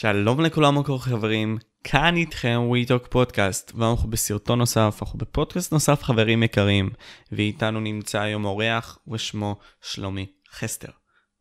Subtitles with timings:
[0.00, 6.02] שלום לכולם מה קורה חברים, כאן איתכם WeTalk פודקאסט, ואנחנו בסרטון נוסף, אנחנו בפודקאסט נוסף
[6.02, 6.90] חברים יקרים,
[7.32, 10.88] ואיתנו נמצא היום אורח ושמו שלומי חסטר.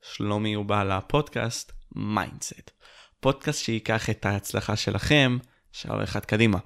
[0.02, 2.71] שלומי הוא בעל הפודקאסט מיינדסט,
[3.20, 5.37] פודקאסט שייקח את ההצלחה שלכם
[5.72, 6.58] צעד אחד קדימה.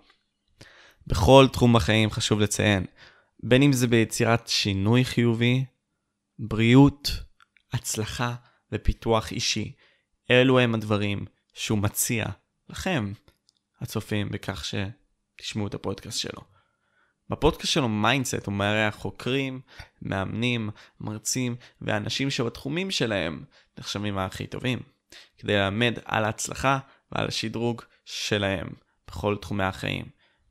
[1.07, 2.85] בכל תחום בחיים חשוב לציין,
[3.43, 5.65] בין אם זה ביצירת שינוי חיובי,
[6.39, 7.11] בריאות,
[7.73, 8.35] הצלחה
[8.71, 9.71] ופיתוח אישי.
[10.31, 11.25] אלו הם הדברים
[11.59, 12.25] שהוא מציע
[12.69, 13.13] לכם,
[13.81, 16.41] הצופים, בכך שתשמעו את הפודקאסט שלו.
[17.29, 19.61] בפודקאסט שלו מיינדסט הוא מארח חוקרים,
[20.01, 20.69] מאמנים,
[21.01, 23.43] מרצים ואנשים שבתחומים שלהם
[23.77, 24.79] נחשבים הכי טובים,
[25.37, 26.79] כדי ללמד על ההצלחה
[27.11, 28.67] ועל השדרוג שלהם
[29.07, 30.05] בכל תחומי החיים.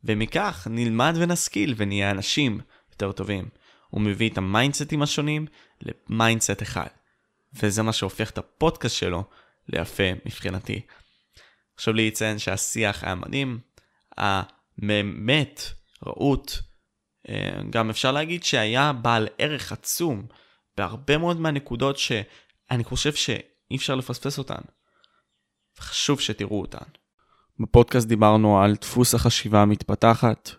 [0.04, 3.48] ומכך נלמד ונשכיל ונהיה אנשים יותר טובים.
[3.88, 5.46] הוא מביא את המיינדסטים השונים
[5.82, 6.88] ל mindset אחד.
[7.54, 9.24] וזה מה שהופך את הפודקאסט שלו
[9.68, 10.80] ליפה מבחינתי.
[11.80, 13.58] חשוב לי לציין שהשיח היה מדהים,
[14.16, 15.62] היה באמת
[16.06, 16.52] רהוט,
[17.28, 20.26] אה, גם אפשר להגיד שהיה בעל ערך עצום
[20.76, 24.60] בהרבה מאוד מהנקודות שאני חושב שאי אפשר לפספס אותן.
[25.78, 26.84] וחשוב שתראו אותן.
[27.60, 30.50] בפודקאסט דיברנו על דפוס החשיבה המתפתחת,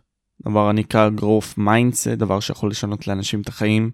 [0.47, 3.91] דבר הנקרא growth mindset, דבר שיכול לשנות לאנשים את החיים.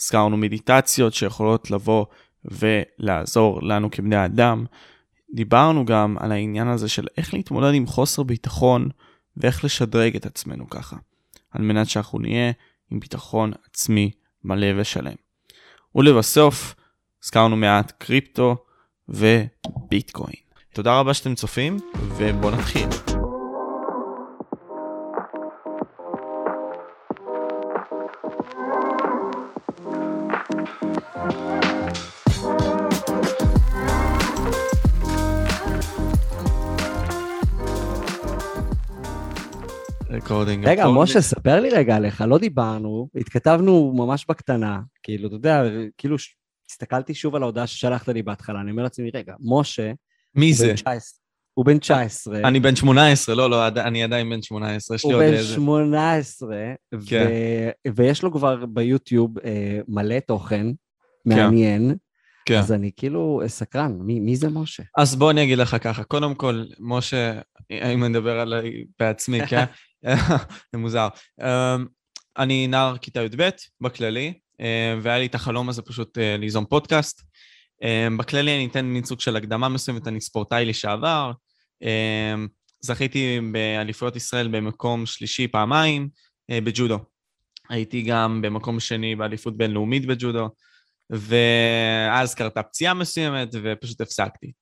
[0.00, 2.06] הזכרנו מדיטציות שיכולות לבוא
[2.44, 4.64] ולעזור לנו כבני אדם.
[5.34, 8.88] דיברנו גם על העניין הזה של איך להתמודד עם חוסר ביטחון
[9.36, 10.96] ואיך לשדרג את עצמנו ככה,
[11.50, 12.52] על מנת שאנחנו נהיה
[12.90, 14.10] עם ביטחון עצמי
[14.44, 15.14] מלא ושלם.
[15.94, 16.74] ולבסוף,
[17.24, 18.56] הזכרנו מעט קריפטו
[19.08, 20.34] וביטקוין.
[20.72, 21.76] תודה רבה שאתם צופים,
[22.16, 23.09] ובואו נתחיל.
[40.30, 40.66] ריקורדינג.
[40.66, 45.62] רגע, משה, ספר לי רגע עליך, לא דיברנו, התכתבנו ממש בקטנה, כאילו, אתה יודע,
[45.98, 46.16] כאילו,
[46.70, 49.92] הסתכלתי שוב על ההודעה ששלחת לי בהתחלה, אני אומר לעצמי, רגע, משה,
[50.34, 50.74] מי זה?
[51.54, 52.38] הוא בן 19.
[52.48, 55.56] אני בן 18, לא, לא, אני עדיין בן 18, יש לי עוד איזה...
[55.56, 56.56] הוא בן 18,
[57.06, 57.26] כן.
[57.94, 60.74] ויש לו כבר ביוטיוב אה, מלא תוכן כן.
[61.24, 61.94] מעניין.
[62.44, 62.58] כן.
[62.58, 64.82] אז אני כאילו סקרן, מי, מי זה משה?
[64.96, 67.40] אז בוא אני אגיד לך ככה, קודם כל, משה,
[67.70, 69.64] אם אני מדבר עליי בעצמי, כן?
[70.72, 71.08] זה מוזר.
[71.40, 71.86] אמ,
[72.38, 73.48] אני נער כיתה י"ב
[73.80, 77.22] בכללי, אה, והיה לי את החלום הזה פשוט אה, ליזום פודקאסט.
[77.82, 81.32] אמ, בכללי אני אתן מין סוג של הקדמה מסוימת, אני ספורטאי לשעבר.
[81.82, 82.48] אמ,
[82.80, 86.08] זכיתי באליפויות ישראל במקום שלישי פעמיים
[86.50, 86.98] אה, בג'ודו.
[87.68, 90.48] הייתי גם במקום שני באליפות בינלאומית בג'ודו,
[91.10, 94.52] ואז קרתה פציעה מסוימת ופשוט הפסקתי.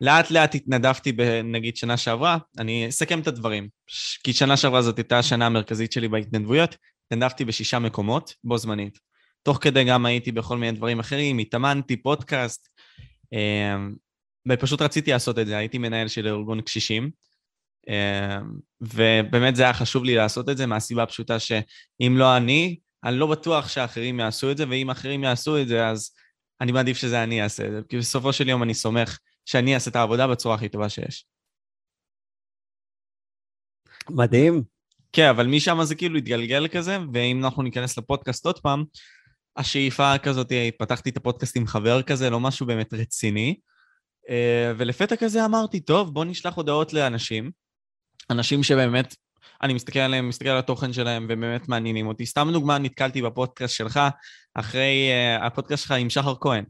[0.00, 3.68] לאט לאט התנדבתי בנגיד שנה שעברה, אני אסכם את הדברים,
[4.24, 6.76] כי שנה שעברה זאת הייתה השנה המרכזית שלי בהתנדבויות,
[7.06, 8.98] התנדבתי בשישה מקומות בו זמנית.
[9.42, 12.68] תוך כדי גם הייתי בכל מיני דברים אחרים, התאמנתי, פודקאסט,
[13.32, 13.94] אמ,
[14.48, 17.10] ופשוט רציתי לעשות את זה, הייתי מנהל של ארגון קשישים,
[17.88, 23.16] אמ, ובאמת זה היה חשוב לי לעשות את זה מהסיבה הפשוטה שאם לא אני, אני
[23.16, 26.10] לא בטוח שאחרים יעשו את זה, ואם אחרים יעשו את זה, אז
[26.60, 29.90] אני מעדיף שזה אני אעשה את זה, כי בסופו של יום אני סומך שאני אעשה
[29.90, 31.26] את העבודה בצורה הכי טובה שיש.
[34.10, 34.62] מדהים.
[35.12, 38.84] כן, אבל משם זה כאילו התגלגל כזה, ואם אנחנו ניכנס לפודקאסט עוד פעם,
[39.56, 43.56] השאיפה כזאת, פתחתי את הפודקאסט עם חבר כזה, לא משהו באמת רציני,
[44.28, 47.50] אה, ולפתע כזה אמרתי, טוב, בוא נשלח הודעות לאנשים,
[48.30, 49.14] אנשים שבאמת,
[49.62, 52.26] אני מסתכל עליהם, מסתכל על התוכן שלהם, ובאמת מעניינים אותי.
[52.26, 54.00] סתם דוגמה, נתקלתי בפודקאסט שלך,
[54.54, 56.64] אחרי uh, הפודקאסט שלך עם שחר כהן.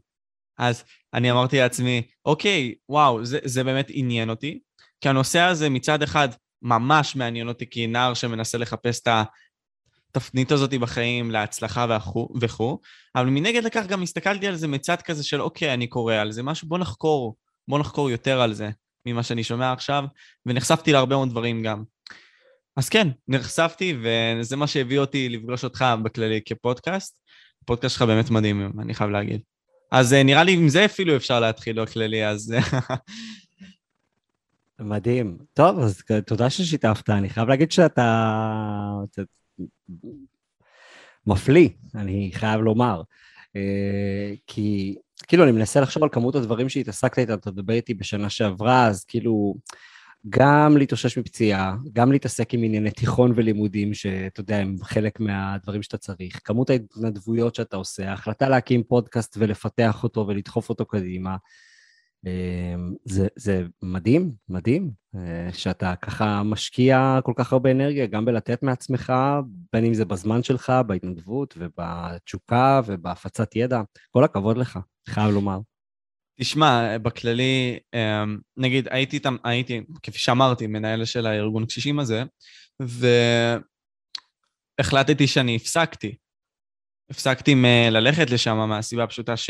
[0.57, 4.59] אז אני אמרתי לעצמי, אוקיי, וואו, זה, זה באמת עניין אותי,
[5.01, 6.29] כי הנושא הזה מצד אחד
[6.61, 9.07] ממש מעניין אותי כנער שמנסה לחפש את
[10.15, 11.97] התפנית הזאת בחיים להצלחה
[12.41, 12.79] וכו',
[13.15, 16.43] אבל מנגד לכך גם הסתכלתי על זה מצד כזה של אוקיי, אני קורא על זה
[16.43, 17.35] משהו, בוא נחקור,
[17.67, 18.69] בוא נחקור יותר על זה
[19.05, 20.03] ממה שאני שומע עכשיו,
[20.45, 21.83] ונחשפתי להרבה מאוד דברים גם.
[22.77, 27.19] אז כן, נחשפתי, וזה מה שהביא אותי לפגוש אותך בכללי כפודקאסט.
[27.63, 29.41] הפודקאסט שלך באמת מדהים, אני חייב להגיד.
[29.91, 32.53] אז אה, נראה לי עם זה אפילו אפשר להתחיל בכללי, אז...
[34.79, 35.37] מדהים.
[35.53, 37.09] טוב, אז תודה ששיתפת.
[37.09, 38.41] אני חייב להגיד שאתה...
[41.27, 43.01] מפליא, אני חייב לומר.
[43.55, 44.95] אה, כי
[45.27, 49.03] כאילו, אני מנסה לחשוב על כמות הדברים שהתעסקת איתם, אתה מדבר איתי בשנה שעברה, אז
[49.03, 49.55] כאילו,
[50.29, 55.97] גם להתאושש מפציעה, גם להתעסק עם ענייני תיכון ולימודים, שאתה יודע, הם חלק מהדברים שאתה
[55.97, 61.35] צריך, כמות ההתנדבויות שאתה עושה, ההחלטה להקים פודקאסט ולפתח אותו ולדחוף אותו קדימה,
[62.25, 68.63] אמ, זה, זה מדהים, מדהים, אה, שאתה ככה משקיע כל כך הרבה אנרגיה, גם בלתת
[68.63, 69.13] מעצמך,
[69.73, 73.81] בין אם זה בזמן שלך, בהתנדבות ובתשוקה ובהפצת ידע.
[74.11, 74.79] כל הכבוד לך,
[75.09, 75.59] חייב לומר.
[76.39, 82.23] תשמע, בכללי, אמ, נגיד, הייתי, הייתי, כפי שאמרתי, מנהל של הארגון קשישים הזה,
[84.79, 86.15] והחלטתי שאני הפסקתי.
[87.09, 87.55] הפסקתי
[87.91, 89.49] ללכת לשם מהסיבה הפשוטה ש...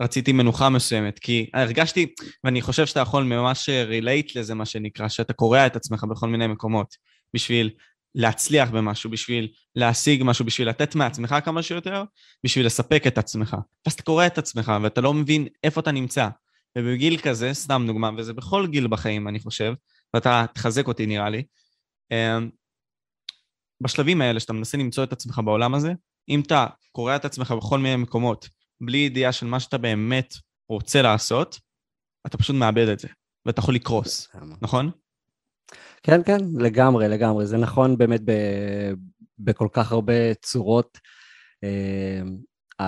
[0.00, 2.14] רציתי מנוחה מסוימת, כי הרגשתי,
[2.44, 6.46] ואני חושב שאתה יכול ממש רילייט לזה, מה שנקרא, שאתה קורע את עצמך בכל מיני
[6.46, 6.96] מקומות,
[7.34, 7.70] בשביל
[8.14, 12.04] להצליח במשהו, בשביל להשיג משהו, בשביל לתת מעצמך כמה שיותר,
[12.44, 13.56] בשביל לספק את עצמך.
[13.86, 16.28] ואז אתה קורע את עצמך, ואתה לא מבין איפה אתה נמצא.
[16.78, 19.74] ובגיל כזה, סתם דוגמה, וזה בכל גיל בחיים, אני חושב,
[20.14, 21.44] ואתה תחזק אותי נראה לי,
[22.12, 22.50] אמ,
[23.82, 25.92] בשלבים האלה שאתה מנסה למצוא את עצמך בעולם הזה,
[26.28, 28.48] אם אתה קורע את עצמך בכל מיני מקומות,
[28.80, 30.34] בלי ידיעה של מה שאתה באמת
[30.68, 31.60] רוצה לעשות,
[32.26, 33.08] אתה פשוט מאבד את זה,
[33.46, 34.28] ואתה יכול לקרוס,
[34.62, 34.90] נכון?
[36.02, 37.46] כן, כן, לגמרי, לגמרי.
[37.46, 38.32] זה נכון באמת ב,
[39.38, 40.98] בכל כך הרבה צורות.
[41.64, 42.84] Uh,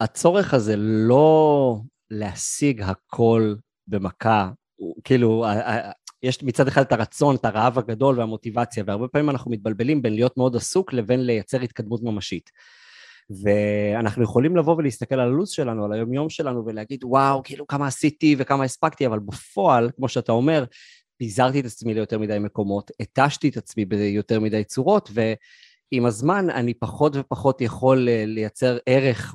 [0.00, 1.76] הצורך הזה לא
[2.10, 3.54] להשיג הכל
[3.86, 4.50] במכה,
[5.04, 5.44] כאילו,
[6.22, 10.36] יש מצד אחד את הרצון, את הרעב הגדול והמוטיבציה, והרבה פעמים אנחנו מתבלבלים בין להיות
[10.36, 12.50] מאוד עסוק לבין לייצר התקדמות ממשית.
[13.42, 18.36] ואנחנו יכולים לבוא ולהסתכל על הלו"ז שלנו, על היומיום שלנו, ולהגיד, וואו, כאילו כמה עשיתי
[18.38, 20.64] וכמה הספקתי, אבל בפועל, כמו שאתה אומר,
[21.16, 26.74] פיזרתי את עצמי ליותר מדי מקומות, התשתי את עצמי ביותר מדי צורות, ועם הזמן אני
[26.74, 29.34] פחות ופחות יכול אה, לייצר ערך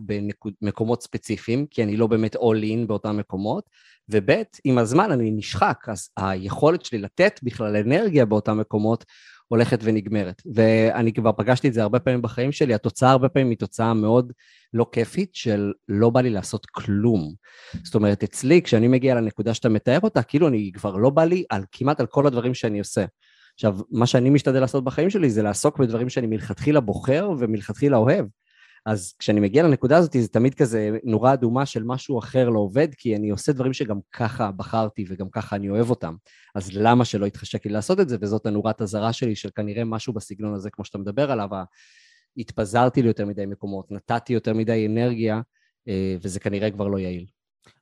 [0.61, 3.69] במקומות ספציפיים, כי אני לא באמת all in באותם מקומות,
[4.09, 4.31] וב'
[4.63, 9.05] עם הזמן אני נשחק, אז היכולת שלי לתת בכלל אנרגיה באותם מקומות
[9.49, 10.41] הולכת ונגמרת.
[10.55, 14.33] ואני כבר פגשתי את זה הרבה פעמים בחיים שלי, התוצאה הרבה פעמים היא תוצאה מאוד
[14.73, 17.33] לא כיפית של לא בא לי לעשות כלום.
[17.83, 21.43] זאת אומרת, אצלי, כשאני מגיע לנקודה שאתה מתאר אותה, כאילו אני כבר לא בא לי
[21.49, 23.05] על כמעט על כל הדברים שאני עושה.
[23.53, 28.25] עכשיו, מה שאני משתדל לעשות בחיים שלי זה לעסוק בדברים שאני מלכתחילה בוחר ומלכתחילה אוהב.
[28.85, 32.87] אז כשאני מגיע לנקודה הזאת זה תמיד כזה נורה אדומה של משהו אחר לא עובד,
[32.97, 36.15] כי אני עושה דברים שגם ככה בחרתי וגם ככה אני אוהב אותם.
[36.55, 38.17] אז למה שלא יתחשק לי לעשות את זה?
[38.21, 41.49] וזאת הנורת אזהרה שלי של כנראה משהו בסגנון הזה, כמו שאתה מדבר עליו,
[42.37, 45.41] התפזרתי ליותר מדי מקומות, נתתי יותר מדי אנרגיה,
[45.87, 47.25] אה, וזה כנראה כבר לא יעיל.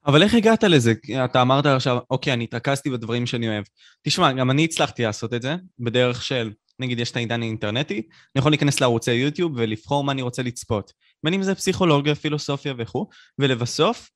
[0.05, 0.93] אבל איך הגעת לזה?
[1.25, 3.63] אתה אמרת עכשיו, אוקיי, אני התרכזתי בדברים שאני אוהב.
[4.01, 8.39] תשמע, גם אני הצלחתי לעשות את זה בדרך של נגיד יש את העידן האינטרנטי, אני
[8.39, 10.93] יכול להיכנס לערוצי יוטיוב ולבחור מה אני רוצה לצפות.
[11.23, 13.07] בין אם זה פסיכולוגיה, פילוסופיה וכו',
[13.39, 14.09] ולבסוף,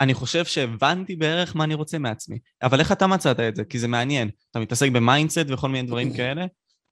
[0.00, 2.38] אני חושב שהבנתי בערך מה אני רוצה מעצמי.
[2.62, 3.64] אבל איך אתה מצאת את זה?
[3.64, 4.30] כי זה מעניין.
[4.50, 6.46] אתה מתעסק ב mindset וכל מיני דברים כאלה?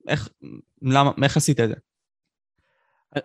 [0.09, 0.29] איך,
[0.83, 1.75] למה, איך עשית את זה?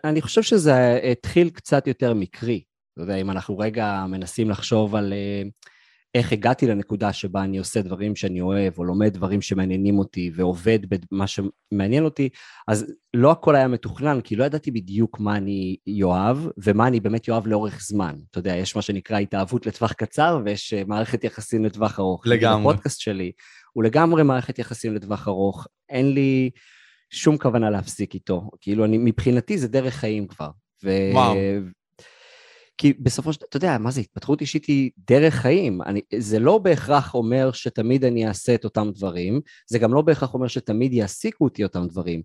[0.04, 2.64] אני חושב שזה התחיל קצת יותר מקרי.
[2.94, 5.14] אתה יודע, אם אנחנו רגע מנסים לחשוב על...
[5.14, 5.75] אה,
[6.16, 10.80] איך הגעתי לנקודה שבה אני עושה דברים שאני אוהב, או לומד דברים שמעניינים אותי, ועובד
[11.12, 12.30] במה שמעניין אותי,
[12.68, 17.28] אז לא הכל היה מתוכנן, כי לא ידעתי בדיוק מה אני יאהב, ומה אני באמת
[17.28, 18.16] יאהב לאורך זמן.
[18.32, 22.28] אתה יודע, יש מה שנקרא התאהבות לטווח קצר, ויש אה, מערכת יחסים לטווח ארוך.
[22.28, 22.72] לגמרי.
[22.72, 23.32] הפודקאסט שלי
[23.74, 25.68] הוא לגמרי מערכת יחסים לטווח ארוך.
[25.90, 26.50] אין לי
[27.10, 28.50] שום כוונה להפסיק איתו.
[28.62, 30.50] כאילו, אני, מבחינתי זה דרך חיים כבר.
[30.84, 30.90] ו...
[31.14, 31.36] וואו.
[32.78, 35.82] כי בסופו של דבר, אתה יודע, מה זה, התפתחות אישית היא דרך חיים.
[35.82, 40.34] אני, זה לא בהכרח אומר שתמיד אני אעשה את אותם דברים, זה גם לא בהכרח
[40.34, 42.22] אומר שתמיד יעסיקו אותי אותם דברים,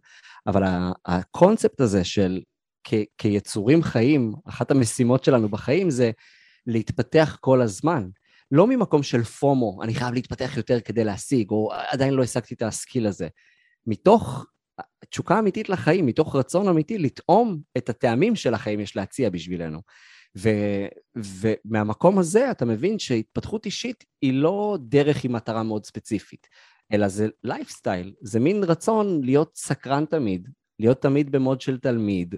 [0.46, 0.62] אבל
[1.06, 2.40] הקונספט הזה של
[2.84, 6.10] כ, כיצורים חיים, אחת המשימות שלנו בחיים זה
[6.66, 8.08] להתפתח כל הזמן.
[8.52, 12.62] לא ממקום של FOMO, אני חייב להתפתח יותר כדי להשיג, או עדיין לא השגתי את
[12.62, 13.28] ה skill הזה.
[13.86, 14.46] מתוך
[15.10, 19.80] תשוקה אמיתית לחיים, מתוך רצון אמיתי לטעום את הטעמים של החיים שיש להציע בשבילנו.
[20.38, 20.48] ו,
[21.16, 26.46] ומהמקום הזה אתה מבין שהתפתחות אישית היא לא דרך עם מטרה מאוד ספציפית,
[26.92, 32.34] אלא זה לייפסטייל, זה מין רצון להיות סקרן תמיד, להיות תמיד ב mode של תלמיד,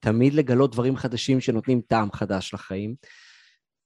[0.00, 2.94] תמיד לגלות דברים חדשים שנותנים טעם חדש לחיים.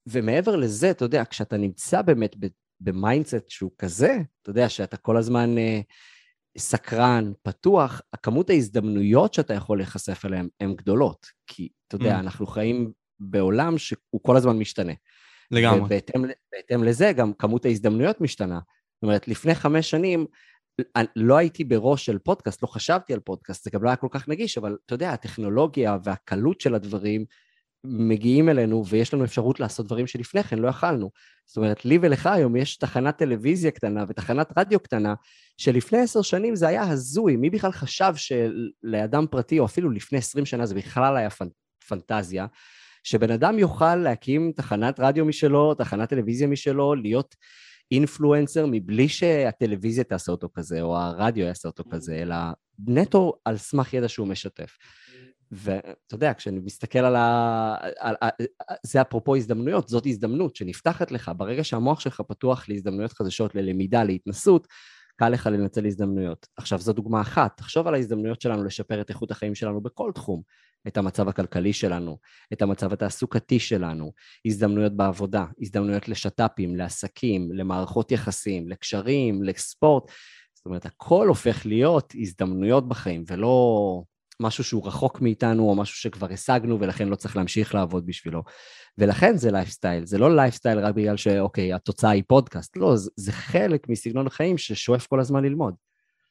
[0.07, 2.37] ומעבר לזה, אתה יודע, כשאתה נמצא באמת
[2.81, 5.81] ב mindset שהוא כזה, אתה יודע, שאתה כל הזמן אה,
[6.59, 11.27] סקרן, פתוח, הכמות ההזדמנויות שאתה יכול להיחשף אליהן הן גדולות.
[11.47, 12.21] כי, אתה יודע, אמ.
[12.21, 14.93] אנחנו חיים בעולם שהוא כל הזמן משתנה.
[15.51, 15.81] לגמרי.
[15.81, 18.61] ובהתאם לזה גם כמות ההזדמנויות משתנה.
[18.95, 20.27] זאת אומרת, לפני חמש שנים
[21.17, 24.29] לא הייתי בראש של פודקאסט, לא חשבתי על פודקאסט, זה גם לא היה כל כך
[24.29, 27.25] נגיש, אבל אתה יודע, הטכנולוגיה והקלות של הדברים
[27.85, 31.11] מגיעים אלינו ויש לנו אפשרות לעשות דברים שלפני כן לא יכלנו.
[31.47, 35.15] זאת אומרת, לי ולך היום יש תחנת טלוויזיה קטנה ותחנת רדיו קטנה,
[35.57, 40.47] שלפני עשר שנים זה היה הזוי, מי בכלל חשב שלאדם פרטי, או אפילו לפני עשרים
[40.47, 41.49] שנה זה בכלל היה פנ...
[41.89, 42.47] פנטזיה,
[43.09, 47.37] שבן אדם יוכל להקים תחנת רדיו משלו, תחנת טלוויזיה משלו, להיות
[47.91, 52.37] אינפלואנסר מבלי שהטלוויזיה תעשה אותו כזה, או הרדיו יעשה אותו כזה, אלא
[52.87, 54.79] נטו על סמך ידע שהוא משתף.
[55.53, 57.77] ואתה יודע, כשאני מסתכל על ה...
[57.99, 58.15] על...
[58.83, 61.33] זה אפרופו הזדמנויות, זאת הזדמנות שנפתחת לך.
[61.37, 64.67] ברגע שהמוח שלך פתוח להזדמנויות חדשות, ללמידה, להתנסות,
[65.17, 66.47] קל לך לנצל הזדמנויות.
[66.57, 67.57] עכשיו, זו דוגמה אחת.
[67.57, 70.43] תחשוב על ההזדמנויות שלנו לשפר את איכות החיים שלנו בכל תחום.
[70.87, 72.19] את המצב הכלכלי שלנו,
[72.53, 74.13] את המצב התעסוקתי שלנו,
[74.47, 80.11] הזדמנויות בעבודה, הזדמנויות לשת"פים, לעסקים, למערכות יחסים, לקשרים, לספורט.
[80.55, 84.03] זאת אומרת, הכל הופך להיות הזדמנויות בחיים, ולא
[84.43, 88.43] משהו שהוא רחוק מאיתנו, או משהו שכבר השגנו, ולכן לא צריך להמשיך לעבוד בשבילו.
[88.99, 93.33] ולכן זה לייפסטייל, זה לא לייפסטייל רק בגלל שאוקיי, התוצאה היא פודקאסט, לא, זה, זה
[93.33, 95.75] חלק מסגנון החיים ששואף כל הזמן ללמוד.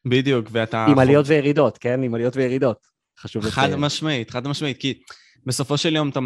[0.06, 0.86] בדיוק, ואתה...
[0.86, 2.04] עם עליות וירידות, כן?
[2.04, 2.97] עם עליות וירידות.
[3.20, 3.72] חשוב לציין.
[3.72, 5.00] חד משמעית, חד משמעית, כי
[5.46, 6.20] בסופו של יום אתה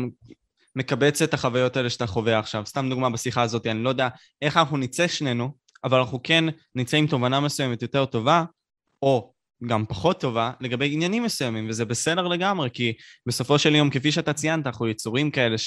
[0.75, 2.63] מקבץ את החוויות האלה שאתה חווה עכשיו.
[2.65, 4.07] סתם דוגמה בשיחה הזאת, אני לא יודע
[4.41, 5.51] איך אנחנו נצא שנינו,
[5.83, 6.45] אבל אנחנו כן
[6.75, 8.43] נצא עם תובנה מסוימת יותר טובה,
[9.01, 9.33] או
[9.67, 12.93] גם פחות טובה לגבי עניינים מסוימים, וזה בסדר לגמרי, כי
[13.27, 15.57] בסופו של יום, כפי שאתה ציינת, אנחנו יצורים כאלה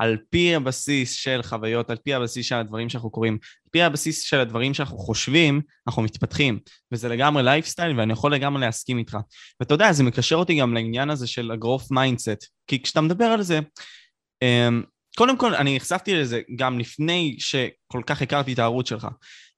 [0.00, 4.22] שעל פי הבסיס של חוויות, על פי הבסיס של הדברים שאנחנו קוראים, על פי הבסיס
[4.22, 6.58] של הדברים שאנחנו חושבים, אנחנו מתפתחים.
[6.92, 9.16] וזה לגמרי לייפסטייל, ואני יכול לגמרי להסכים איתך.
[9.60, 13.24] ואתה יודע, זה מקשר אותי גם לעניין הזה של ה growth mindset, כי כשאתה מדבר
[13.24, 13.60] על זה,
[14.42, 14.82] אמ,
[15.16, 19.08] קודם כל, אני נחשפתי לזה גם לפני שכל כך הכרתי את הערוץ שלך.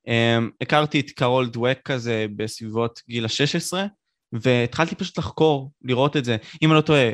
[0.08, 3.72] אמ, הכרתי את קרול דווק כזה בסביבות גיל ה-16,
[4.32, 7.10] והתחלתי פשוט לחקור, לראות את זה, אם אני לא טועה,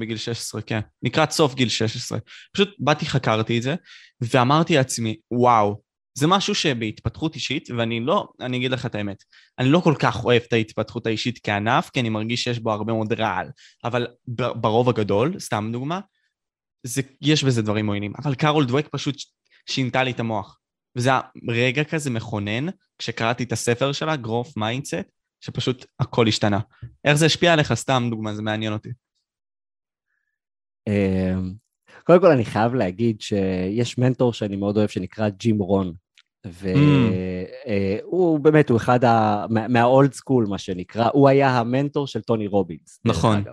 [0.00, 2.18] בגיל 16, כן, לקראת סוף גיל 16.
[2.52, 3.74] פשוט באתי, חקרתי את זה,
[4.20, 5.80] ואמרתי לעצמי, וואו,
[6.18, 9.24] זה משהו שבהתפתחות אישית, ואני לא, אני אגיד לך את האמת,
[9.58, 12.92] אני לא כל כך אוהב את ההתפתחות האישית כענף, כי אני מרגיש שיש בו הרבה
[12.92, 13.48] מאוד רעל,
[13.84, 16.00] אבל ברוב הגדול, סתם דוגמה,
[16.86, 19.16] זה, יש בזה דברים מועילים, אבל קרול דווק פשוט
[19.68, 20.58] שינתה לי את המוח.
[20.96, 22.66] וזה היה רגע כזה מכונן,
[22.98, 26.60] כשקראתי את הספר שלה, growth mindset, שפשוט הכל השתנה.
[27.04, 27.74] איך זה השפיע עליך?
[27.74, 28.88] סתם דוגמה, זה מעניין אותי.
[30.86, 31.52] אמ,
[32.04, 35.92] קודם כל אני חייב להגיד שיש מנטור שאני מאוד אוהב שנקרא ג'ים רון,
[36.44, 38.42] והוא mm.
[38.42, 39.46] באמת, הוא אחד ה...
[39.48, 43.00] מהאולד סקול, מה שנקרא, הוא היה המנטור של טוני רובינס.
[43.04, 43.44] נכון.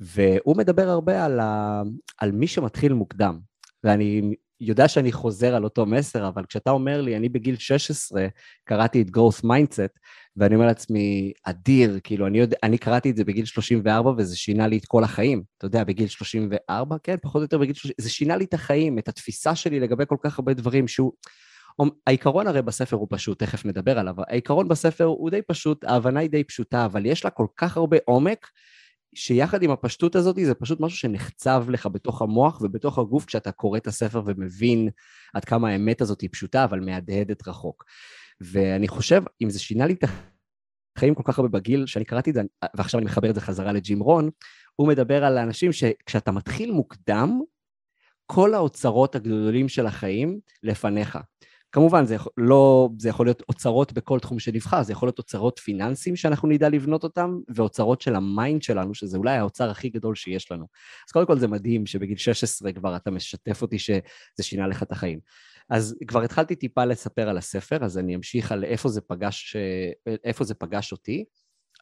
[0.00, 1.82] והוא מדבר הרבה על, ה...
[2.18, 3.38] על מי שמתחיל מוקדם.
[3.84, 8.26] ואני יודע שאני חוזר על אותו מסר, אבל כשאתה אומר לי, אני בגיל 16
[8.64, 9.98] קראתי את growth mindset,
[10.36, 14.66] ואני אומר לעצמי, אדיר, כאילו, אני, יודע, אני קראתי את זה בגיל 34 וזה שינה
[14.66, 15.42] לי את כל החיים.
[15.58, 18.98] אתה יודע, בגיל 34, כן, פחות או יותר בגיל 30, זה שינה לי את החיים,
[18.98, 21.12] את התפיסה שלי לגבי כל כך הרבה דברים שהוא...
[22.06, 26.30] העיקרון הרי בספר הוא פשוט, תכף נדבר עליו, העיקרון בספר הוא די פשוט, ההבנה היא
[26.30, 28.50] די פשוטה, אבל יש לה כל כך הרבה עומק,
[29.14, 33.78] שיחד עם הפשטות הזאת זה פשוט משהו שנחצב לך בתוך המוח ובתוך הגוף כשאתה קורא
[33.78, 34.88] את הספר ומבין
[35.34, 37.84] עד כמה האמת הזאת היא פשוטה, אבל מהדהדת רחוק.
[38.40, 40.04] ואני חושב, אם זה שינה לי את
[40.96, 42.42] החיים כל כך הרבה בגיל שאני קראתי את זה,
[42.76, 44.30] ועכשיו אני מחבר את זה חזרה לג'ים רון,
[44.76, 47.40] הוא מדבר על האנשים שכשאתה מתחיל מוקדם,
[48.26, 51.18] כל האוצרות הגדולים של החיים לפניך.
[51.72, 55.58] כמובן, זה יכול, לא, זה יכול להיות אוצרות בכל תחום שנבחר, זה יכול להיות אוצרות
[55.58, 60.14] פיננסיים שאנחנו נדע לבנות אותם, ואוצרות של ה mind שלנו, שזה אולי האוצר הכי גדול
[60.14, 60.66] שיש לנו.
[61.08, 64.00] אז קודם כל זה מדהים שבגיל 16 כבר אתה משתף אותי שזה
[64.42, 65.18] שינה לך את החיים.
[65.70, 69.56] אז כבר התחלתי טיפה לספר על הספר, אז אני אמשיך על איפה זה פגש,
[70.24, 71.24] איפה זה פגש אותי.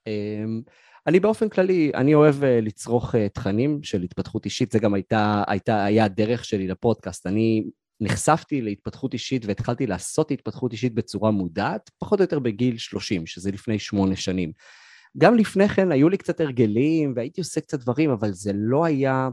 [0.06, 0.62] אמ,
[1.06, 5.42] אני באופן כללי, אני אוהב אה, לצרוך אה, תכנים של התפתחות אישית, זה גם הייתה,
[5.46, 7.26] הייתה, היה הדרך שלי לפודקאסט.
[7.26, 7.64] אני
[8.00, 13.50] נחשפתי להתפתחות אישית והתחלתי לעשות התפתחות אישית בצורה מודעת, פחות או יותר בגיל 30, שזה
[13.50, 14.52] לפני שמונה שנים.
[15.18, 19.28] גם לפני כן היו לי קצת הרגלים והייתי עושה קצת דברים, אבל זה לא היה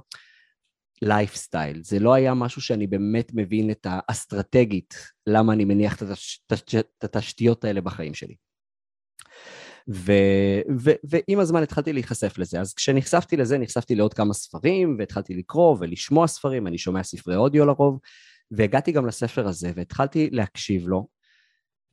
[1.01, 4.95] לייפסטייל, זה לא היה משהו שאני באמת מבין את האסטרטגית,
[5.27, 6.01] למה אני מניח את,
[6.51, 6.75] התש...
[7.03, 8.35] התשתיות האלה בחיים שלי.
[9.91, 10.11] ו,
[10.79, 12.59] ו, ועם הזמן התחלתי להיחשף לזה.
[12.59, 17.65] אז כשנחשפתי לזה, נחשפתי לעוד כמה ספרים, והתחלתי לקרוא ולשמוע ספרים, אני שומע ספרי אודיו
[17.65, 17.99] לרוב,
[18.51, 21.07] והגעתי גם לספר הזה, והתחלתי להקשיב לו,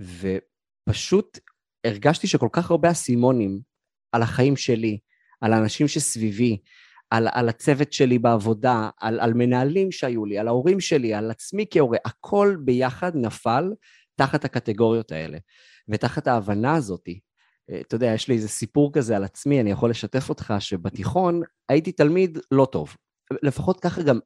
[0.00, 1.38] ופשוט
[1.84, 3.60] הרגשתי שכל כך הרבה אסימונים
[4.12, 4.98] על החיים שלי,
[5.40, 6.58] על האנשים שסביבי,
[7.10, 11.66] על, על הצוות שלי בעבודה, על, על מנהלים שהיו לי, על ההורים שלי, על עצמי
[11.70, 13.72] כהורה, הכל ביחד נפל
[14.14, 15.38] תחת הקטגוריות האלה.
[15.88, 17.20] ותחת ההבנה הזאתי,
[17.70, 21.40] אה, אתה יודע, יש לי איזה סיפור כזה על עצמי, אני יכול לשתף אותך שבתיכון
[21.68, 22.96] הייתי תלמיד לא טוב.
[23.42, 24.18] לפחות ככה גם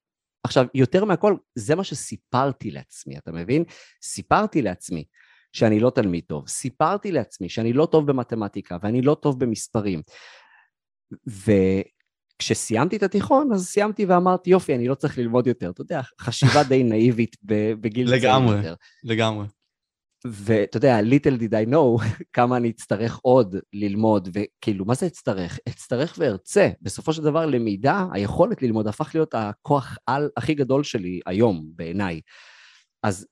[0.45, 3.65] עכשיו, יותר מהכל, זה מה שסיפרתי לעצמי, אתה מבין?
[4.03, 5.05] סיפרתי לעצמי
[5.53, 10.03] שאני לא תלמיד טוב, סיפרתי לעצמי שאני לא טוב במתמטיקה ואני לא טוב במספרים.
[12.41, 15.71] כשסיימתי את התיכון, אז סיימתי ואמרתי, יופי, אני לא צריך ללמוד יותר.
[15.71, 17.37] אתה יודע, חשיבה די נאיבית
[17.81, 18.29] בגיל צעיר יותר.
[18.29, 18.71] לגמרי,
[19.05, 19.47] לגמרי.
[20.27, 25.59] ואתה יודע, little did I know כמה אני אצטרך עוד ללמוד, וכאילו, מה זה אצטרך?
[25.69, 26.69] אצטרך וארצה.
[26.83, 32.21] בסופו של דבר, למידה, היכולת ללמוד הפך להיות הכוח על הכי גדול שלי היום, בעיניי.
[33.03, 33.27] אז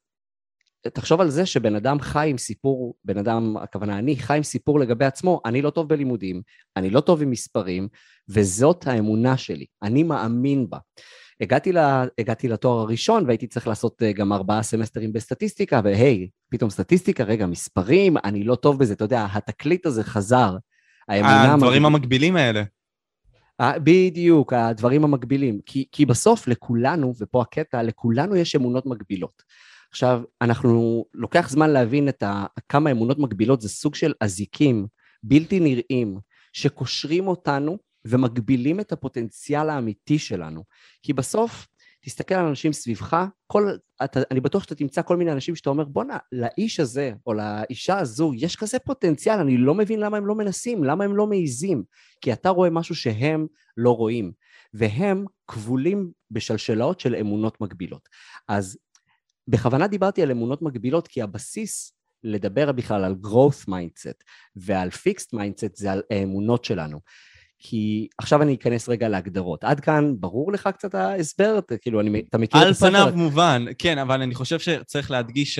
[0.83, 4.81] תחשוב על זה שבן אדם חי עם סיפור, בן אדם, הכוונה אני, חי עם סיפור
[4.81, 6.43] לגבי עצמו, אני לא טוב בלימודים,
[6.77, 7.89] אני לא טוב עם מספרים,
[8.29, 10.79] וזאת האמונה שלי, אני מאמין בה.
[11.41, 16.71] הגעתי, לה, הגעתי לתואר הראשון והייתי צריך לעשות אה, גם ארבעה סמסטרים בסטטיסטיקה, והי, פתאום
[16.71, 20.57] סטטיסטיקה, רגע, מספרים, אני לא טוב בזה, אתה יודע, התקליט הזה חזר.
[21.09, 22.63] הדברים המקבילים האלה.
[23.63, 25.61] בדיוק, הדברים המקבילים.
[25.67, 29.43] כי, כי בסוף לכולנו, ופה הקטע, לכולנו יש אמונות מגבילות.
[29.90, 34.87] עכשיו, אנחנו, לוקח זמן להבין את ה, כמה אמונות מגבילות, זה סוג של אזיקים
[35.23, 36.18] בלתי נראים,
[36.52, 40.64] שקושרים אותנו ומגבילים את הפוטנציאל האמיתי שלנו.
[41.02, 41.66] כי בסוף,
[42.00, 45.85] תסתכל על אנשים סביבך, כל, אתה, אני בטוח שאתה תמצא כל מיני אנשים שאתה אומר,
[45.85, 50.35] בואנה, לאיש הזה או לאישה הזו יש כזה פוטנציאל, אני לא מבין למה הם לא
[50.35, 51.83] מנסים, למה הם לא מעיזים.
[52.21, 54.33] כי אתה רואה משהו שהם לא רואים,
[54.75, 58.09] והם כבולים בשלשלאות של אמונות מגבילות.
[58.49, 58.78] אז
[59.49, 61.93] בכוונה דיברתי על אמונות מגבילות, כי הבסיס
[62.25, 64.25] לדבר בכלל על growth mindset
[64.57, 67.00] ועל fixed mindset זה על האמונות שלנו.
[67.59, 69.64] כי עכשיו אני אכנס רגע להגדרות.
[69.64, 71.59] עד כאן ברור לך קצת ההסבר?
[71.81, 72.87] כאילו, אני, אתה מכיר את הספר?
[72.87, 75.59] על פניו מובן, כן, אבל אני חושב שצריך להדגיש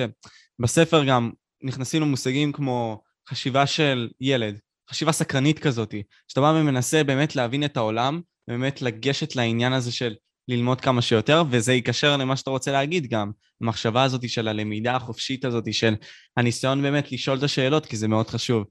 [0.59, 1.31] שבספר גם
[1.63, 5.95] נכנסים למושגים כמו חשיבה של ילד, חשיבה סקרנית כזאת,
[6.27, 10.15] שאתה בא ומנסה באמת להבין את העולם, ובאמת לגשת לעניין הזה של
[10.49, 15.45] ללמוד כמה שיותר, וזה ייקשר למה שאתה רוצה להגיד גם, המחשבה הזאת של הלמידה החופשית
[15.45, 15.95] הזאת, של
[16.37, 18.65] הניסיון באמת לשאול את השאלות, כי זה מאוד חשוב.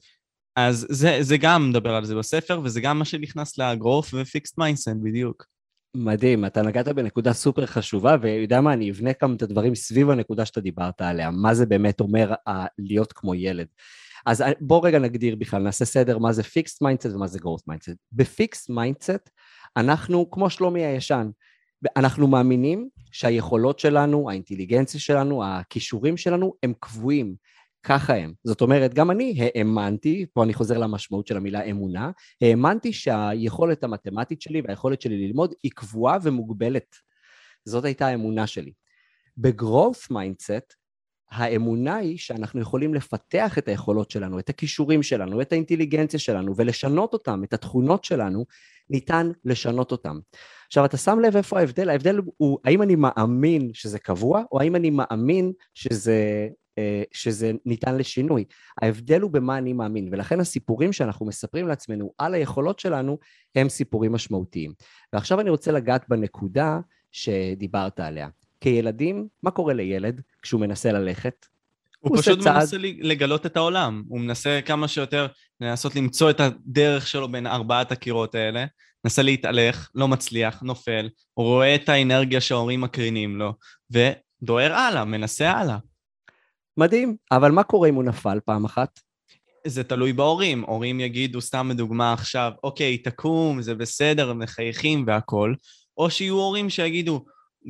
[0.57, 4.22] אז זה, זה גם מדבר על זה בספר, וזה גם מה שנכנס ל growth ו
[4.22, 5.47] fixed mindset בדיוק.
[5.97, 10.47] מדהים, אתה נגעת בנקודה סופר חשובה, ויודע מה, אני אבנה כמה את הדברים סביב הנקודה
[10.47, 12.33] שאתה דיברת עליה, מה זה באמת אומר
[12.79, 13.67] להיות כמו ילד.
[14.27, 17.91] אז בוא רגע נגדיר בכלל, נעשה סדר מה זה fixed mindset ומה זה growth mindset.
[18.13, 19.31] ב fixed mindset
[19.77, 21.29] אנחנו כמו שלומי הישן,
[21.97, 27.35] אנחנו מאמינים שהיכולות שלנו, האינטליגנציה שלנו, הכישורים שלנו הם קבועים.
[27.83, 28.33] ככה הם.
[28.45, 32.11] זאת אומרת, גם אני האמנתי, פה אני חוזר למשמעות של המילה אמונה,
[32.43, 36.97] האמנתי שהיכולת המתמטית שלי והיכולת שלי ללמוד היא קבועה ומוגבלת.
[37.65, 38.73] זאת הייתה האמונה שלי.
[39.37, 40.75] ב-growth mindset,
[41.31, 47.13] האמונה היא שאנחנו יכולים לפתח את היכולות שלנו, את הכישורים שלנו, את האינטליגנציה שלנו, ולשנות
[47.13, 48.45] אותם, את התכונות שלנו,
[48.91, 50.19] ניתן לשנות אותם.
[50.69, 51.91] עכשיו, אתה שם לב איפה ההבדל?
[51.91, 57.97] ההבדל הוא האם אני מאמין שזה קבוע, או האם אני מאמין שזה אה, שזה ניתן
[57.97, 58.45] לשינוי.
[58.83, 63.19] ההבדל הוא במה אני מאמין, ולכן הסיפורים שאנחנו מספרים לעצמנו על היכולות שלנו
[63.55, 64.73] הם סיפורים משמעותיים.
[65.13, 66.79] ועכשיו אני רוצה לגעת בנקודה
[67.13, 68.29] שדיברת עליה.
[68.61, 71.47] כילדים, מה קורה לילד כשהוא מנסה ללכת?
[72.01, 72.57] הוא, הוא פשוט צעד...
[72.57, 75.27] מנסה לגלות את העולם, הוא מנסה כמה שיותר
[75.61, 78.65] לנסות למצוא את הדרך שלו בין ארבעת הקירות האלה,
[79.05, 83.53] מנסה להתהלך, לא מצליח, נופל, הוא רואה את האנרגיה שההורים מקרינים לו,
[83.91, 85.79] ודוהר הלאה, מנסה הלאה.
[86.77, 89.01] מדהים, אבל מה קורה אם הוא נפל פעם אחת?
[89.67, 90.65] זה תלוי בהורים.
[90.65, 95.57] הורים יגידו, סתם לדוגמה עכשיו, אוקיי, תקום, זה בסדר, מחייכים והכול,
[95.97, 97.25] או שיהיו הורים שיגידו,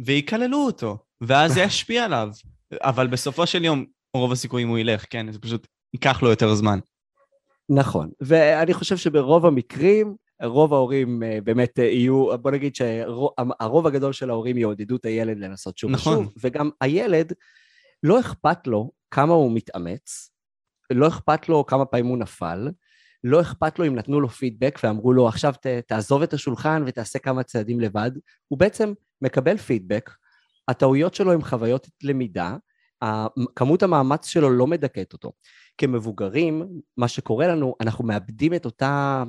[0.05, 2.29] ויקללו אותו, ואז זה ישפיע עליו.
[2.83, 5.33] אבל בסופו של יום, רוב הסיכויים הוא ילך, כן?
[5.33, 6.79] זה פשוט ייקח לו יותר זמן.
[7.69, 14.12] נכון, ואני חושב שברוב המקרים, רוב ההורים אה, באמת אה, יהיו, בוא נגיד שהרוב הגדול
[14.12, 16.18] של ההורים יעודדו את הילד לנסות שוב נכון.
[16.18, 17.33] ושוב, וגם הילד,
[18.03, 20.31] לא אכפת לו כמה הוא מתאמץ,
[20.92, 22.68] לא אכפת לו כמה פעמים הוא נפל,
[23.24, 27.18] לא אכפת לו אם נתנו לו פידבק ואמרו לו עכשיו ת, תעזוב את השולחן ותעשה
[27.18, 28.11] כמה צעדים לבד,
[28.48, 30.11] הוא בעצם מקבל פידבק,
[30.68, 32.57] הטעויות שלו הן חוויות למידה,
[33.57, 35.33] כמות המאמץ שלו לא מדכאת אותו.
[35.79, 39.25] כמבוגרים, מה שקורה לנו, אנחנו מאבדים את אותה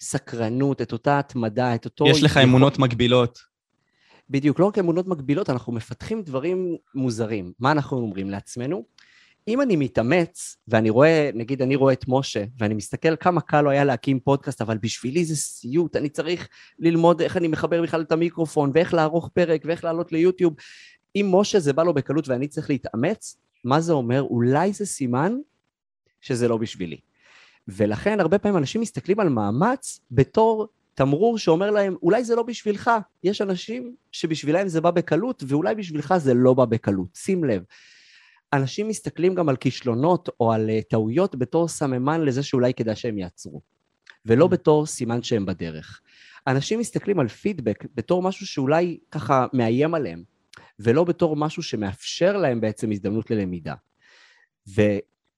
[0.00, 2.06] סקרנות, את אותה התמדה, את אותו...
[2.06, 3.38] יש לך אמונות מגבילות.
[4.30, 7.52] בדיוק, לא רק אמונות מגבילות, אנחנו מפתחים דברים מוזרים.
[7.60, 8.84] מה אנחנו אומרים לעצמנו?
[9.48, 13.70] אם אני מתאמץ, ואני רואה, נגיד אני רואה את משה, ואני מסתכל כמה קל לו
[13.70, 18.12] היה להקים פודקאסט, אבל בשבילי זה סיוט, אני צריך ללמוד איך אני מחבר בכלל את
[18.12, 20.54] המיקרופון, ואיך לערוך פרק, ואיך לעלות ליוטיוב.
[21.16, 24.22] אם משה זה בא לו בקלות ואני צריך להתאמץ, מה זה אומר?
[24.22, 25.36] אולי זה סימן
[26.20, 26.98] שזה לא בשבילי.
[27.68, 32.90] ולכן הרבה פעמים אנשים מסתכלים על מאמץ בתור תמרור שאומר להם, אולי זה לא בשבילך.
[33.24, 37.08] יש אנשים שבשבילם זה בא בקלות, ואולי בשבילך זה לא בא בקלות.
[37.14, 37.62] שים לב.
[38.52, 43.18] אנשים מסתכלים גם על כישלונות או על uh, טעויות בתור סממן לזה שאולי כדאי שהם
[43.18, 43.60] יעצרו,
[44.26, 44.48] ולא mm.
[44.48, 46.00] בתור סימן שהם בדרך.
[46.46, 50.22] אנשים מסתכלים על פידבק בתור משהו שאולי ככה מאיים עליהם,
[50.78, 53.74] ולא בתור משהו שמאפשר להם בעצם הזדמנות ללמידה.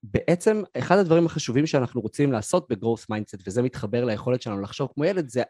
[0.03, 5.05] ובעצם אחד הדברים החשובים שאנחנו רוצים לעשות ב-growth mindset, וזה מתחבר ליכולת שלנו לחשוב כמו
[5.05, 5.43] ילד, זה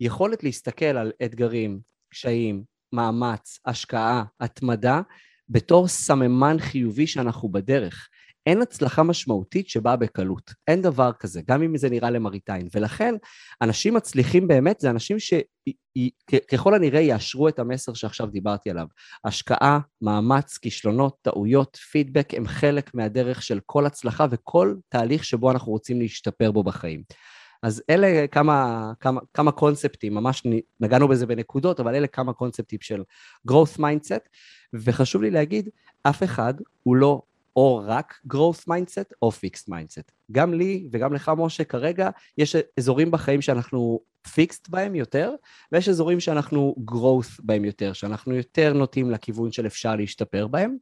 [0.00, 5.00] היכולת להסתכל על אתגרים, קשיים, מאמץ, השקעה, התמדה,
[5.48, 8.08] בתור סממן חיובי שאנחנו בדרך.
[8.46, 10.52] אין הצלחה משמעותית שבאה בקלות.
[10.68, 12.66] אין דבר כזה, גם אם זה נראה למראיתיים.
[12.74, 13.14] ולכן,
[13.62, 18.86] אנשים מצליחים באמת זה אנשים שככל הנראה יאשרו את המסר שעכשיו דיברתי עליו.
[19.24, 25.72] השקעה, מאמץ, כישלונות, טעויות, פידבק, הם חלק מהדרך של כל הצלחה וכל תהליך שבו אנחנו
[25.72, 27.02] רוצים להשתפר בו בחיים.
[27.62, 30.42] אז אלה כמה, כמה, כמה קונספטים, ממש
[30.80, 33.02] נגענו בזה בנקודות, אבל אלה כמה קונספטים של
[33.50, 34.28] growth mindset,
[34.74, 35.68] וחשוב לי להגיד,
[36.02, 37.22] אף אחד הוא לא
[37.56, 40.12] או רק growth mindset או fixed mindset.
[40.32, 45.34] גם לי וגם לך, משה, כרגע יש אזורים בחיים שאנחנו fixed בהם יותר,
[45.72, 50.76] ויש אזורים שאנחנו growth בהם יותר, שאנחנו יותר נוטים לכיוון של אפשר להשתפר בהם.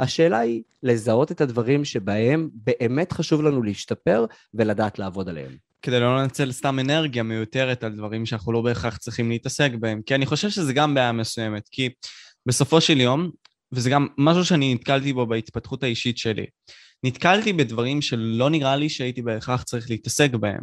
[0.00, 5.56] השאלה היא לזהות את הדברים שבהם באמת חשוב לנו להשתפר ולדעת לעבוד עליהם.
[5.82, 10.02] כדי לא לנצל סתם אנרגיה מיותרת על דברים שאנחנו לא בהכרח צריכים להתעסק בהם.
[10.06, 11.88] כי אני חושב שזה גם בעיה מסוימת, כי
[12.46, 13.30] בסופו של יום,
[13.72, 16.46] וזה גם משהו שאני נתקלתי בו בהתפתחות האישית שלי.
[17.04, 20.62] נתקלתי בדברים שלא נראה לי שהייתי בהכרח צריך להתעסק בהם.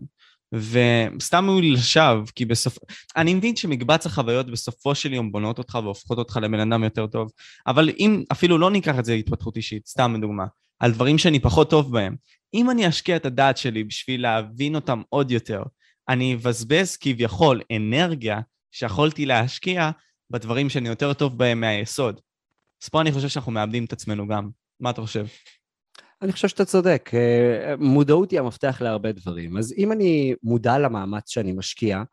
[0.54, 2.78] וסתם הוא לשווא, כי בסוף...
[3.18, 7.32] אני מבין שמקבץ החוויות בסופו של יום בונות אותך והופכות אותך לבן אדם יותר טוב,
[7.68, 10.46] אבל אם אפילו לא ניקח את זה להתפתחות אישית, סתם לדוגמה,
[10.80, 12.16] על דברים שאני פחות טוב בהם,
[12.54, 15.64] אם אני אשקיע את הדעת שלי בשביל להבין אותם עוד יותר,
[16.10, 18.40] אני אבזבז כביכול אנרגיה
[18.72, 19.92] שיכולתי להשקיע
[20.30, 22.20] בדברים שאני יותר טוב בהם מהיסוד.
[22.84, 24.50] אז פה אני חושב שאנחנו מאבדים את עצמנו גם.
[24.80, 25.26] מה אתה חושב?
[26.22, 27.10] אני חושב שאתה צודק.
[27.14, 29.58] אה, מודעות היא המפתח להרבה דברים.
[29.58, 32.04] אז אם אני מודע למאמץ שאני משקיע,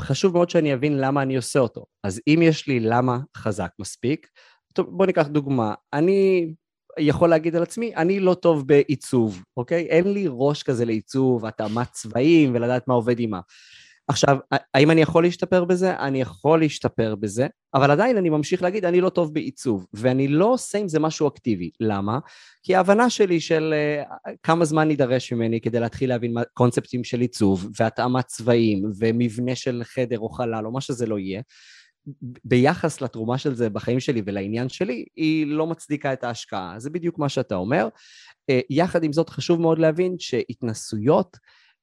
[0.00, 1.84] חשוב מאוד שאני אבין למה אני עושה אותו.
[2.02, 4.26] אז אם יש לי למה חזק מספיק,
[4.72, 5.74] טוב, בוא ניקח דוגמה.
[5.92, 6.52] אני
[6.98, 9.86] יכול להגיד על עצמי, אני לא טוב בעיצוב, אוקיי?
[9.86, 13.40] אין לי ראש כזה לעיצוב, התאמת צבעים ולדעת מה עובד עם מה.
[14.08, 14.36] עכשיו,
[14.74, 15.96] האם אני יכול להשתפר בזה?
[15.96, 20.52] אני יכול להשתפר בזה, אבל עדיין אני ממשיך להגיד, אני לא טוב בעיצוב, ואני לא
[20.52, 21.70] עושה עם זה משהו אקטיבי.
[21.80, 22.18] למה?
[22.62, 27.70] כי ההבנה שלי של uh, כמה זמן יידרש ממני כדי להתחיל להבין קונספטים של עיצוב,
[27.80, 31.42] והתאמת צבעים, ומבנה של חדר או חלל, או מה שזה לא יהיה,
[32.44, 36.74] ביחס לתרומה של זה בחיים שלי ולעניין שלי, היא לא מצדיקה את ההשקעה.
[36.78, 37.88] זה בדיוק מה שאתה אומר.
[38.50, 41.36] Uh, יחד עם זאת, חשוב מאוד להבין שהתנסויות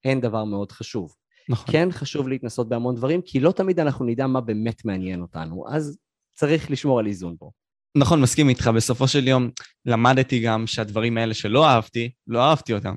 [0.04, 1.21] הן דבר מאוד חשוב.
[1.48, 1.72] נכון.
[1.72, 5.98] כן חשוב להתנסות בהמון דברים, כי לא תמיד אנחנו נדע מה באמת מעניין אותנו, אז
[6.36, 7.50] צריך לשמור על איזון פה.
[7.96, 8.70] נכון, מסכים איתך.
[8.76, 9.50] בסופו של יום
[9.86, 12.94] למדתי גם שהדברים האלה שלא אהבתי, לא אהבתי אותם.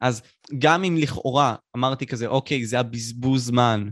[0.00, 0.22] אז
[0.58, 3.88] גם אם לכאורה אמרתי כזה, אוקיי, זה הבזבוז זמן,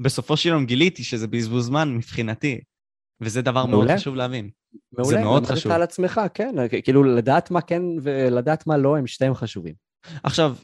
[0.00, 2.60] בסופו של יום גיליתי שזה בזבוז זמן מבחינתי,
[3.20, 3.86] וזה דבר מעולה.
[3.86, 4.50] מאוד חשוב להבין.
[4.92, 5.72] מעולה, זה מאוד חשוב.
[5.72, 9.74] על עצמך, כן, כאילו לדעת מה כן ולדעת מה לא, הם שתיהם חשובים.
[10.22, 10.56] עכשיו,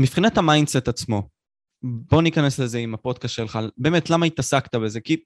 [0.00, 1.28] מבחינת ה mindset עצמו,
[1.82, 3.58] בוא ניכנס לזה עם הפודקאסט שלך.
[3.78, 5.00] באמת, למה התעסקת בזה?
[5.00, 5.16] כי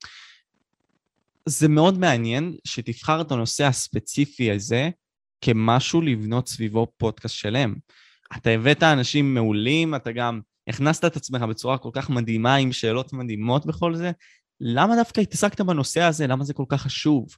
[1.46, 4.90] זה מאוד מעניין שתבחר את הנושא הספציפי הזה
[5.40, 7.74] כמשהו לבנות סביבו פודקאסט שלם.
[8.36, 13.12] אתה הבאת אנשים מעולים, אתה גם הכנסת את עצמך בצורה כל כך מדהימה עם שאלות
[13.12, 14.10] מדהימות בכל זה.
[14.60, 16.26] למה דווקא התעסקת בנושא הזה?
[16.26, 17.36] למה זה כל כך חשוב?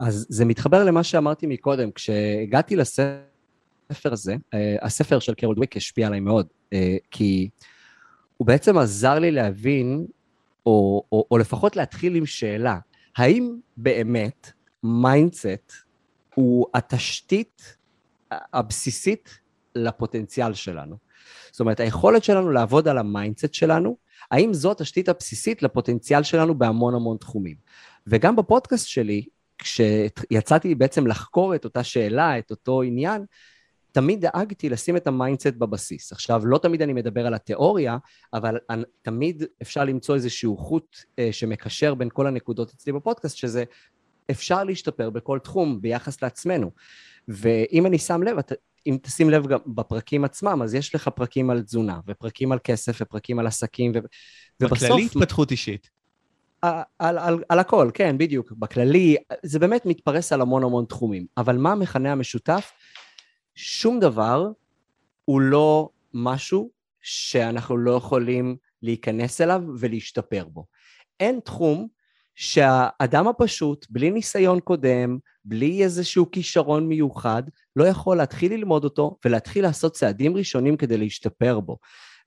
[0.00, 1.90] אז זה מתחבר למה שאמרתי מקודם.
[1.90, 7.48] כשהגעתי לספר הזה, אה, הספר של קרול דוויק השפיע עליי מאוד, אה, כי
[8.42, 10.06] הוא בעצם עזר לי להבין,
[10.66, 12.78] או, או, או לפחות להתחיל עם שאלה,
[13.16, 14.50] האם באמת
[14.82, 15.72] mindset
[16.34, 17.76] הוא התשתית
[18.30, 19.38] הבסיסית
[19.74, 20.96] לפוטנציאל שלנו?
[21.50, 23.96] זאת אומרת, היכולת שלנו לעבוד על ה mindset שלנו,
[24.30, 27.56] האם זו התשתית הבסיסית לפוטנציאל שלנו בהמון המון תחומים?
[28.06, 29.24] וגם בפודקאסט שלי,
[29.58, 33.24] כשיצאתי בעצם לחקור את אותה שאלה, את אותו עניין,
[33.92, 36.12] תמיד דאגתי לשים את ה mindset בבסיס.
[36.12, 37.96] עכשיו, לא תמיד אני מדבר על התיאוריה,
[38.32, 43.64] אבל אני, תמיד אפשר למצוא איזשהו חוט אה, שמקשר בין כל הנקודות אצלי בפודקאסט, שזה
[44.30, 46.70] אפשר להשתפר בכל תחום ביחס לעצמנו.
[47.28, 48.52] ואם אני שם לב, את,
[48.86, 52.98] אם תשים לב גם בפרקים עצמם, אז יש לך פרקים על תזונה, ופרקים על כסף,
[53.00, 53.98] ופרקים על עסקים, ו,
[54.60, 54.82] ובסוף...
[54.82, 55.90] בכללי התפתחות אישית.
[56.62, 58.52] על, על, על, על הכל, כן, בדיוק.
[58.52, 61.26] בכללי, זה באמת מתפרס על המון המון תחומים.
[61.36, 62.72] אבל מה המכנה המשותף?
[63.54, 64.50] שום דבר
[65.24, 66.70] הוא לא משהו
[67.02, 70.66] שאנחנו לא יכולים להיכנס אליו ולהשתפר בו.
[71.20, 71.88] אין תחום
[72.34, 77.42] שהאדם הפשוט, בלי ניסיון קודם, בלי איזשהו כישרון מיוחד,
[77.76, 81.78] לא יכול להתחיל ללמוד אותו ולהתחיל לעשות צעדים ראשונים כדי להשתפר בו.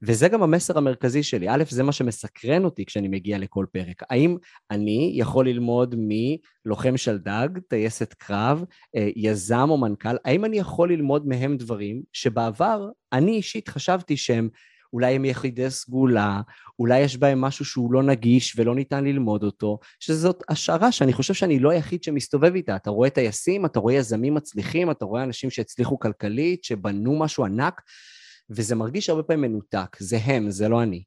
[0.06, 1.50] וזה גם המסר המרכזי שלי.
[1.50, 4.04] א', זה מה שמסקרן אותי כשאני מגיע לכל פרק.
[4.10, 4.38] האם
[4.72, 8.63] אני יכול ללמוד מלוחם שלדג, טייסת קרב,
[8.96, 14.50] אה, יזם או מנכ"ל, האם אני יכול ללמוד מהם דברים שבעבר אני אישית חשבתי שהם
[14.94, 16.41] אולי הם יחידי סגולה,
[16.80, 21.34] אולי יש בהם משהו שהוא לא נגיש ולא ניתן ללמוד אותו, שזאת השערה שאני חושב
[21.34, 22.76] שאני לא היחיד שמסתובב איתה.
[22.76, 27.82] אתה רואה טייסים, אתה רואה יזמים מצליחים, אתה רואה אנשים שהצליחו כלכלית, שבנו משהו ענק,
[28.49, 31.03] וזה מרגיש הרבה פעמים מנותק, זה הם, זה לא אני.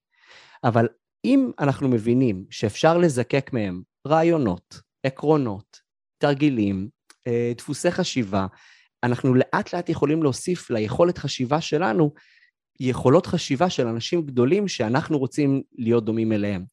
[0.64, 0.88] אבל
[1.24, 5.80] אם אנחנו מבינים שאפשר לזקק מהם רעיונות, עקרונות,
[6.18, 6.88] תרגילים,
[7.26, 8.46] אה, דפוסי חשיבה,
[9.02, 12.12] אנחנו לאט לאט יכולים להוסיף ליכולת חשיבה שלנו
[12.80, 16.64] יכולות חשיבה של אנשים גדולים שאנחנו רוצים להיות דומים אליהם.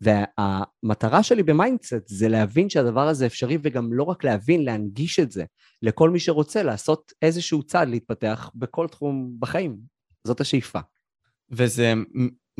[0.00, 5.30] והמטרה שלי ב mindset זה להבין שהדבר הזה אפשרי וגם לא רק להבין, להנגיש את
[5.30, 5.44] זה
[5.82, 9.99] לכל מי שרוצה לעשות איזשהו צעד להתפתח בכל תחום בחיים.
[10.26, 10.78] זאת השאיפה.
[11.50, 11.94] וזה,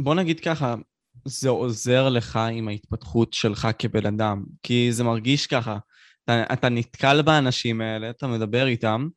[0.00, 0.74] בוא נגיד ככה,
[1.24, 5.78] זה עוזר לך עם ההתפתחות שלך כבן אדם, כי זה מרגיש ככה,
[6.24, 9.08] אתה, אתה נתקל באנשים האלה, אתה מדבר איתם,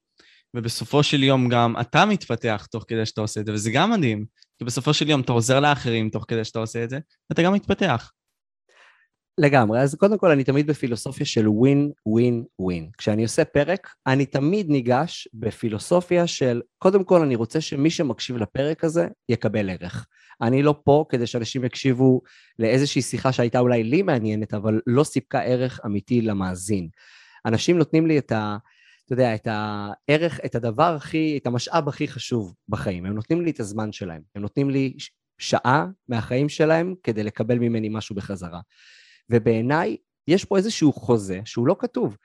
[0.54, 4.26] ובסופו של יום גם אתה מתפתח תוך כדי שאתה עושה את זה, וזה גם מדהים,
[4.60, 7.54] כי בסופו של יום אתה עוזר לאחרים תוך כדי שאתה עושה את זה, ואתה גם
[7.54, 8.12] מתפתח.
[9.38, 12.90] לגמרי, אז קודם כל אני תמיד בפילוסופיה של ווין, ווין, ווין.
[12.98, 18.84] כשאני עושה פרק, אני תמיד ניגש בפילוסופיה של, קודם כל אני רוצה שמי שמקשיב לפרק
[18.84, 20.08] הזה יקבל ערך.
[20.42, 22.22] אני לא פה כדי שאנשים יקשיבו
[22.60, 26.90] לאיזושהי שיחה שהייתה אולי לי מעניינת, אבל לא סיפקה ערך אמיתי למאזין.
[27.46, 28.58] אנשים נותנים לי את ה...
[29.06, 33.06] אתה יודע, את הערך, את הדבר הכי, את המשאב הכי חשוב בחיים.
[33.06, 34.22] הם נותנים לי את הזמן שלהם.
[34.36, 34.94] הם נותנים לי
[35.38, 38.60] שעה מהחיים שלהם כדי לקבל ממני משהו בחזרה.
[39.30, 42.18] ובעיניי, יש פה איזשהו חוזה שהוא לא כתוב.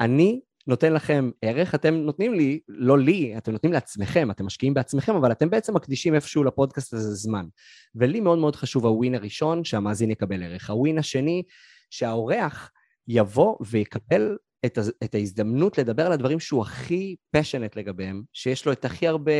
[0.00, 5.16] אני נותן לכם ערך, אתם נותנים לי, לא לי, אתם נותנים לעצמכם, אתם משקיעים בעצמכם,
[5.16, 7.46] אבל אתם בעצם מקדישים איפשהו לפודקאסט הזה זמן.
[7.94, 10.70] ולי מאוד מאוד חשוב הווין הראשון, שהמאזין יקבל ערך.
[10.70, 11.42] הווין השני,
[11.90, 12.70] שהאורח
[13.08, 14.36] יבוא ויקבל
[14.66, 19.32] את, את ההזדמנות לדבר על הדברים שהוא הכי פשנט לגביהם, שיש לו את הכי הרבה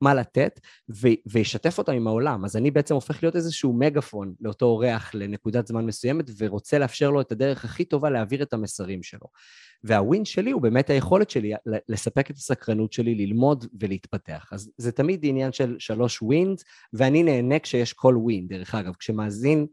[0.00, 2.44] מה לתת, ו, וישתף אותם עם העולם.
[2.44, 7.20] אז אני בעצם הופך להיות איזשהו מגפון לאותו אורח לנקודת זמן מסוימת, ורוצה לאפשר לו
[7.20, 9.26] את הדרך הכי טובה להעביר את המסרים שלו.
[9.84, 11.52] והווין שלי הוא באמת היכולת שלי
[11.88, 14.48] לספק את הסקרנות שלי, ללמוד ולהתפתח.
[14.52, 18.92] אז זה תמיד עניין של שלוש ווינס, ואני נהנה כשיש כל ווין, דרך אגב.
[18.98, 19.66] כשמאזין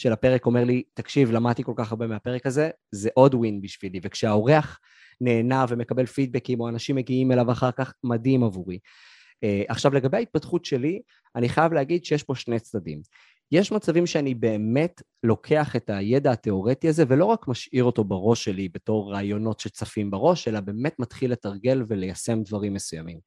[0.00, 4.00] של הפרק אומר לי, תקשיב, למדתי כל כך הרבה מהפרק הזה, זה עוד ווין בשבילי.
[4.02, 4.78] וכשהאורח
[5.20, 8.78] נהנה ומקבל פידבקים, או אנשים מגיעים אליו אחר כך, מדהים עבורי.
[8.78, 11.00] Uh, עכשיו, לגבי ההתפתחות שלי,
[11.36, 13.02] אני חייב להגיד שיש פה שני צדדים.
[13.52, 18.68] יש מצבים שאני באמת לוקח את הידע התיאורטי הזה ולא רק משאיר אותו בראש שלי
[18.68, 23.18] בתור רעיונות שצפים בראש, אלא באמת מתחיל לתרגל וליישם דברים מסוימים.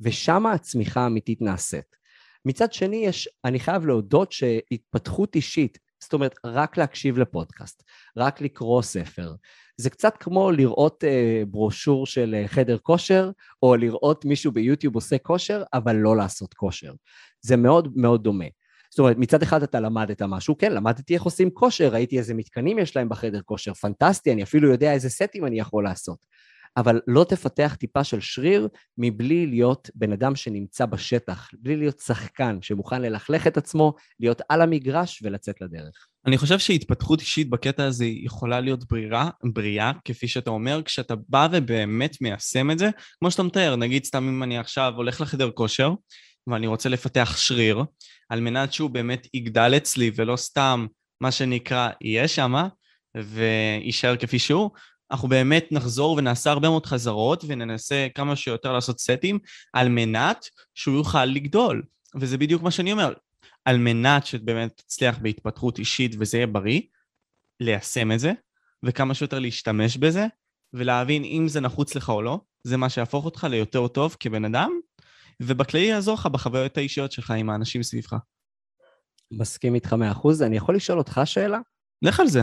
[0.00, 1.96] ושם הצמיחה האמיתית נעשית.
[2.44, 7.82] מצד שני, יש, אני חייב להודות שהתפתחות אישית זאת אומרת, רק להקשיב לפודקאסט,
[8.16, 9.34] רק לקרוא ספר.
[9.76, 13.30] זה קצת כמו לראות אה, ברושור של אה, חדר כושר,
[13.62, 16.92] או לראות מישהו ביוטיוב עושה כושר, אבל לא לעשות כושר.
[17.40, 18.44] זה מאוד מאוד דומה.
[18.90, 22.78] זאת אומרת, מצד אחד אתה למדת משהו, כן, למדתי איך עושים כושר, ראיתי איזה מתקנים
[22.78, 26.26] יש להם בחדר כושר, פנטסטי, אני אפילו יודע איזה סטים אני יכול לעשות.
[26.76, 32.58] אבל לא תפתח טיפה של שריר מבלי להיות בן אדם שנמצא בשטח, בלי להיות שחקן
[32.62, 36.06] שמוכן ללכלך את עצמו, להיות על המגרש ולצאת לדרך.
[36.26, 41.48] אני חושב שהתפתחות אישית בקטע הזה יכולה להיות ברירה, בריאה, כפי שאתה אומר, כשאתה בא
[41.52, 45.92] ובאמת מיישם את זה, כמו שאתה מתאר, נגיד סתם אם אני עכשיו הולך לחדר כושר,
[46.46, 47.84] ואני רוצה לפתח שריר,
[48.28, 50.86] על מנת שהוא באמת יגדל אצלי ולא סתם,
[51.20, 52.68] מה שנקרא, יהיה שמה,
[53.16, 54.70] ויישאר כפי שהוא,
[55.10, 59.38] אנחנו באמת נחזור ונעשה הרבה מאוד חזרות וננסה כמה שיותר לעשות סטים
[59.72, 61.82] על מנת שהוא יוכל לגדול.
[62.14, 63.12] וזה בדיוק מה שאני אומר.
[63.64, 66.80] על מנת שבאמת תצליח בהתפתחות אישית וזה יהיה בריא,
[67.60, 68.32] ליישם את זה,
[68.82, 70.26] וכמה שיותר להשתמש בזה,
[70.72, 74.70] ולהבין אם זה נחוץ לך או לא, זה מה שיהפוך אותך ליותר טוב כבן אדם,
[75.42, 78.14] ובכללי יעזור לך בחוויות האישיות שלך עם האנשים סביבך.
[79.32, 80.42] מסכים איתך מאה אחוז.
[80.42, 81.58] אני יכול לשאול אותך שאלה?
[82.02, 82.40] לך על זה.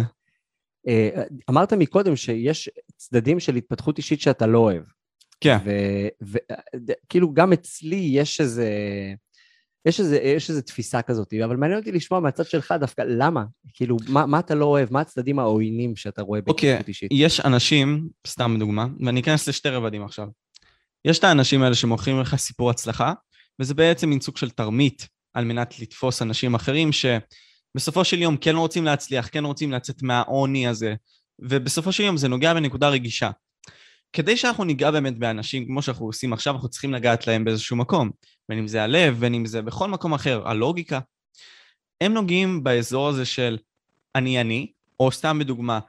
[0.87, 4.83] אה, אמרת מקודם שיש צדדים של התפתחות אישית שאתה לא אוהב.
[5.41, 5.57] כן.
[6.21, 8.69] וכאילו גם אצלי יש איזה...
[9.87, 13.43] יש איזה, יש איזה תפיסה כזאת, אבל מעניין אותי לשמוע מהצד שלך דווקא, למה?
[13.73, 14.93] כאילו, מה, מה אתה לא אוהב?
[14.93, 17.09] מה הצדדים העוינים שאתה רואה בהתפתחות okay, אישית?
[17.13, 20.27] יש אנשים, סתם דוגמה, ואני אכנס לשתי רבדים עכשיו.
[21.05, 23.13] יש את האנשים האלה שמוכרים לך סיפור הצלחה,
[23.59, 27.05] וזה בעצם מין סוג של תרמית על מנת לתפוס אנשים אחרים ש...
[27.75, 30.95] בסופו של יום כן רוצים להצליח, כן רוצים לצאת מהעוני הזה,
[31.39, 33.31] ובסופו של יום זה נוגע בנקודה רגישה.
[34.13, 38.09] כדי שאנחנו ניגע באמת באנשים כמו שאנחנו עושים עכשיו, אנחנו צריכים לגעת להם באיזשהו מקום.
[38.49, 40.99] בין אם זה הלב, בין אם זה בכל מקום אחר, הלוגיקה,
[42.01, 43.57] הם נוגעים באזור הזה של
[44.15, 45.79] אני אני, או סתם בדוגמה,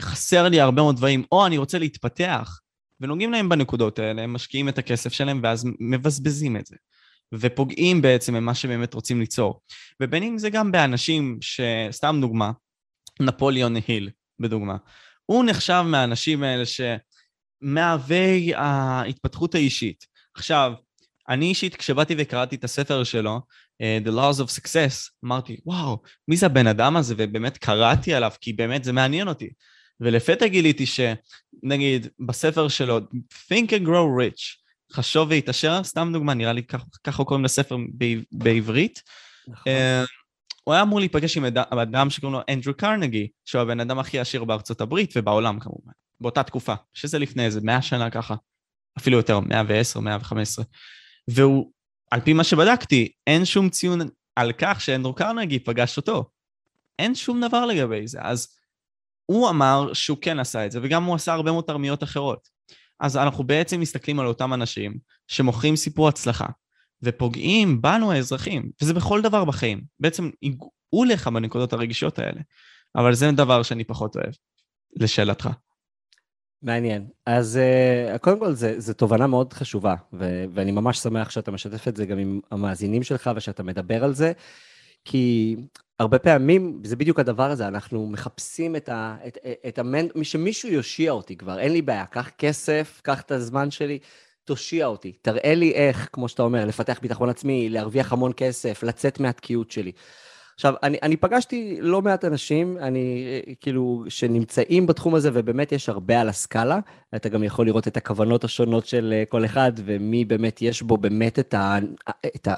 [0.00, 2.60] חסר לי הרבה מאוד דברים, או אני רוצה להתפתח,
[3.00, 6.76] ונוגעים להם בנקודות האלה, הם משקיעים את הכסף שלהם ואז מבזבזים את זה.
[7.34, 9.60] ופוגעים בעצם במה שבאמת רוצים ליצור.
[10.02, 12.52] ובין אם זה גם באנשים שסתם דוגמה,
[13.20, 14.10] נפוליאון היל,
[14.40, 14.76] בדוגמה.
[15.26, 20.06] הוא נחשב מהאנשים האלה שמהווה ההתפתחות האישית.
[20.34, 20.72] עכשיו,
[21.28, 23.40] אני אישית, כשבאתי וקראתי את הספר שלו,
[23.82, 27.14] uh, The Laws of Success, אמרתי, וואו, מי זה הבן אדם הזה?
[27.18, 29.48] ובאמת קראתי עליו, כי באמת זה מעניין אותי.
[30.00, 32.98] ולפתע גיליתי שנגיד בספר שלו,
[33.32, 34.57] Think and Grow Rich,
[34.92, 36.62] חשוב והתעשר, סתם דוגמה, נראה לי
[37.04, 37.76] ככה קוראים לספר
[38.32, 39.02] בעברית.
[39.48, 39.72] נכון.
[39.72, 40.06] Uh,
[40.64, 41.44] הוא היה אמור להיפגש עם
[41.82, 46.42] אדם שקוראים לו אנדרו קרנגי, שהוא הבן אדם הכי עשיר בארצות הברית ובעולם כמובן, באותה
[46.42, 48.34] תקופה, שזה לפני איזה 100 שנה ככה,
[48.98, 50.64] אפילו יותר, 110, 115.
[51.28, 51.72] והוא,
[52.10, 54.00] על פי מה שבדקתי, אין שום ציון
[54.36, 56.30] על כך שאנדרו קרנגי פגש אותו.
[56.98, 58.18] אין שום דבר לגבי זה.
[58.22, 58.48] אז
[59.26, 62.48] הוא אמר שהוא כן עשה את זה, וגם הוא עשה הרבה מאוד תרמיות אחרות.
[63.00, 66.46] אז אנחנו בעצם מסתכלים על אותם אנשים שמוכרים סיפור הצלחה,
[67.02, 69.80] ופוגעים בנו האזרחים, וזה בכל דבר בחיים.
[70.00, 72.40] בעצם ייגעו לך בנקודות הרגישות האלה.
[72.96, 74.32] אבל זה דבר שאני פחות אוהב,
[74.96, 75.48] לשאלתך.
[76.62, 77.06] מעניין.
[77.26, 77.58] אז
[78.14, 82.06] uh, קודם כל, זו תובנה מאוד חשובה, ו- ואני ממש שמח שאתה משתף את זה
[82.06, 84.32] גם עם המאזינים שלך ושאתה מדבר על זה,
[85.04, 85.56] כי
[85.98, 89.16] הרבה פעמים זה בדיוק הדבר הזה, אנחנו מחפשים את ה...
[89.26, 90.06] את, את המנ...
[90.22, 93.98] שמישהו יושיע אותי כבר, אין לי בעיה, קח כסף, קח את הזמן שלי,
[94.44, 99.20] תושיע אותי, תראה לי איך, כמו שאתה אומר, לפתח ביטחון עצמי, להרוויח המון כסף, לצאת
[99.20, 99.92] מהתקיעות שלי.
[100.54, 103.24] עכשיו, אני, אני פגשתי לא מעט אנשים, אני,
[103.60, 106.78] כאילו, שנמצאים בתחום הזה, ובאמת יש הרבה על הסקאלה.
[107.16, 110.96] אתה גם יכול לראות את הכוונות השונות של אה, כל אחד, ומי באמת יש בו
[110.96, 111.78] באמת את, ה,
[112.36, 112.54] את, ה,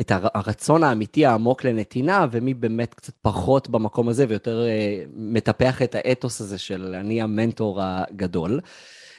[0.00, 5.94] את הרצון האמיתי העמוק לנתינה, ומי באמת קצת פחות במקום הזה, ויותר uh, מטפח את
[5.94, 8.60] האתוס הזה של אני המנטור הגדול.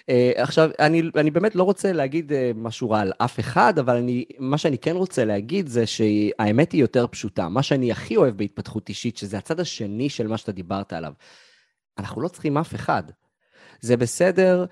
[0.02, 0.04] Uh,
[0.36, 4.26] עכשיו, אני, אני באמת לא רוצה להגיד uh, משהו רע על אף אחד, אבל אני,
[4.40, 7.50] מה שאני כן רוצה להגיד זה שהאמת היא יותר פשוטה.
[7.50, 11.14] מה שאני הכי אוהב בהתפתחות אישית, שזה הצד השני של מה שאתה דיברת עליו.
[11.98, 13.04] אנחנו לא צריכים אף אחד.
[13.82, 14.66] זה בסדר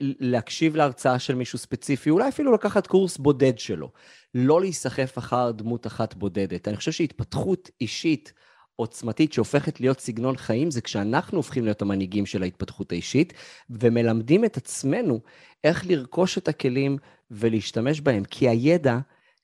[0.00, 3.90] להקשיב להרצאה של מישהו ספציפי, אולי אפילו לקחת קורס בודד שלו.
[4.34, 6.68] לא להיסחף אחר דמות אחת בודדת.
[6.68, 8.32] אני חושב שהתפתחות אישית
[8.76, 13.32] עוצמתית שהופכת להיות סגנון חיים, זה כשאנחנו הופכים להיות המנהיגים של ההתפתחות האישית,
[13.70, 15.20] ומלמדים את עצמנו
[15.64, 16.98] איך לרכוש את הכלים
[17.30, 18.98] ולהשתמש בהם, כי הידע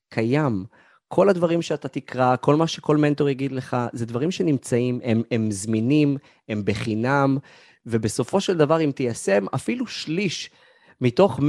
[0.09, 0.65] קיים.
[1.09, 5.51] כל הדברים שאתה תקרא, כל מה שכל מנטור יגיד לך, זה דברים שנמצאים, הם, הם
[5.51, 6.17] זמינים,
[6.49, 7.39] הם בחינם,
[7.87, 10.51] ובסופו של דבר, אם תיישם אפילו שליש
[11.01, 11.43] מתוך 100%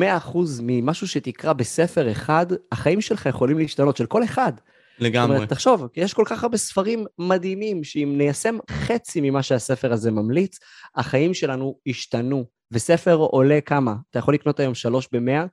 [0.62, 4.54] ממשהו שתקרא בספר אחד, החיים שלך יכולים להשתנות, של כל אחד.
[5.00, 5.28] לגמרי.
[5.28, 10.12] זאת אומרת, תחשוב, יש כל כך הרבה ספרים מדהימים, שאם ניישם חצי ממה שהספר הזה
[10.12, 10.60] ממליץ,
[10.96, 12.46] החיים שלנו ישתנו.
[12.72, 13.96] וספר עולה כמה?
[14.10, 15.46] אתה יכול לקנות היום שלוש במאה,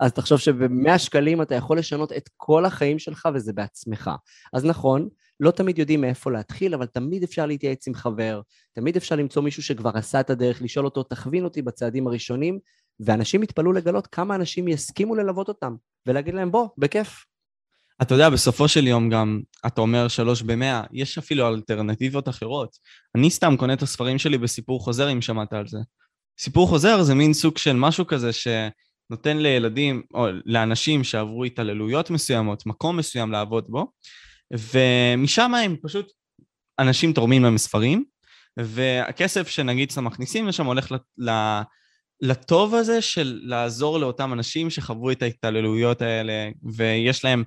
[0.00, 4.10] אז תחשוב שבמאה שקלים אתה יכול לשנות את כל החיים שלך וזה בעצמך.
[4.52, 5.08] אז נכון,
[5.40, 8.40] לא תמיד יודעים מאיפה להתחיל, אבל תמיד אפשר להתייעץ עם חבר,
[8.74, 12.58] תמיד אפשר למצוא מישהו שכבר עשה את הדרך, לשאול אותו, תכווין אותי בצעדים הראשונים,
[13.00, 15.74] ואנשים יתפלאו לגלות כמה אנשים יסכימו ללוות אותם,
[16.06, 17.24] ולהגיד להם, בוא, בכיף.
[18.02, 22.76] אתה יודע, בסופו של יום גם, אתה אומר שלוש במאה, יש אפילו אלטרנטיבות אחרות.
[23.14, 25.78] אני סתם קונה את הספרים שלי בסיפור חוזר, אם שמעת על זה.
[26.38, 32.66] סיפור חוזר זה מין סוג של משהו כזה שנותן לילדים, או לאנשים שעברו התעללויות מסוימות,
[32.66, 33.92] מקום מסוים לעבוד בו,
[34.52, 36.12] ומשם הם פשוט,
[36.78, 38.04] אנשים תורמים להם ספרים,
[38.56, 41.30] והכסף שנגיד שאתם מכניסים לשם הולך ל...
[42.20, 47.44] לטוב הזה של לעזור לאותם אנשים שחוו את ההתעללויות האלה ויש להם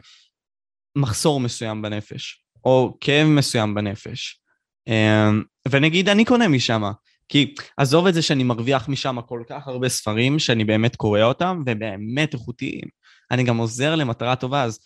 [0.98, 4.42] מחסור מסוים בנפש, או כאב מסוים בנפש.
[4.88, 6.84] אמ, ונגיד אני קונה משם,
[7.30, 11.62] כי עזוב את זה שאני מרוויח משם כל כך הרבה ספרים שאני באמת קורא אותם
[11.66, 12.88] ובאמת איכותיים.
[13.32, 14.80] אני גם עוזר למטרה טובה, אז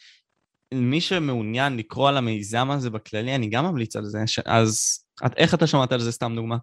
[0.74, 4.24] מי שמעוניין לקרוא על המיזם הזה בכללי, אני גם ממליץ על זה.
[4.46, 5.04] אז
[5.38, 6.58] איך אתה שמעת על זה סתם דוגמה?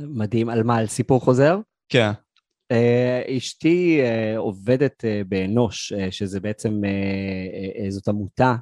[0.00, 0.48] מדהים.
[0.48, 0.76] על מה?
[0.76, 1.58] על סיפור חוזר?
[1.88, 2.10] כן.
[2.72, 8.54] Uh, אשתי uh, עובדת uh, באנוש, uh, שזה בעצם, uh, uh, זאת עמותה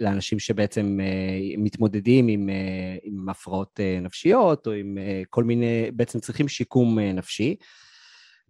[0.00, 5.90] לאנשים שבעצם uh, מתמודדים עם, uh, עם הפרעות uh, נפשיות, או עם uh, כל מיני,
[5.92, 7.56] בעצם צריכים שיקום uh, נפשי.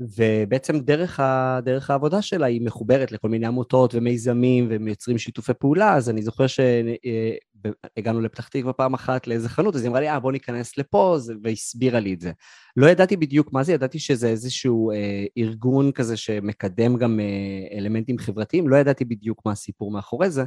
[0.01, 5.95] ובעצם דרך, ה, דרך העבודה שלה היא מחוברת לכל מיני עמותות ומיזמים ומייצרים שיתופי פעולה,
[5.95, 10.21] אז אני זוכר שהגענו לפתח תקווה פעם אחת לאיזה חנות, אז היא אמרה לי, אה,
[10.21, 12.33] בוא ניכנס לפה, והסבירה לי את זה.
[12.77, 18.19] לא ידעתי בדיוק מה זה, ידעתי שזה איזשהו אה, ארגון כזה שמקדם גם אה, אלמנטים
[18.19, 20.45] חברתיים, לא ידעתי בדיוק מה הסיפור מאחורי זה,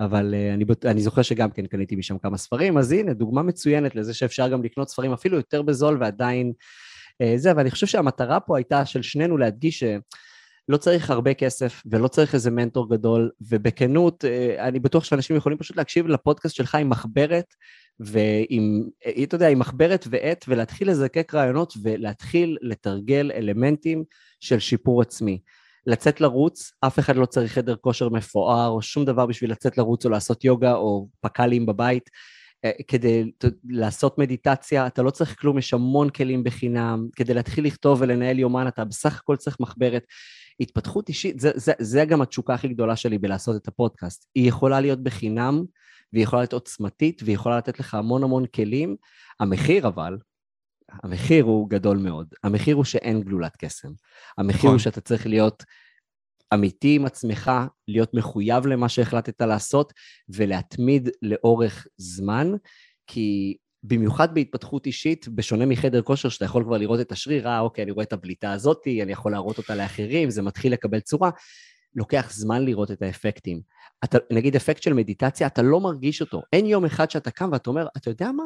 [0.00, 3.94] אבל uh, אני, אני זוכר שגם כן קניתי משם כמה ספרים, אז הנה, דוגמה מצוינת
[3.94, 6.52] לזה שאפשר גם לקנות ספרים אפילו יותר בזול ועדיין
[7.36, 12.34] זה, ואני חושב שהמטרה פה הייתה של שנינו להדגיש שלא צריך הרבה כסף ולא צריך
[12.34, 17.54] איזה מנטור גדול, ובכנות, uh, אני בטוח שאנשים יכולים פשוט להקשיב לפודקאסט שלך עם מחברת,
[18.00, 18.82] ועם,
[19.22, 24.04] אתה יודע, עם מחברת ועט, ולהתחיל לזקק רעיונות ולהתחיל לתרגל אלמנטים
[24.40, 25.40] של שיפור עצמי.
[25.86, 30.04] לצאת לרוץ, אף אחד לא צריך חדר כושר מפואר או שום דבר בשביל לצאת לרוץ
[30.04, 32.10] או לעשות יוגה או פק"לים בבית.
[32.64, 33.32] אה, כדי
[33.64, 37.08] לעשות מדיטציה, אתה לא צריך כלום, יש המון כלים בחינם.
[37.16, 40.04] כדי להתחיל לכתוב ולנהל יומן, אתה בסך הכל צריך מחברת.
[40.60, 44.26] התפתחות אישית, זה, זה, זה גם התשוקה הכי גדולה שלי בלעשות את הפודקאסט.
[44.34, 45.64] היא יכולה להיות בחינם,
[46.12, 48.96] והיא יכולה להיות עוצמתית, והיא יכולה לתת לך המון המון כלים.
[49.40, 50.18] המחיר אבל,
[51.02, 52.26] המחיר הוא גדול מאוד.
[52.44, 53.88] המחיר הוא שאין גלולת קסם.
[54.38, 54.70] המחיר נכון.
[54.70, 55.64] הוא שאתה צריך להיות
[56.54, 57.50] אמיתי עם עצמך,
[57.88, 59.92] להיות מחויב למה שהחלטת לעשות
[60.28, 62.52] ולהתמיד לאורך זמן,
[63.06, 67.84] כי במיוחד בהתפתחות אישית, בשונה מחדר כושר, שאתה יכול כבר לראות את השריר, אה, אוקיי,
[67.84, 71.30] אני רואה את הבליטה הזאתי, אני יכול להראות אותה לאחרים, זה מתחיל לקבל צורה,
[71.96, 73.60] לוקח זמן לראות את האפקטים.
[74.04, 76.42] אתה, נגיד אפקט של מדיטציה, אתה לא מרגיש אותו.
[76.52, 78.44] אין יום אחד שאתה קם ואתה אומר, אתה יודע מה?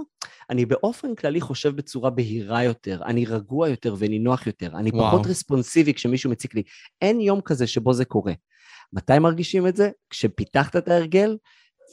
[0.50, 5.08] אני באופן כללי חושב בצורה בהירה יותר, אני רגוע יותר ונינוח יותר, אני וואו.
[5.08, 6.62] פחות רספונסיבי כשמישהו מציק לי.
[7.02, 8.32] אין יום כזה שבו זה קורה.
[8.92, 9.90] מתי מרגישים את זה?
[10.10, 11.36] כשפיתחת את ההרגל,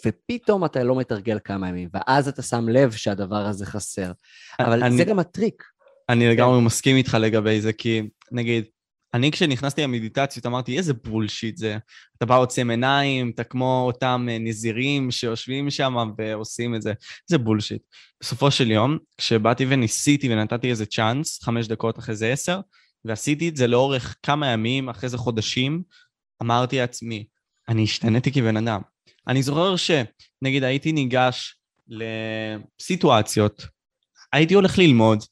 [0.06, 4.12] ופתאום אתה לא מתרגל כמה ימים, ואז אתה שם לב שהדבר הזה חסר.
[4.60, 5.64] אבל אני, זה גם הטריק.
[6.10, 6.66] אני לגמרי כן.
[6.66, 8.02] מסכים איתך לגבי זה, כי
[8.32, 8.64] נגיד,
[9.18, 11.78] אני כשנכנסתי למדיטציות אמרתי, איזה בולשיט זה.
[12.18, 16.94] אתה בא עוצם עיניים, אתה כמו אותם אה, נזירים שיושבים שם ועושים את זה.
[17.30, 17.82] איזה בולשיט.
[18.22, 22.60] בסופו של יום, כשבאתי וניסיתי ונתתי איזה צ'אנס, חמש דקות אחרי זה עשר,
[23.06, 25.84] ועשיתי את זה לאורך כמה ימים, אחרי זה חודשים,
[26.42, 27.28] אמרתי לעצמי,
[27.70, 28.82] אני השתניתי כבן אדם.
[29.28, 31.56] אני זוכר שנגיד הייתי ניגש
[31.88, 33.66] לסיטואציות,
[34.34, 35.24] הייתי הולך ללמוד,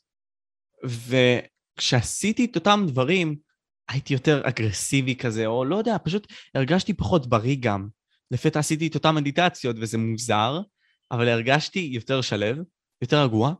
[0.84, 3.45] וכשעשיתי את אותם דברים,
[3.90, 7.88] הייתי יותר אגרסיבי כזה, או לא יודע, פשוט הרגשתי פחות בריא גם.
[8.32, 10.60] לפתע עשיתי את אותן מדיטציות, וזה מוזר,
[11.12, 12.58] אבל הרגשתי יותר שלב,
[13.02, 13.54] יותר רגוע,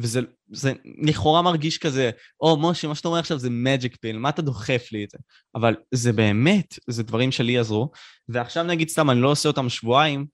[0.00, 0.20] וזה
[0.52, 0.72] זה
[1.02, 2.10] לכאורה מרגיש כזה,
[2.40, 5.10] או oh, משה, מה שאתה אומר עכשיו זה מג'יק פיל, מה אתה דוחף לי את
[5.10, 5.18] זה?
[5.54, 7.90] אבל זה באמת, זה דברים שלי עזרו,
[8.28, 10.26] ועכשיו נגיד סתם, אני לא עושה אותם שבועיים,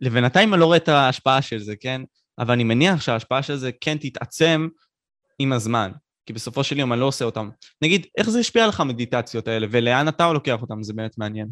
[0.00, 2.02] לבינתיים אני לא רואה את ההשפעה של זה, כן?
[2.38, 4.68] אבל אני מניח שההשפעה של זה כן תתעצם
[5.38, 5.92] עם הזמן.
[6.26, 7.50] כי בסופו של יום אני לא עושה אותם.
[7.82, 10.82] נגיד, איך זה השפיע עליך המדיטציות האלה, ולאן אתה לוקח אותם?
[10.82, 11.48] זה באמת מעניין.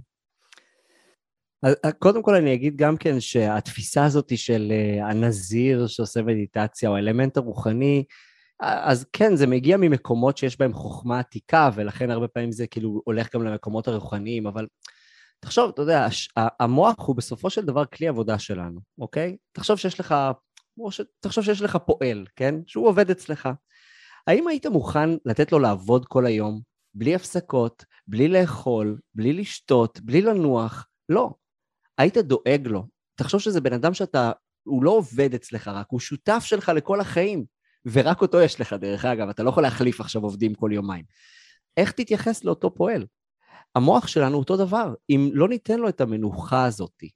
[1.62, 6.96] אז קודם כל אני אגיד גם כן שהתפיסה הזאת של אה, הנזיר שעושה מדיטציה, או
[6.96, 8.04] האלמנט הרוחני,
[8.60, 13.34] אז כן, זה מגיע ממקומות שיש בהם חוכמה עתיקה, ולכן הרבה פעמים זה כאילו הולך
[13.34, 14.66] גם למקומות הרוחניים, אבל
[15.40, 16.06] תחשוב, אתה יודע,
[16.36, 19.36] המוח הוא בסופו של דבר כלי עבודה שלנו, אוקיי?
[19.52, 20.14] תחשוב שיש לך,
[21.20, 22.54] תחשוב שיש לך פועל, כן?
[22.66, 23.48] שהוא עובד אצלך.
[24.26, 26.60] האם היית מוכן לתת לו לעבוד כל היום,
[26.94, 30.86] בלי הפסקות, בלי לאכול, בלי לשתות, בלי לנוח?
[31.08, 31.30] לא.
[31.98, 32.86] היית דואג לו.
[33.14, 37.44] תחשוב שזה בן אדם שאתה, הוא לא עובד אצלך רק, הוא שותף שלך לכל החיים.
[37.86, 41.04] ורק אותו יש לך, דרך אגב, אתה לא יכול להחליף עכשיו עובדים כל יומיים.
[41.76, 43.06] איך תתייחס לאותו פועל?
[43.74, 44.94] המוח שלנו אותו דבר.
[45.10, 47.10] אם לא ניתן לו את המנוחה הזאתי,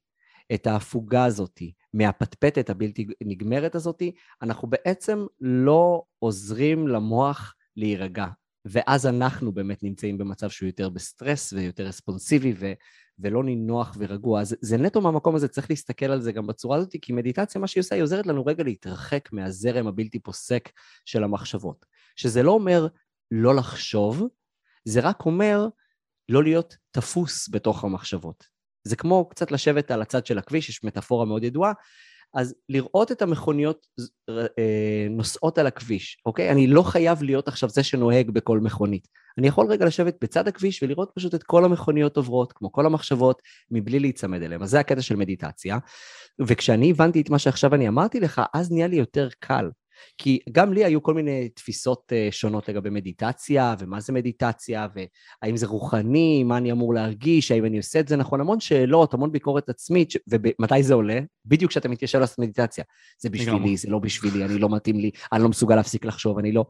[0.55, 8.27] את ההפוגה הזאתי, מהפטפטת הבלתי נגמרת הזאתי, אנחנו בעצם לא עוזרים למוח להירגע.
[8.65, 12.73] ואז אנחנו באמת נמצאים במצב שהוא יותר בסטרס ויותר רספונסיבי ו-
[13.19, 14.41] ולא נינוח ורגוע.
[14.41, 17.67] אז זה נטו מהמקום הזה, צריך להסתכל על זה גם בצורה הזאת, כי מדיטציה, מה
[17.67, 20.69] שהיא עושה, היא עוזרת לנו רגע להתרחק מהזרם הבלתי פוסק
[21.05, 21.87] של המחשבות.
[22.17, 22.87] שזה לא אומר
[23.31, 24.23] לא לחשוב,
[24.85, 25.69] זה רק אומר
[26.29, 28.56] לא להיות תפוס בתוך המחשבות.
[28.87, 31.73] זה כמו קצת לשבת על הצד של הכביש, יש מטאפורה מאוד ידועה,
[32.35, 33.87] אז לראות את המכוניות
[34.29, 36.51] אה, נוסעות על הכביש, אוקיי?
[36.51, 39.09] אני לא חייב להיות עכשיו זה שנוהג בכל מכונית.
[39.39, 43.43] אני יכול רגע לשבת בצד הכביש ולראות פשוט את כל המכוניות עוברות, כמו כל המחשבות,
[43.71, 44.63] מבלי להיצמד אליהן.
[44.63, 45.79] אז זה הקטע של מדיטציה.
[46.47, 49.71] וכשאני הבנתי את מה שעכשיו אני אמרתי לך, אז נהיה לי יותר קל.
[50.19, 55.57] כי גם לי היו כל מיני תפיסות אה, שונות לגבי מדיטציה, ומה זה מדיטציה, והאם
[55.57, 59.33] זה רוחני, מה אני אמור להרגיש, האם אני עושה את זה נכון, המון שאלות, המון
[59.33, 61.21] ביקורת עצמית, ומתי זה עולה?
[61.47, 62.85] בדיוק כשאתה מתיישב לעשות מדיטציה.
[63.19, 66.53] זה בשבילי, זה לא בשבילי, אני לא מתאים לי, אני לא מסוגל להפסיק לחשוב, אני
[66.53, 66.65] לא...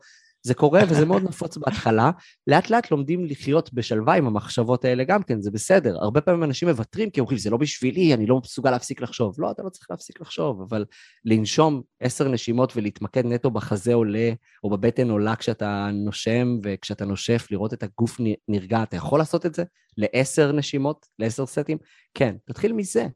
[0.47, 2.11] זה קורה וזה מאוד נפוץ בהתחלה.
[2.47, 5.97] לאט לאט לומדים לחיות בשלווה עם המחשבות האלה גם כן, זה בסדר.
[6.01, 9.35] הרבה פעמים אנשים מוותרים כי אומרים, זה לא בשבילי, אני לא מסוגל להפסיק לחשוב.
[9.39, 10.85] לא, אתה לא צריך להפסיק לחשוב, אבל
[11.25, 14.33] לנשום עשר נשימות ולהתמקד נטו בחזה עולה,
[14.65, 19.55] או בבטן עולה כשאתה נושם, וכשאתה נושף, לראות את הגוף נרגע, אתה יכול לעשות את
[19.55, 19.65] זה
[19.97, 21.79] לעשר נשימות, לעשר סטים?
[22.15, 23.07] כן, תתחיל מזה.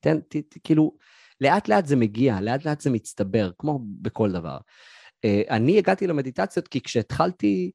[0.00, 0.92] תן, ת, ת, כאילו,
[1.40, 4.56] לאט לאט זה מגיע, לאט לאט זה מצטבר, כמו בכל דבר.
[5.24, 7.70] אה, אני הגעתי למדיטציות כי כשהתחלתי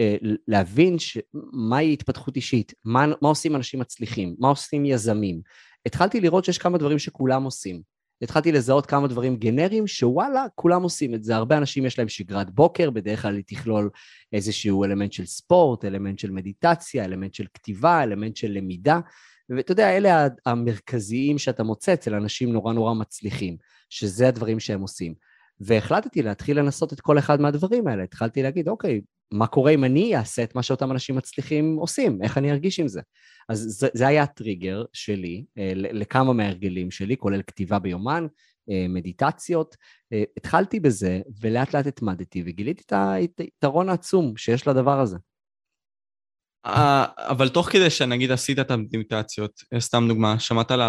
[0.00, 0.16] אה,
[0.48, 1.18] להבין ש...
[1.52, 5.40] מהי התפתחות אישית, מה, מה עושים אנשים מצליחים, מה עושים יזמים,
[5.86, 7.82] התחלתי לראות שיש כמה דברים שכולם עושים.
[8.22, 11.36] התחלתי לזהות כמה דברים גנריים שוואלה, כולם עושים את זה.
[11.36, 13.90] הרבה אנשים יש להם שגרת בוקר, בדרך כלל היא תכלול
[14.32, 19.00] איזשהו אלמנט של ספורט, אלמנט של מדיטציה, אלמנט של כתיבה, אלמנט של למידה.
[19.48, 23.56] ואתה יודע, אלה המרכזיים שאתה מוצא אצל אנשים נורא נורא מצליחים,
[23.90, 25.14] שזה הדברים שהם עושים.
[25.60, 28.02] והחלטתי להתחיל לנסות את כל אחד מהדברים האלה.
[28.02, 29.00] התחלתי להגיד, אוקיי,
[29.32, 32.22] מה קורה אם אני אעשה את מה שאותם אנשים מצליחים עושים?
[32.22, 33.00] איך אני ארגיש עם זה?
[33.48, 38.26] אז זה, זה היה הטריגר שלי אה, לכמה מההרגלים שלי, כולל כתיבה ביומן,
[38.70, 39.76] אה, מדיטציות.
[40.12, 42.82] אה, התחלתי בזה, ולאט לאט התמדתי, וגיליתי
[43.24, 45.16] את היתרון העצום שיש לדבר הזה.
[46.64, 50.80] אבל תוך כדי שנגיד עשית את המדיטציות, סתם דוגמה, שמעת על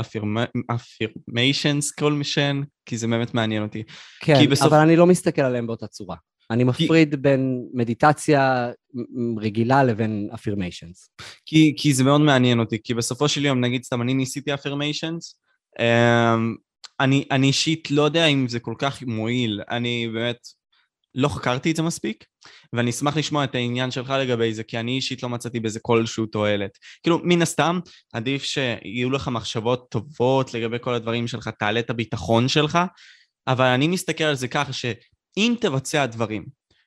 [0.69, 2.61] האפירמיישנס כל משן?
[2.85, 3.83] כי זה באמת מעניין אותי.
[4.19, 4.67] כן, בסוף...
[4.67, 6.15] אבל אני לא מסתכל עליהם באותה צורה.
[6.51, 7.17] אני מפריד כי...
[7.17, 8.71] בין מדיטציה
[9.37, 11.09] רגילה לבין אפירמיישנס.
[11.45, 15.39] כי, כי זה מאוד מעניין אותי, כי בסופו של יום, נגיד סתם, אני ניסיתי אפירמיישנס,
[15.79, 15.83] um,
[16.99, 20.37] אני, אני אישית לא יודע אם זה כל כך מועיל, אני באמת
[21.15, 22.25] לא חקרתי את זה מספיק,
[22.73, 26.25] ואני אשמח לשמוע את העניין שלך לגבי זה, כי אני אישית לא מצאתי בזה כלשהו
[26.25, 26.77] תועלת.
[27.03, 27.79] כאילו, מן הסתם,
[28.13, 32.79] עדיף שיהיו לך מחשבות טובות לגבי כל הדברים שלך, תעלה את הביטחון שלך,
[33.47, 36.45] אבל אני מסתכל על זה ככה שאם תבצע דברים,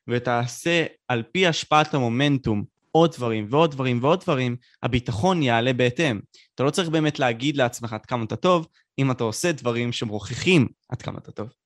[0.09, 6.19] ותעשה על פי השפעת המומנטום עוד דברים ועוד דברים ועוד דברים, הביטחון יעלה בהתאם.
[6.55, 8.67] אתה לא צריך באמת להגיד לעצמך עד כמה אתה טוב,
[8.99, 11.64] אם אתה עושה דברים שמוכיחים עד כמה אתה טוב.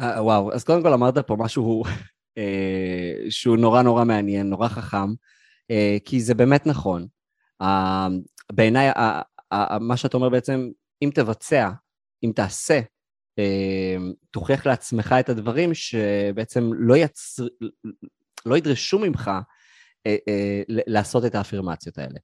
[0.00, 1.84] אה, וואו, אז קודם כל אמרת פה משהו
[2.38, 5.08] אה, שהוא נורא נורא מעניין, נורא חכם,
[5.70, 7.06] אה, כי זה באמת נכון.
[7.62, 8.08] אה,
[8.52, 9.22] בעיניי, אה,
[9.52, 10.70] אה, מה שאתה אומר בעצם,
[11.02, 11.70] אם תבצע,
[12.24, 12.80] אם תעשה,
[13.38, 13.96] אה,
[14.30, 17.46] תוכיח לעצמך את הדברים שבעצם לא, יצר,
[18.46, 19.30] לא ידרשו ממך
[20.06, 22.18] אה, אה, לעשות את האפירמציות האלה.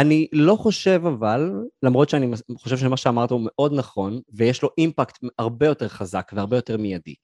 [0.00, 1.50] אני לא חושב אבל,
[1.82, 6.56] למרות שאני חושב שמה שאמרת הוא מאוד נכון, ויש לו אימפקט הרבה יותר חזק והרבה
[6.56, 7.14] יותר מיידי.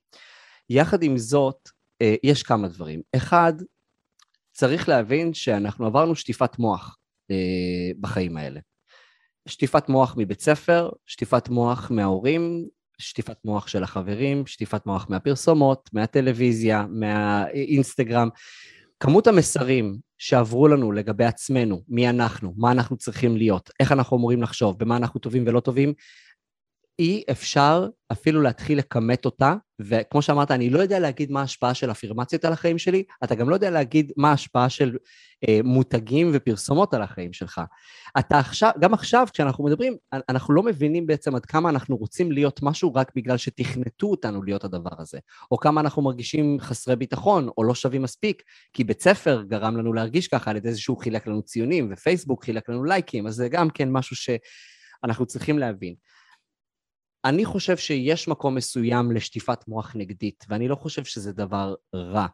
[0.69, 1.69] יחד עם זאת,
[2.01, 3.01] אה, יש כמה דברים.
[3.15, 3.53] אחד,
[4.51, 6.97] צריך להבין שאנחנו עברנו שטיפת מוח
[7.31, 8.59] אה, בחיים האלה.
[9.47, 12.65] שטיפת מוח מבית ספר, שטיפת מוח מההורים,
[12.97, 18.29] שטיפת מוח של החברים, שטיפת מוח מהפרסומות, מהטלוויזיה, מהאינסטגרם.
[19.03, 24.41] כמות המסרים שעברו לנו לגבי עצמנו, מי אנחנו, מה אנחנו צריכים להיות, איך אנחנו אמורים
[24.41, 25.93] לחשוב, במה אנחנו טובים ולא טובים,
[26.99, 29.55] אי אפשר אפילו להתחיל לכמת אותה,
[29.85, 33.49] וכמו שאמרת, אני לא יודע להגיד מה ההשפעה של אפירמציות על החיים שלי, אתה גם
[33.49, 34.97] לא יודע להגיד מה ההשפעה של
[35.47, 37.61] אה, מותגים ופרסומות על החיים שלך.
[38.19, 39.95] אתה עכשיו, גם עכשיו כשאנחנו מדברים,
[40.29, 44.63] אנחנו לא מבינים בעצם עד כמה אנחנו רוצים להיות משהו רק בגלל שתכנתו אותנו להיות
[44.63, 45.19] הדבר הזה,
[45.51, 49.93] או כמה אנחנו מרגישים חסרי ביטחון, או לא שווים מספיק, כי בית ספר גרם לנו
[49.93, 53.49] להרגיש ככה על ידי זה שהוא חילק לנו ציונים, ופייסבוק חילק לנו לייקים, אז זה
[53.49, 55.95] גם כן משהו שאנחנו צריכים להבין.
[57.25, 62.27] אני חושב שיש מקום מסוים לשטיפת מוח נגדית, ואני לא חושב שזה דבר רע.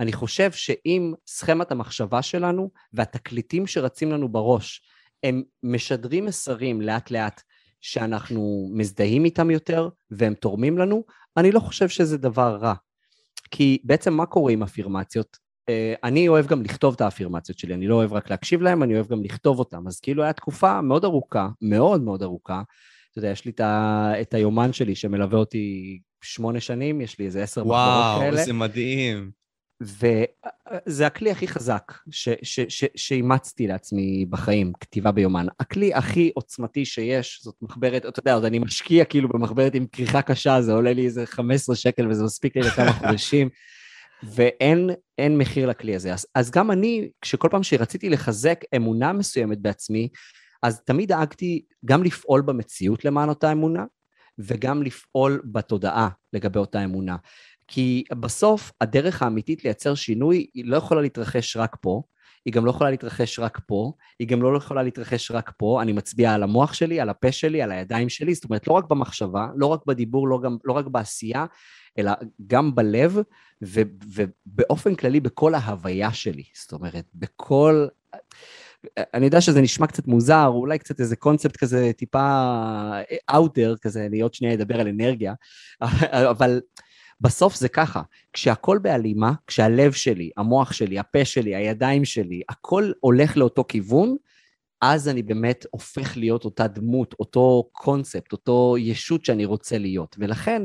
[0.00, 4.82] אני חושב שאם סכמת המחשבה שלנו והתקליטים שרצים לנו בראש,
[5.22, 7.42] הם משדרים מסרים לאט לאט
[7.80, 11.04] שאנחנו מזדהים איתם יותר והם תורמים לנו,
[11.36, 12.74] אני לא חושב שזה דבר רע.
[13.50, 15.36] כי בעצם מה קורה עם אפירמציות?
[15.68, 18.94] אה, אני אוהב גם לכתוב את האפירמציות שלי, אני לא אוהב רק להקשיב להם, אני
[18.94, 19.86] אוהב גם לכתוב אותם.
[19.86, 22.62] אז כאילו היה תקופה מאוד ארוכה, מאוד מאוד ארוכה,
[23.16, 23.52] אתה יודע, יש לי
[24.22, 28.32] את, היומן שלי שמלווה אותי שמונה שנים, יש לי איזה עשר מחברות כאלה.
[28.32, 29.30] וואו, זה מדהים.
[29.80, 31.92] וזה הכלי הכי חזק
[32.96, 35.46] שאימצתי לעצמי בחיים, כתיבה ביומן.
[35.60, 40.22] הכלי הכי עוצמתי שיש, זאת מחברת, אתה יודע, עוד אני משקיע כאילו במחברת עם כריכה
[40.22, 43.48] קשה, זה עולה לי איזה 15 שקל וזה מספיק לי לכמה חודשים,
[44.22, 44.90] ואין
[45.38, 46.12] מחיר לכלי הזה.
[46.12, 50.08] אז, אז גם אני, כשכל פעם שרציתי לחזק אמונה מסוימת בעצמי,
[50.62, 53.84] אז תמיד דאגתי גם לפעול במציאות למען אותה אמונה,
[54.38, 57.16] וגם לפעול בתודעה לגבי אותה אמונה.
[57.68, 62.02] כי בסוף הדרך האמיתית לייצר שינוי היא לא יכולה להתרחש רק פה,
[62.44, 65.92] היא גם לא יכולה להתרחש רק פה, היא גם לא יכולה להתרחש רק פה, אני
[65.92, 69.46] מצביע על המוח שלי, על הפה שלי, על הידיים שלי, זאת אומרת לא רק במחשבה,
[69.56, 71.46] לא רק בדיבור, לא, גם, לא רק בעשייה,
[71.98, 72.12] אלא
[72.46, 73.18] גם בלב
[73.62, 76.44] ובאופן כללי בכל ההוויה שלי.
[76.54, 77.86] זאת אומרת, בכל...
[79.14, 82.50] אני יודע שזה נשמע קצת מוזר, אולי קצת איזה קונספט כזה טיפה
[83.34, 85.34] אאוטר כזה, אני עוד שנייה אדבר על אנרגיה,
[86.30, 86.60] אבל
[87.20, 93.36] בסוף זה ככה, כשהכול בהלימה, כשהלב שלי, המוח שלי, הפה שלי, הידיים שלי, הכל הולך
[93.36, 94.16] לאותו כיוון,
[94.82, 100.16] אז אני באמת הופך להיות אותה דמות, אותו קונספט, אותו ישות שאני רוצה להיות.
[100.18, 100.62] ולכן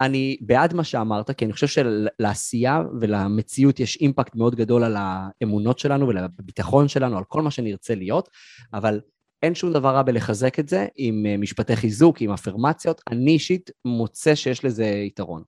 [0.00, 5.78] אני בעד מה שאמרת, כי אני חושב שלעשייה ולמציאות יש אימפקט מאוד גדול על האמונות
[5.78, 8.28] שלנו ולביטחון שלנו, על כל מה שנרצה להיות,
[8.74, 9.00] אבל
[9.42, 13.00] אין שום דבר רע בלחזק את זה עם אה, משפטי חיזוק, עם אפרמציות.
[13.10, 15.42] אני אישית מוצא שיש לזה יתרון.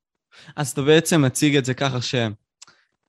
[0.56, 2.00] אז אתה בעצם מציג את זה ככה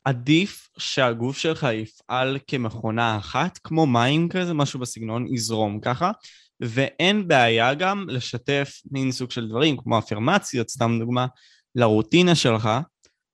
[0.08, 6.12] שעדיף שהגוף שלך יפעל כמכונה אחת, כמו מים כזה, משהו בסגנון, יזרום ככה,
[6.60, 11.28] ואין בעיה גם לשתף מין סוג של דברים, כמו אפרמציות, סתם דוגמה,
[11.76, 12.70] לרוטינה שלך,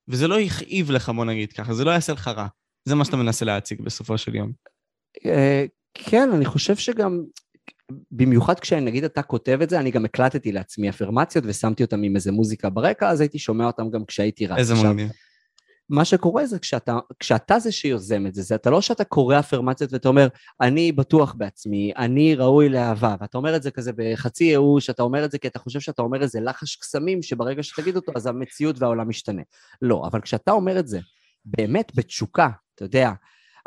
[0.08, 2.48] וזה לא יכאיב לך, בוא נגיד ככה, זה לא יעשה לך רע.
[2.86, 4.52] זה מה שאתה מנסה להציג בסופו של יום.
[5.26, 7.22] אה, כן, אני חושב שגם,
[8.12, 12.32] במיוחד כשנגיד אתה כותב את זה, אני גם הקלטתי לעצמי אפרמציות ושמתי אותם עם איזה
[12.32, 14.58] מוזיקה ברקע, אז הייתי שומע אותם גם כשהייתי רץ.
[14.58, 15.12] איזה מגניב.
[15.90, 19.94] מה שקורה זה כשאתה, כשאתה זה שיוזם את זה, זה אתה לא שאתה קורא אפרמציות
[19.94, 20.28] ואתה אומר,
[20.62, 25.26] אני בטוח בעצמי, אני ראוי לאהבה, ואתה אומר את זה כזה בחצי ייאוש, אתה אומר
[25.26, 28.80] את זה כי אתה חושב שאתה אומר איזה לחש קסמים, שברגע שתגיד אותו אז המציאות
[28.80, 29.42] והעולם משתנה.
[29.82, 31.00] לא, אבל כשאתה אומר את זה
[31.46, 33.12] באמת בתשוקה, אתה יודע,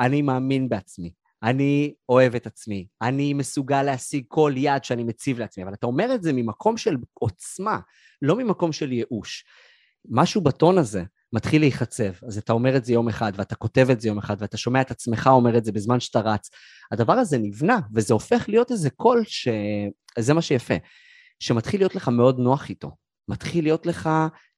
[0.01, 1.13] אני מאמין בעצמי,
[1.43, 6.15] אני אוהב את עצמי, אני מסוגל להשיג כל יעד שאני מציב לעצמי, אבל אתה אומר
[6.15, 7.79] את זה ממקום של עוצמה,
[8.23, 9.45] לא ממקום של ייאוש.
[10.09, 11.03] משהו בטון הזה,
[11.33, 12.13] מתחיל להיחצב.
[12.27, 14.81] אז אתה אומר את זה יום אחד, ואתה כותב את זה יום אחד, ואתה שומע
[14.81, 16.51] את עצמך אומר את זה בזמן שאתה רץ.
[16.93, 19.49] הדבר הזה נבנה, וזה הופך להיות איזה קול ש...
[20.19, 20.75] זה מה שיפה,
[21.41, 22.91] שמתחיל להיות לך מאוד נוח איתו.
[23.29, 24.11] מתחיל להיות לך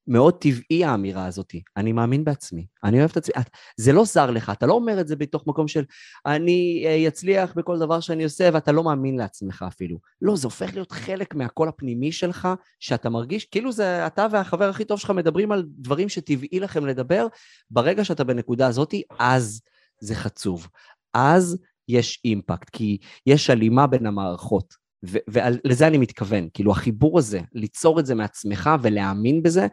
[0.07, 1.55] מאוד טבעי האמירה הזאת.
[1.77, 3.35] אני מאמין בעצמי, אני אוהב את עצמי.
[3.77, 5.85] זה לא זר לך, אתה לא אומר את זה בתוך מקום של
[6.27, 9.99] אני אה, אצליח בכל דבר שאני עושה ואתה לא מאמין לעצמך אפילו.
[10.23, 12.49] לא, זה הופך להיות חלק מהקול הפנימי שלך,
[12.81, 17.27] שאתה מרגיש כאילו זה אתה והחבר הכי טוב שלך מדברים על דברים שטבעי לכם לדבר.
[17.71, 19.61] ברגע שאתה בנקודה הזאת, אז
[20.01, 20.69] זה חצוב.
[21.15, 24.84] אז יש אימפקט, כי יש הלימה בין המערכות.
[25.29, 29.67] ולזה אני מתכוון, כאילו החיבור הזה, ליצור את זה מעצמך ולהאמין בזה,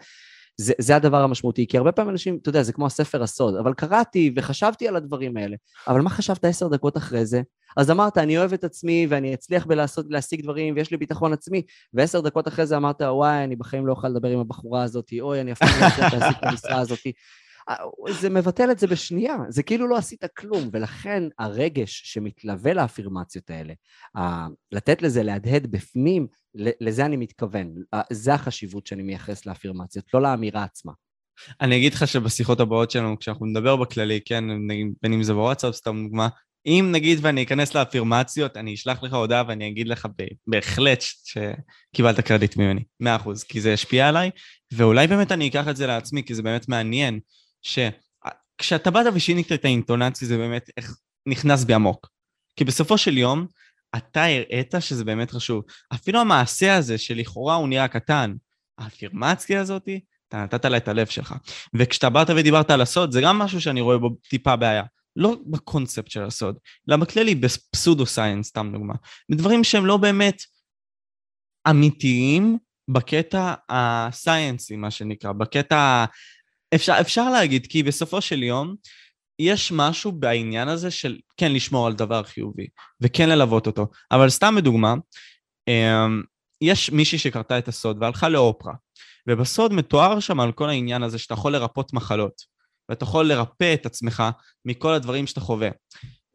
[0.58, 3.74] זה, זה הדבר המשמעותי, כי הרבה פעמים אנשים, אתה יודע, זה כמו הספר הסוד, אבל
[3.74, 5.56] קראתי וחשבתי על הדברים האלה,
[5.88, 7.42] אבל מה חשבת עשר דקות אחרי זה?
[7.78, 11.62] אז אמרת, אני אוהב את עצמי ואני אצליח בלעשות, להשיג דברים ויש לי ביטחון עצמי,
[11.94, 15.42] ועשר דקות אחרי זה אמרת, וואי, אני בחיים לא אוכל לדבר עם הבחורה הזאת, אוי,
[15.42, 17.00] אני אף פעם לא אצליח להשיג את המשרה הזאת.
[18.10, 23.74] זה מבטל את זה בשנייה, זה כאילו לא עשית כלום, ולכן הרגש שמתלווה לאפירמציות האלה,
[24.72, 27.74] לתת לזה להדהד בפנים, לזה אני מתכוון,
[28.12, 30.92] זה החשיבות שאני מייחס לאפירמציות, לא לאמירה עצמה.
[31.62, 34.44] אני אגיד לך שבשיחות הבאות שלנו, כשאנחנו נדבר בכללי, כן,
[35.02, 36.28] בין אם זה בוואטסאפ, סתם דוגמה,
[36.66, 40.08] אם נגיד ואני אכנס לאפירמציות, אני אשלח לך הודעה ואני אגיד לך
[40.48, 44.30] בהחלט שקיבלת קרדיט ממני, מאה אחוז, כי זה ישפיע עליי,
[44.74, 47.20] ואולי באמת אני אקח את זה לעצמי, כי זה באמת מעניין,
[47.62, 52.10] שכשאתה באת ושינית את האינטונציה זה באמת איך נכנס בי עמוק.
[52.56, 53.48] כי בסופו של יום,
[53.98, 55.64] אתה הראית שזה באמת חשוב.
[55.94, 58.36] אפילו המעשה הזה שלכאורה הוא נראה קטן,
[58.78, 59.90] האפירמציה הזאת,
[60.28, 61.36] אתה נתת לה את הלב שלך.
[61.74, 64.84] וכשאתה באת ודיברת על הסוד, זה גם משהו שאני רואה בו טיפה בעיה.
[65.16, 66.58] לא בקונספט של הסוד,
[66.90, 68.94] אלא בכללי בפסודו סיינס, סתם דוגמה.
[69.32, 70.42] בדברים שהם לא באמת
[71.70, 72.58] אמיתיים
[72.90, 76.06] בקטע הסיינסי, מה שנקרא, בקטע
[76.76, 78.76] אפשר, אפשר להגיד, כי בסופו של יום,
[79.40, 82.68] יש משהו בעניין הזה של כן לשמור על דבר חיובי,
[83.02, 83.88] וכן ללוות אותו.
[84.12, 84.94] אבל סתם בדוגמה,
[85.68, 86.22] אמ,
[86.62, 88.74] יש מישהי שקרתה את הסוד והלכה לאופרה,
[89.30, 92.42] ובסוד מתואר שם על כל העניין הזה שאתה יכול לרפות מחלות,
[92.90, 94.24] ואתה יכול לרפא את עצמך
[94.66, 95.70] מכל הדברים שאתה חווה.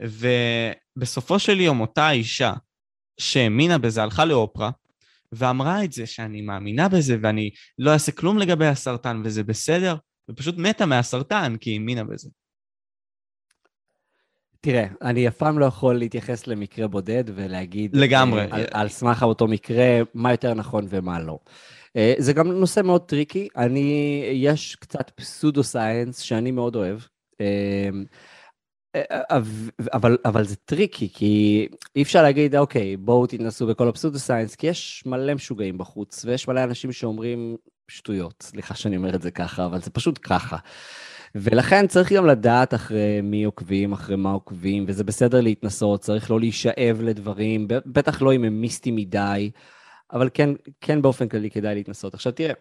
[0.02, 2.52] ובסופו של יום אותה אישה
[3.20, 4.70] שהאמינה בזה הלכה לאופרה,
[5.32, 9.96] ואמרה את זה שאני מאמינה בזה ואני לא אעשה כלום לגבי הסרטן וזה בסדר,
[10.30, 12.28] ופשוט מתה מהסרטן כי היא האמינה בזה.
[14.60, 17.96] תראה, אני אף פעם לא יכול להתייחס למקרה בודד ולהגיד...
[17.96, 18.46] לגמרי.
[18.50, 21.38] על, על סמך אותו מקרה, מה יותר נכון ומה לא.
[21.96, 23.48] אה, זה גם נושא מאוד tricky.
[23.56, 26.98] אני, יש קצת pseudo science שאני מאוד אוהב.
[27.40, 27.88] אה,
[28.96, 29.44] אה,
[29.92, 34.54] אבל, אבל זה tricky, כי אי אפשר להגיד, אוקיי, בואו תנסו בכל ה pseudo science,
[34.54, 37.56] כי יש מלא משוגעים בחוץ, ויש מלא אנשים שאומרים,
[37.88, 40.56] שטויות, סליחה שאני אומר את זה ככה, אבל זה פשוט ככה.
[41.34, 46.40] ולכן צריך גם לדעת אחרי מי עוקבים, אחרי מה עוקבים, וזה בסדר להתנסות, צריך לא
[46.40, 49.50] להישאב לדברים, בטח לא אם הם מיסטיים מדי,
[50.12, 52.14] אבל כן, כן באופן כללי כדאי להתנסות.
[52.14, 52.54] עכשיו תראה,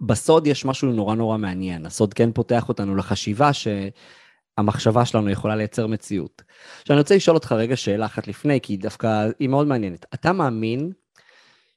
[0.00, 1.86] בסוד יש משהו נורא נורא מעניין.
[1.86, 6.42] הסוד כן פותח אותנו לחשיבה שהמחשבה שלנו יכולה לייצר מציאות.
[6.80, 10.06] עכשיו אני רוצה לשאול אותך רגע שאלה אחת לפני, כי דווקא היא מאוד מעניינת.
[10.14, 10.92] אתה מאמין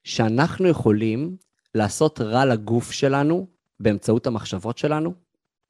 [0.04, 1.36] שאנחנו יכולים
[1.74, 3.48] לעשות רע לגוף שלנו
[3.80, 5.14] באמצעות המחשבות שלנו?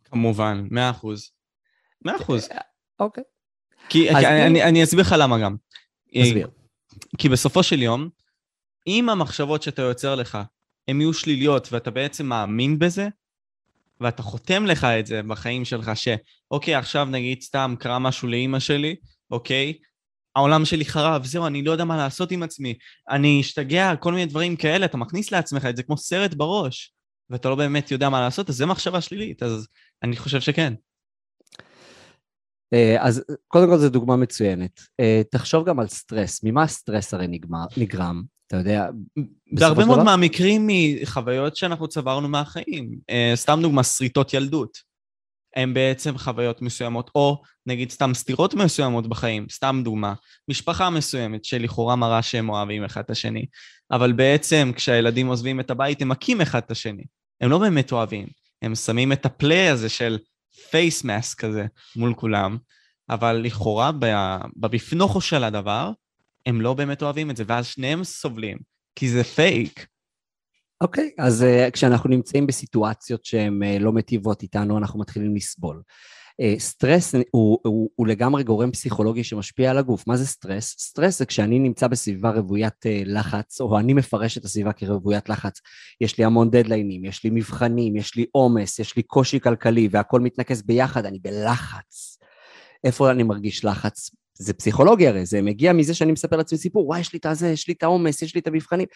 [0.05, 1.31] כמובן, מאה אחוז.
[2.05, 2.49] מאה אחוז.
[3.01, 3.25] אוקיי.
[3.89, 5.57] כי, אם- אני, אני אסביר לך למה גם.
[6.15, 6.49] תסביר.
[7.19, 8.09] כי בסופו של יום,
[8.87, 10.39] אם המחשבות שאתה יוצר לך,
[10.89, 13.09] הן יהיו שליליות ואתה בעצם מאמין בזה,
[14.01, 18.97] ואתה חותם לך את זה בחיים שלך, שאוקיי, עכשיו נגיד סתם קרה משהו לאימא שלי,
[19.31, 19.75] אוקיי?
[20.39, 22.75] העולם שלי חרב, זהו, אני לא יודע מה לעשות עם עצמי,
[23.11, 26.93] אני אשתגע, כל מיני דברים כאלה, אתה מכניס לעצמך את זה כמו סרט בראש,
[27.31, 29.69] ואתה לא באמת יודע מה לעשות, אז זה מחשבה שלילית, אז
[30.03, 30.75] אני חושב שכן.
[32.73, 34.81] אה, אז קודם כל זו דוגמה מצוינת.
[35.01, 36.45] אה, תחשוב גם על סטרס.
[36.45, 38.23] ממה הסטרס הרי נגמר, נגרם?
[38.47, 38.87] אתה יודע,
[39.53, 42.99] בהרבה מאוד דבר- מהמקרים מחוויות שאנחנו צברנו מהחיים.
[43.11, 44.88] אה, סתם דוגמה, שריטות ילדות.
[45.57, 50.15] הן בעצם חוויות מסוימות, או נגיד סתם סתירות מסוימות בחיים, סתם דוגמה,
[50.49, 53.47] משפחה מסוימת שלכאורה מראה שהם אוהבים אחד את השני,
[53.91, 57.05] אבל בעצם כשהילדים עוזבים את הבית הם מכים אחד את השני.
[57.41, 58.27] הם לא באמת אוהבים,
[58.63, 60.19] הם שמים את ה play הזה של
[60.71, 62.59] face mask כזה מול כולם,
[63.11, 63.91] אבל לכאורה
[64.57, 65.91] בפנוכו של הדבר,
[66.47, 68.59] הם לא באמת אוהבים את זה, ואז שניהם סובלים,
[68.95, 69.87] כי זה פייק.
[70.81, 75.83] אוקיי, אז uh, כשאנחנו נמצאים בסיטואציות שהן uh, לא מטיבות איתנו, אנחנו מתחילים לסבול.
[76.43, 80.07] Uh, סטרס הוא, הוא, הוא לגמרי גורם פסיכולוגי שמשפיע על הגוף.
[80.07, 80.77] מה זה סטרס?
[80.79, 85.61] סטרס זה כשאני נמצא בסביבה רוויית uh, לחץ, או אני מפרש את הסביבה כרוויית לחץ.
[86.01, 90.21] יש לי המון דדליינים, יש לי מבחנים, יש לי עומס, יש לי קושי כלכלי, והכל
[90.21, 92.19] מתנקז ביחד, אני בלחץ.
[92.85, 94.11] איפה אני מרגיש לחץ?
[94.35, 97.49] זה פסיכולוגיה הרי, זה מגיע מזה שאני מספר לעצמי סיפור, וואי, יש לי את הזה,
[97.49, 98.87] יש לי את העומס, יש לי את המבחנים.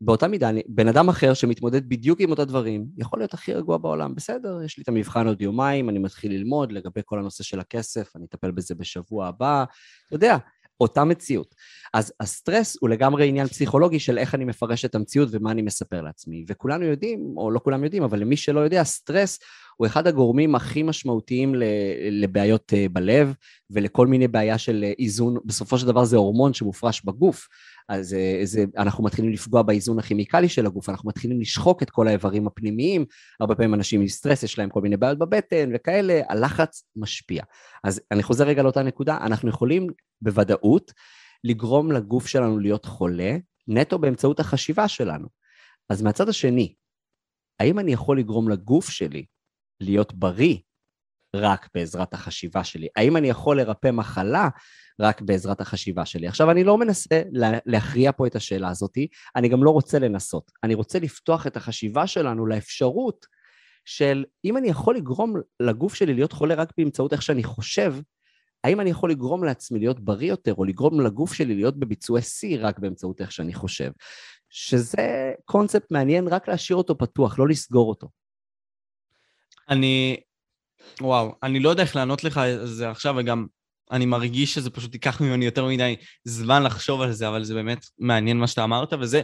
[0.00, 4.14] באותה מידה, בן אדם אחר שמתמודד בדיוק עם אותם דברים, יכול להיות הכי רגוע בעולם.
[4.14, 8.16] בסדר, יש לי את המבחן עוד יומיים, אני מתחיל ללמוד לגבי כל הנושא של הכסף,
[8.16, 9.64] אני אטפל בזה בשבוע הבא,
[10.06, 10.36] אתה יודע,
[10.80, 11.54] אותה מציאות.
[11.94, 16.02] אז הסטרס הוא לגמרי עניין פסיכולוגי של איך אני מפרש את המציאות ומה אני מספר
[16.02, 16.44] לעצמי.
[16.48, 19.38] וכולנו יודעים, או לא כולם יודעים, אבל למי שלא יודע, סטרס
[19.76, 21.54] הוא אחד הגורמים הכי משמעותיים
[22.10, 23.34] לבעיות אה, בלב
[23.70, 25.36] ולכל מיני בעיה של אה, איזון.
[25.44, 27.48] בסופו של דבר זה הורמון שמופרש בגוף.
[27.88, 32.08] אז אה, זה, אנחנו מתחילים לפגוע באיזון הכימיקלי של הגוף, אנחנו מתחילים לשחוק את כל
[32.08, 33.04] האיברים הפנימיים,
[33.40, 37.42] הרבה פעמים אנשים עם סטרס, יש להם כל מיני בעיות בבטן וכאלה, הלחץ משפיע.
[37.84, 39.86] אז אני חוזר רגע לאותה נקודה, אנחנו יכולים
[40.22, 40.92] בוודאות
[41.44, 43.36] לגרום לגוף שלנו להיות חולה,
[43.68, 45.28] נטו באמצעות החשיבה שלנו.
[45.90, 46.74] אז מהצד השני,
[47.60, 49.24] האם אני יכול לגרום לגוף שלי
[49.80, 50.56] להיות בריא
[51.36, 52.88] רק בעזרת החשיבה שלי?
[52.96, 54.48] האם אני יכול לרפא מחלה
[55.00, 56.28] רק בעזרת החשיבה שלי?
[56.28, 57.22] עכשיו, אני לא מנסה
[57.66, 58.98] להכריע פה את השאלה הזאת,
[59.36, 60.52] אני גם לא רוצה לנסות.
[60.62, 63.26] אני רוצה לפתוח את החשיבה שלנו לאפשרות
[63.84, 67.94] של אם אני יכול לגרום לגוף שלי להיות חולה רק באמצעות איך שאני חושב,
[68.64, 72.58] האם אני יכול לגרום לעצמי להיות בריא יותר, או לגרום לגוף שלי להיות בביצועי שיא
[72.60, 73.90] רק באמצעות איך שאני חושב?
[74.50, 78.08] שזה קונספט מעניין, רק להשאיר אותו פתוח, לא לסגור אותו.
[79.68, 80.16] אני,
[81.00, 83.46] וואו, אני לא יודע איך לענות לך על זה עכשיו, וגם
[83.94, 87.86] אני מרגיש שזה פשוט ייקח ממני יותר מדי זמן לחשוב על זה, אבל זה באמת
[87.98, 89.22] מעניין מה שאתה אמרת, וזה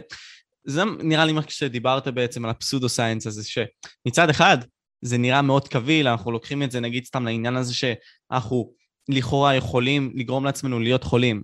[0.63, 4.57] זה נראה לי מה שדיברת בעצם על ה pseudo science הזה, שמצד אחד
[5.01, 8.73] זה נראה מאוד קביל, אנחנו לוקחים את זה נגיד סתם לעניין הזה שאנחנו
[9.09, 11.41] לכאורה יכולים לגרום לעצמנו להיות חולים,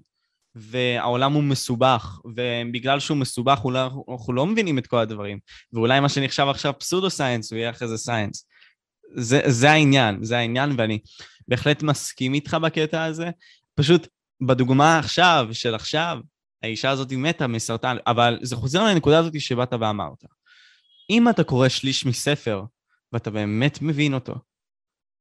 [0.55, 3.79] והעולם הוא מסובך, ובגלל שהוא מסובך אולי
[4.11, 5.39] אנחנו לא מבינים את כל הדברים,
[5.73, 8.47] ואולי מה שנחשב עכשיו pseudo science הוא יהיה אחרי זה science.
[9.15, 10.99] זה, זה העניין, זה העניין, ואני
[11.47, 13.29] בהחלט מסכים איתך בקטע הזה.
[13.75, 14.07] פשוט
[14.41, 16.17] בדוגמה עכשיו, של עכשיו,
[16.63, 20.23] האישה הזאת מתה מסרטן, אבל זה חוזר לנקודה הזאת שבאת ואמרת.
[21.09, 22.63] אם אתה קורא שליש מספר,
[23.13, 24.35] ואתה באמת מבין אותו,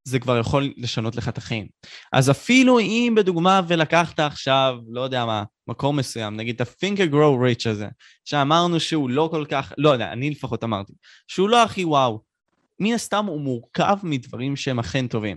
[0.04, 1.66] זה כבר יכול לשנות לך את החיים.
[2.12, 7.64] אז אפילו אם בדוגמה ולקחת עכשיו, לא יודע מה, מקום מסוים, נגיד את and grow
[7.64, 7.88] rich הזה,
[8.24, 10.92] שאמרנו שהוא לא כל כך, לא יודע, אני לפחות אמרתי,
[11.28, 12.22] שהוא לא הכי וואו,
[12.80, 15.36] מן הסתם הוא מורכב מדברים שהם אכן טובים.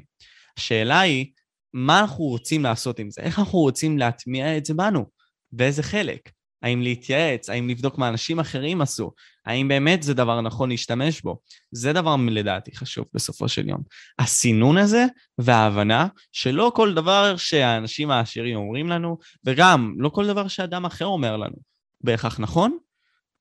[0.59, 1.25] השאלה היא,
[1.73, 3.21] מה אנחנו רוצים לעשות עם זה?
[3.21, 5.05] איך אנחנו רוצים להטמיע את זה בנו?
[5.51, 6.29] באיזה חלק?
[6.61, 7.49] האם להתייעץ?
[7.49, 9.11] האם לבדוק מה אנשים אחרים עשו?
[9.45, 11.39] האם באמת זה דבר נכון להשתמש בו?
[11.71, 13.81] זה דבר לדעתי חשוב בסופו של יום.
[14.19, 15.05] הסינון הזה
[15.37, 21.37] וההבנה שלא כל דבר שהאנשים העשירים אומרים לנו, וגם לא כל דבר שאדם אחר אומר
[21.37, 21.55] לנו,
[22.01, 22.77] בהכרח נכון,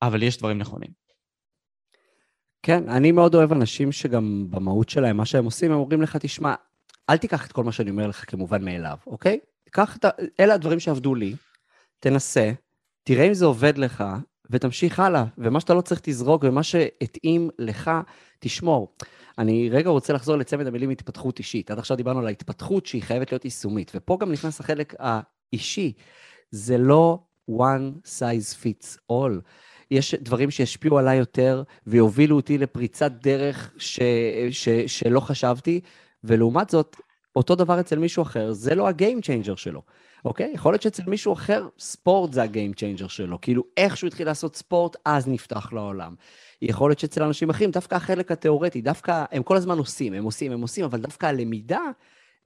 [0.02, 0.90] אבל יש דברים נכונים.
[2.62, 6.54] כן, אני מאוד אוהב אנשים שגם במהות שלהם, מה שהם עושים, הם אומרים לך, תשמע,
[7.10, 9.38] אל תיקח את כל מה שאני אומר לך כמובן מאליו, אוקיי?
[9.70, 10.08] קח את ה...
[10.40, 11.34] אלה הדברים שעבדו לי,
[12.00, 12.52] תנסה,
[13.04, 14.04] תראה אם זה עובד לך,
[14.50, 17.90] ותמשיך הלאה, ומה שאתה לא צריך תזרוק, ומה שהתאים לך,
[18.38, 18.94] תשמור.
[19.38, 21.70] אני רגע רוצה לחזור לצמד המילים התפתחות אישית.
[21.70, 25.92] עד עכשיו דיברנו על ההתפתחות שהיא חייבת להיות יישומית, ופה גם נכנס החלק האישי.
[26.50, 27.18] זה לא
[27.50, 29.40] one size fits all.
[29.90, 34.00] יש דברים שישפיעו עליי יותר ויובילו אותי לפריצת דרך ש,
[34.50, 35.80] ש, שלא חשבתי,
[36.24, 36.96] ולעומת זאת,
[37.36, 39.82] אותו דבר אצל מישהו אחר, זה לא ה game changer שלו,
[40.24, 40.52] אוקיי?
[40.54, 43.40] יכול להיות שאצל מישהו אחר, ספורט זה ה game changer שלו.
[43.40, 46.14] כאילו, איך שהוא התחיל לעשות ספורט, אז נפתח לעולם.
[46.62, 50.52] יכול להיות שאצל אנשים אחרים, דווקא החלק התיאורטי, דווקא, הם כל הזמן עושים, הם עושים,
[50.52, 51.82] הם עושים, אבל דווקא הלמידה,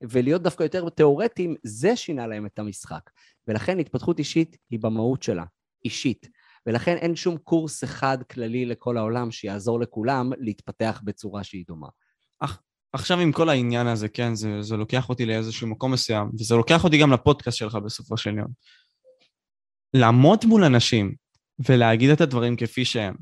[0.03, 3.11] ולהיות דווקא יותר תיאורטיים, זה שינה להם את המשחק.
[3.49, 5.45] ולכן התפתחות אישית היא במהות שלה,
[5.85, 6.29] אישית.
[6.67, 11.89] ולכן אין שום קורס אחד כללי לכל העולם שיעזור לכולם להתפתח בצורה שהיא דומה.
[12.93, 16.85] עכשיו עם כל העניין הזה, כן, זה, זה לוקח אותי לאיזשהו מקום מסוים, וזה לוקח
[16.85, 18.49] אותי גם לפודקאסט שלך בסופו של יום.
[19.95, 21.15] לעמוד מול אנשים
[21.69, 23.15] ולהגיד את הדברים כפי שהם,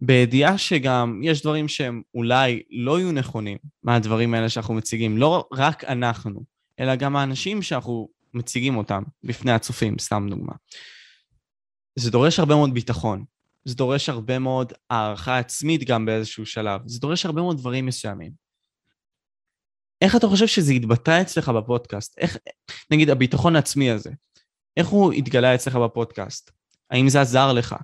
[0.00, 5.84] בידיעה שגם יש דברים שהם אולי לא יהיו נכונים מהדברים האלה שאנחנו מציגים, לא רק
[5.84, 6.44] אנחנו,
[6.80, 10.52] אלא גם האנשים שאנחנו מציגים אותם בפני הצופים, סתם דוגמה.
[11.98, 13.24] זה דורש הרבה מאוד ביטחון,
[13.64, 18.43] זה דורש הרבה מאוד הערכה עצמית גם באיזשהו שלב, זה דורש הרבה מאוד דברים מסוימים.
[20.04, 22.18] איך אתה חושב שזה התבטא אצלך בפודקאסט?
[22.18, 22.38] איך,
[22.90, 24.10] נגיד, הביטחון העצמי הזה,
[24.76, 26.50] איך הוא התגלה אצלך בפודקאסט?
[26.90, 27.76] האם זה עזר לך?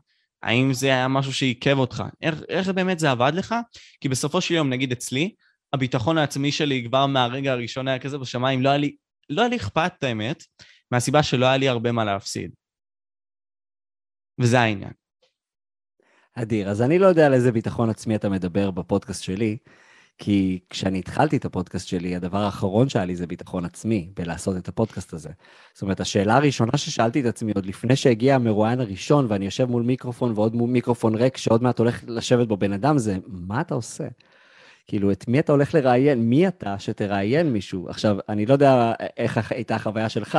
[0.42, 2.04] האם זה היה משהו שעיכב אותך?
[2.22, 3.54] איך, איך באמת זה עבד לך?
[4.00, 5.34] כי בסופו של יום, נגיד אצלי,
[5.72, 8.96] הביטחון העצמי שלי כבר מהרגע הראשון היה כזה בשמיים, לא היה לי,
[9.30, 10.44] לא היה לי אכפת את האמת,
[10.90, 12.50] מהסיבה שלא היה לי הרבה מה להפסיד.
[14.40, 14.92] וזה העניין.
[16.34, 19.56] אדיר, אז אני לא יודע על איזה ביטחון עצמי אתה מדבר בפודקאסט שלי,
[20.22, 24.68] כי כשאני התחלתי את הפודקאסט שלי, הדבר האחרון שהיה לי זה ביטחון עצמי בלעשות את
[24.68, 25.28] הפודקאסט הזה.
[25.72, 29.82] זאת אומרת, השאלה הראשונה ששאלתי את עצמי, עוד לפני שהגיע המרואיין הראשון, ואני יושב מול
[29.82, 33.74] מיקרופון ועוד מול מיקרופון ריק, שעוד מעט הולך לשבת בו בן אדם, זה, מה אתה
[33.74, 34.04] עושה?
[34.90, 36.20] כאילו, את מי אתה הולך לראיין?
[36.20, 37.88] מי אתה שתראיין מישהו?
[37.88, 40.38] עכשיו, אני לא יודע איך הייתה החוויה שלך,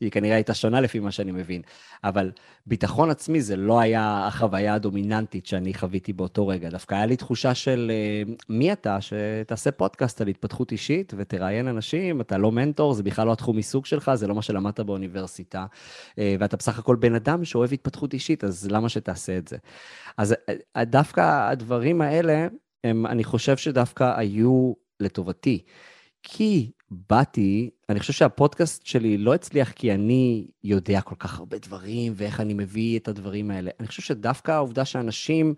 [0.00, 1.62] היא כנראה הייתה שונה לפי מה שאני מבין,
[2.04, 2.30] אבל
[2.66, 6.70] ביטחון עצמי זה לא היה החוויה הדומיננטית שאני חוויתי באותו רגע.
[6.70, 12.20] דווקא היה לי תחושה של אה, מי אתה שתעשה פודקאסט על התפתחות אישית ותראיין אנשים,
[12.20, 15.66] אתה לא מנטור, זה בכלל לא התחום עיסוק שלך, זה לא מה שלמדת באוניברסיטה,
[16.18, 19.56] אה, ואתה בסך הכל בן אדם שאוהב התפתחות אישית, אז למה שתעשה את זה?
[20.16, 20.34] אז
[20.76, 22.46] אה, דווקא הדברים האלה,
[22.84, 25.62] הם, אני חושב שדווקא היו לטובתי.
[26.22, 32.12] כי באתי, אני חושב שהפודקאסט שלי לא הצליח כי אני יודע כל כך הרבה דברים
[32.16, 33.70] ואיך אני מביא את הדברים האלה.
[33.80, 35.54] אני חושב שדווקא העובדה שאנשים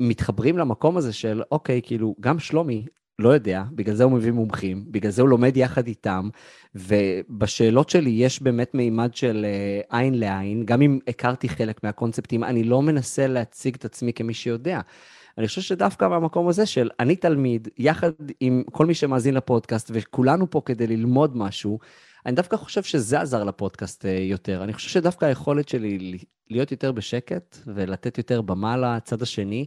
[0.00, 2.86] מתחברים למקום הזה של, אוקיי, כאילו, גם שלומי
[3.18, 6.28] לא יודע, בגלל זה הוא מביא מומחים, בגלל זה הוא לומד יחד איתם,
[6.74, 12.64] ובשאלות שלי יש באמת מימד של אה, עין לעין, גם אם הכרתי חלק מהקונספטים, אני
[12.64, 14.80] לא מנסה להציג את עצמי כמי שיודע.
[15.38, 20.50] אני חושב שדווקא מהמקום הזה של אני תלמיד, יחד עם כל מי שמאזין לפודקאסט, וכולנו
[20.50, 21.78] פה כדי ללמוד משהו,
[22.26, 24.64] אני דווקא חושב שזה עזר לפודקאסט אה, יותר.
[24.64, 26.18] אני חושב שדווקא היכולת שלי
[26.50, 29.66] להיות יותר בשקט ולתת יותר במה לצד השני,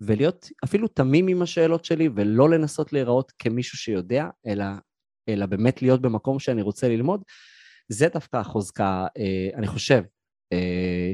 [0.00, 4.64] ולהיות אפילו תמים עם השאלות שלי, ולא לנסות להיראות כמישהו שיודע, אלא,
[5.28, 7.22] אלא באמת להיות במקום שאני רוצה ללמוד,
[7.88, 10.02] זה דווקא החוזקה, אה, אני חושב,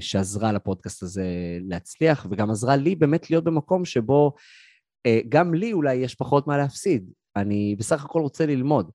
[0.00, 1.24] שעזרה לפודקאסט הזה
[1.68, 4.32] להצליח, וגם עזרה לי באמת להיות במקום שבו
[5.06, 7.10] אה, גם לי אולי יש פחות מה להפסיד.
[7.36, 8.90] אני בסך הכל רוצה ללמוד.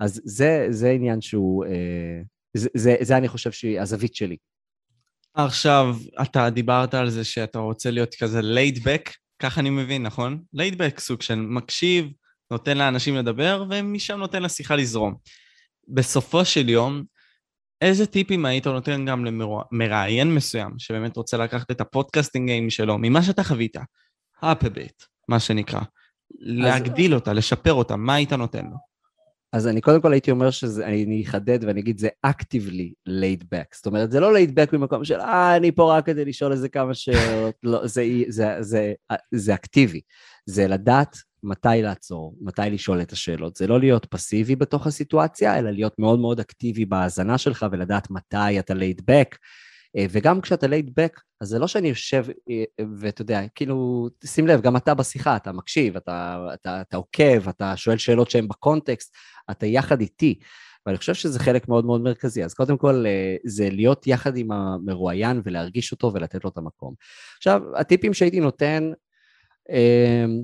[0.00, 2.20] אז זה, זה עניין שהוא, אה,
[2.56, 4.36] זה, זה, זה אני חושב שהיא הזווית שלי.
[5.34, 8.40] עכשיו, אתה דיברת על זה שאתה רוצה להיות כזה
[8.84, 10.42] back, ככה אני מבין, נכון?
[10.56, 12.06] back, סוג של מקשיב,
[12.50, 15.14] נותן לאנשים לדבר, ומשם נותן לשיחה לזרום.
[15.88, 17.04] בסופו של יום,
[17.84, 23.22] איזה טיפים היית נותן גם למראיין מסוים, שבאמת רוצה לקחת את הפודקאסטינג גיים שלו, ממה
[23.22, 23.76] שאתה חווית,
[24.44, 25.80] bit, מה שנקרא,
[26.40, 28.76] להגדיל אותה, לשפר אותה, מה היית נותן לו?
[29.52, 33.76] אז אני קודם כל הייתי אומר שזה, אני אחדד ואני אגיד, זה actively laid back.
[33.76, 36.68] זאת אומרת, זה לא laid back במקום של, אה, אני פה רק כדי לשאול איזה
[36.68, 38.92] כמה שאלות, לא, זה, זה, זה, זה,
[39.34, 40.00] זה אקטיבי.
[40.46, 43.56] זה לדעת מתי לעצור, מתי לשאול את השאלות.
[43.56, 48.58] זה לא להיות פסיבי בתוך הסיטואציה, אלא להיות מאוד מאוד אקטיבי בהאזנה שלך ולדעת מתי
[48.58, 49.36] אתה laid back.
[49.96, 54.46] אה, וגם כשאתה laid back, אז זה לא שאני יושב אה, ואתה יודע, כאילו, שים
[54.46, 59.14] לב, גם אתה בשיחה, אתה מקשיב, אתה, אתה, אתה עוקב, אתה שואל שאלות שהן בקונטקסט,
[59.50, 60.38] אתה יחד איתי.
[60.86, 62.44] ואני חושב שזה חלק מאוד מאוד מרכזי.
[62.44, 66.94] אז קודם כל, אה, זה להיות יחד עם המרואיין ולהרגיש אותו ולתת לו את המקום.
[67.36, 68.90] עכשיו, הטיפים שהייתי נותן,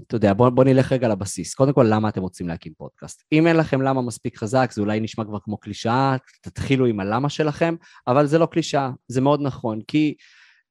[0.06, 1.54] אתה יודע, בוא, בוא נלך רגע לבסיס.
[1.54, 3.22] קודם כל, למה אתם רוצים להקים פודקאסט?
[3.32, 7.28] אם אין לכם למה מספיק חזק, זה אולי נשמע כבר כמו קלישאה, תתחילו עם הלמה
[7.28, 7.74] שלכם,
[8.06, 10.14] אבל זה לא קלישאה, זה מאוד נכון, כי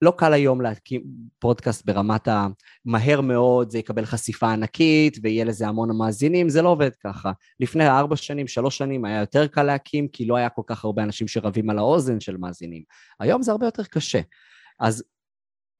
[0.01, 1.03] לא קל היום להקים
[1.39, 2.47] פודקאסט ברמת ה...
[2.85, 7.31] מהר מאוד, זה יקבל חשיפה ענקית ויהיה לזה המון מאזינים, זה לא עובד ככה.
[7.59, 11.03] לפני ארבע שנים, שלוש שנים, היה יותר קל להקים, כי לא היה כל כך הרבה
[11.03, 12.83] אנשים שרבים על האוזן של מאזינים.
[13.19, 14.21] היום זה הרבה יותר קשה.
[14.79, 15.03] אז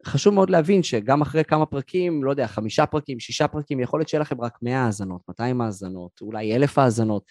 [0.05, 4.09] חשוב מאוד להבין שגם אחרי כמה פרקים, לא יודע, חמישה פרקים, שישה פרקים, יכול להיות
[4.09, 7.23] שיהיה לכם רק 100 האזנות, 200 האזנות, אולי אלף האזנות.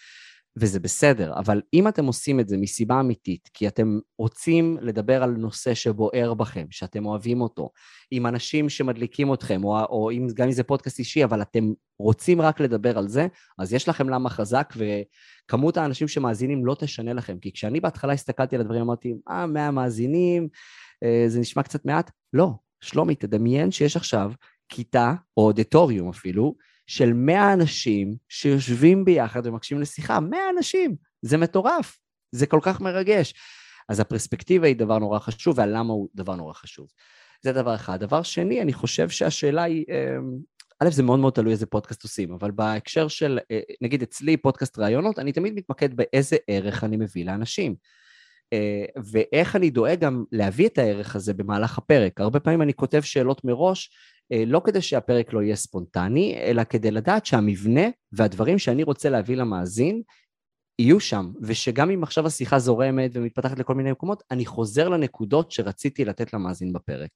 [0.57, 5.29] וזה בסדר, אבל אם אתם עושים את זה מסיבה אמיתית, כי אתם רוצים לדבר על
[5.29, 7.69] נושא שבוער בכם, שאתם אוהבים אותו,
[8.11, 12.41] עם אנשים שמדליקים אתכם, או, או אם, גם אם זה פודקאסט אישי, אבל אתם רוצים
[12.41, 13.27] רק לדבר על זה,
[13.59, 17.37] אז יש לכם למה חזק, וכמות האנשים שמאזינים לא תשנה לכם.
[17.41, 20.47] כי כשאני בהתחלה הסתכלתי על הדברים, אמרתי, אה, 100 מאזינים,
[21.27, 22.11] זה נשמע קצת מעט.
[22.33, 22.49] לא,
[22.81, 24.31] שלומי, תדמיין שיש עכשיו
[24.69, 26.55] כיתה, או אודיטוריום אפילו,
[26.87, 31.99] של 100 אנשים שיושבים ביחד ומקשיבים לשיחה, 100 אנשים, זה מטורף,
[32.31, 33.33] זה כל כך מרגש.
[33.89, 36.87] אז הפרספקטיבה היא דבר נורא חשוב, והלמה הוא דבר נורא חשוב.
[37.41, 37.99] זה דבר אחד.
[37.99, 40.37] דבר שני, אני חושב שהשאלה היא, אמ,
[40.79, 44.79] א', זה מאוד מאוד תלוי איזה פודקאסט עושים, אבל בהקשר של, אה, נגיד אצלי פודקאסט
[44.79, 47.75] ראיונות, אני תמיד מתמקד באיזה ערך אני מביא לאנשים.
[48.53, 52.21] אה, ואיך אני דואג גם להביא את הערך הזה במהלך הפרק.
[52.21, 53.91] הרבה פעמים אני כותב שאלות מראש,
[54.31, 59.35] אה, לא כדי שהפרק לא יהיה ספונטני, אלא כדי לדעת שהמבנה והדברים שאני רוצה להביא
[59.35, 60.01] למאזין
[60.79, 66.05] יהיו שם, ושגם אם עכשיו השיחה זורמת ומתפתחת לכל מיני מקומות, אני חוזר לנקודות שרציתי
[66.05, 67.09] לתת למאזין בפרק.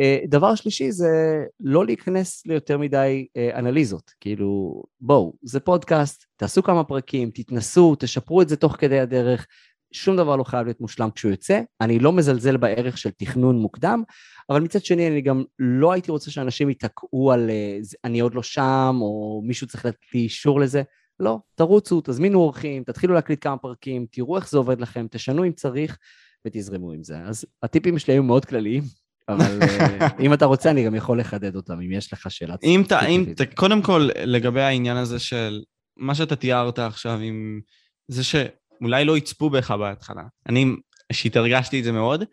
[0.00, 6.84] אה, דבר שלישי זה לא להיכנס ליותר מדי אנליזות, כאילו בואו, זה פודקאסט, תעשו כמה
[6.84, 9.46] פרקים, תתנסו, תשפרו את זה תוך כדי הדרך,
[9.92, 14.02] שום דבר לא חייב להיות מושלם כשהוא יוצא, אני לא מזלזל בערך של תכנון מוקדם,
[14.50, 18.42] אבל מצד שני אני גם לא הייתי רוצה שאנשים ייתקעו על אה, אני עוד לא
[18.42, 20.82] שם, או מישהו צריך לתת לי אישור לזה,
[21.20, 25.52] לא, תרוצו, תזמינו אורחים, תתחילו להקליט כמה פרקים, תראו איך זה עובד לכם, תשנו אם
[25.52, 25.98] צריך
[26.46, 27.18] ותזרמו עם זה.
[27.18, 28.82] אז הטיפים שלי היו מאוד כלליים,
[29.28, 32.54] אבל אה, אם אתה רוצה אני גם יכול לחדד אותם, אם יש לך שאלה.
[32.62, 33.24] אם אתה, אם,
[33.54, 35.62] קודם כל לגבי העניין הזה של
[35.96, 37.60] מה שאתה תיארת עכשיו עם
[38.08, 38.34] זה ש...
[38.80, 40.22] אולי לא יצפו בך בהתחלה.
[40.48, 40.66] אני
[41.10, 42.24] אישית הרגשתי את זה מאוד.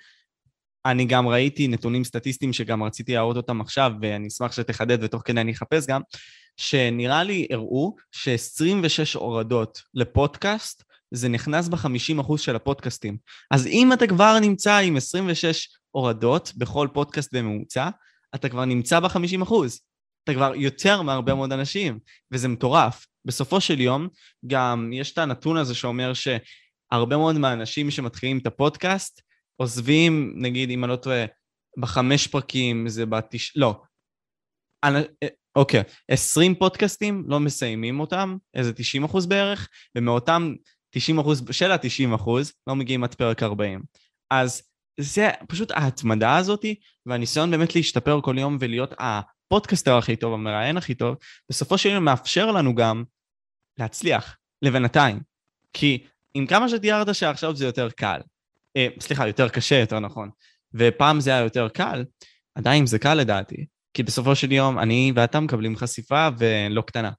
[0.85, 5.41] אני גם ראיתי נתונים סטטיסטיים שגם רציתי להראות אותם עכשיו, ואני אשמח שתחדד ותוך כדי
[5.41, 6.01] אני אחפש גם,
[6.57, 13.17] שנראה לי הראו ש-26 הורדות לפודקאסט, זה נכנס ב-50% של הפודקאסטים.
[13.51, 17.89] אז אם אתה כבר נמצא עם 26 הורדות בכל פודקאסט בממוצע,
[18.35, 19.53] אתה כבר נמצא ב-50%.
[20.23, 21.99] אתה כבר יותר מהרבה מאוד אנשים,
[22.31, 23.05] וזה מטורף.
[23.27, 24.07] בסופו של יום,
[24.47, 29.21] גם יש את הנתון הזה שאומר שהרבה מאוד מהאנשים שמתחילים את הפודקאסט,
[29.55, 31.25] עוזבים, נגיד, אם אני לא טועה,
[31.79, 33.57] בחמש פרקים, זה בתש...
[33.57, 33.81] לא.
[35.55, 40.53] אוקיי, 20 פודקאסטים, לא מסיימים אותם, איזה 90 אחוז בערך, ומאותם
[40.89, 43.83] 90 אחוז, של ה-90 אחוז, לא מגיעים עד פרק 40.
[44.31, 44.63] אז
[44.99, 46.75] זה פשוט ההתמדה הזאתי,
[47.05, 51.15] והניסיון באמת להשתפר כל יום ולהיות הפודקאסטר הכי טוב, המראיין הכי טוב,
[51.49, 53.03] בסופו של יום מאפשר לנו גם
[53.77, 55.19] להצליח, לבינתיים.
[55.73, 56.03] כי
[56.33, 58.19] עם כמה שתיארת שעכשיו זה יותר קל,
[58.77, 60.29] אה, סליחה, יותר קשה, יותר נכון,
[60.73, 62.05] ופעם זה היה יותר קל,
[62.55, 67.11] עדיין זה קל לדעתי, כי בסופו של יום אני ואתה מקבלים חשיפה ולא קטנה.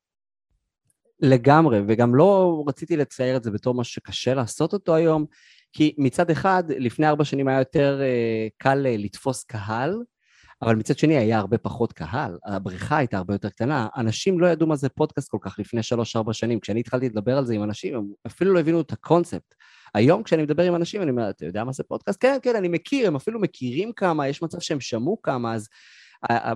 [1.20, 5.26] לגמרי, וגם לא רציתי לצייר את זה בתור משהו שקשה לעשות אותו היום,
[5.72, 10.02] כי מצד אחד, לפני ארבע שנים היה יותר אה, קל אה, לתפוס קהל,
[10.62, 14.66] אבל מצד שני היה הרבה פחות קהל, הבריכה הייתה הרבה יותר קטנה, אנשים לא ידעו
[14.66, 17.94] מה זה פודקאסט כל כך לפני שלוש-ארבע שנים, כשאני התחלתי לדבר על זה עם אנשים,
[17.96, 19.54] הם אפילו לא הבינו את הקונספט.
[19.94, 22.18] היום כשאני מדבר עם אנשים, אני אומר, אתה יודע מה זה פודקאסט?
[22.20, 25.68] כן, כן, אני מכיר, הם אפילו מכירים כמה, יש מצב שהם שמעו כמה, אז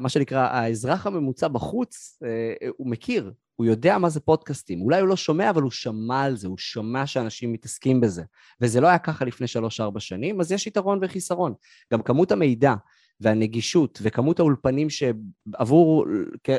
[0.01, 4.83] מה שנקרא, האזרח הממוצע בחוץ, אה, הוא מכיר, הוא יודע מה זה פודקאסטים.
[4.83, 8.23] אולי הוא לא שומע, אבל הוא שמע על זה, הוא שומע שאנשים מתעסקים בזה.
[8.61, 11.55] וזה לא היה ככה לפני שלוש-ארבע שנים, אז יש יתרון וחיסרון.
[11.93, 12.75] גם כמות המידע
[13.23, 16.07] והנגישות וכמות האולפנים שעבור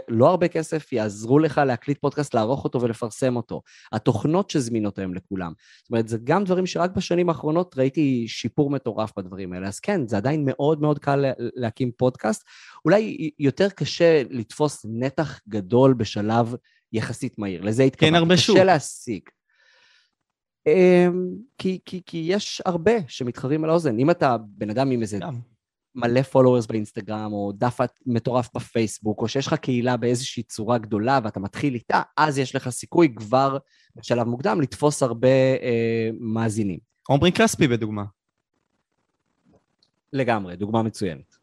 [0.09, 3.61] לא הרבה כסף יעזרו לך להקליט פודקאסט, לערוך אותו ולפרסם אותו.
[3.91, 5.53] התוכנות שזמינות היום לכולם.
[5.83, 9.67] זאת אומרת, זה גם דברים שרק בשנים האחרונות ראיתי שיפור מטורף בדברים האלה.
[9.67, 12.43] אז כן, זה עדיין מאוד מאוד קל להקים פודקאסט.
[12.85, 16.55] אולי יותר קשה לתפוס נתח גדול בשלב
[16.93, 17.61] יחסית מהיר.
[17.61, 18.11] לזה התכוונתי.
[18.11, 18.55] כן, הרבה שוק.
[18.55, 19.21] קשה להשיג.
[20.67, 23.99] אמ, כי, כי, כי יש הרבה שמתחרים על האוזן.
[23.99, 25.19] אם אתה בן אדם עם איזה.
[25.95, 31.39] מלא פולוורס באינסטגרם, או דף מטורף בפייסבוק, או שיש לך קהילה באיזושהי צורה גדולה ואתה
[31.39, 33.57] מתחיל איתה, אז יש לך סיכוי כבר
[33.95, 35.27] בשלב מוקדם לתפוס הרבה
[35.61, 36.79] אה, מאזינים.
[37.07, 38.03] עומרי כספי בדוגמה.
[40.13, 41.35] לגמרי, דוגמה מצוינת.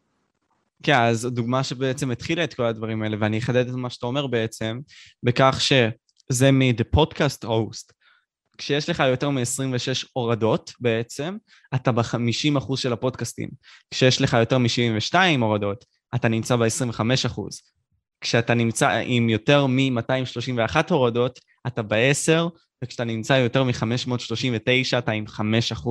[0.83, 4.27] כן, אז דוגמה שבעצם התחילה את כל הדברים האלה, ואני אחדד את מה שאתה אומר
[4.27, 4.79] בעצם,
[5.23, 7.93] בכך שזה מ-The Podcast Host,
[8.57, 11.37] כשיש לך יותר מ-26 הורדות בעצם,
[11.75, 13.49] אתה ב-50% של הפודקאסטים.
[13.91, 15.85] כשיש לך יותר מ-72 הורדות,
[16.15, 17.41] אתה נמצא ב-25%.
[18.21, 22.49] כשאתה נמצא עם יותר מ-231 הורדות, אתה ב-10,
[22.83, 25.87] וכשאתה נמצא יותר מ-539, אתה עם 5%.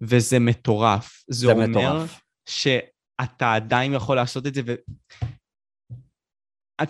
[0.00, 1.24] וזה מטורף.
[1.28, 2.20] זה, זה אומר מטורף.
[2.48, 4.60] שאתה עדיין יכול לעשות את זה.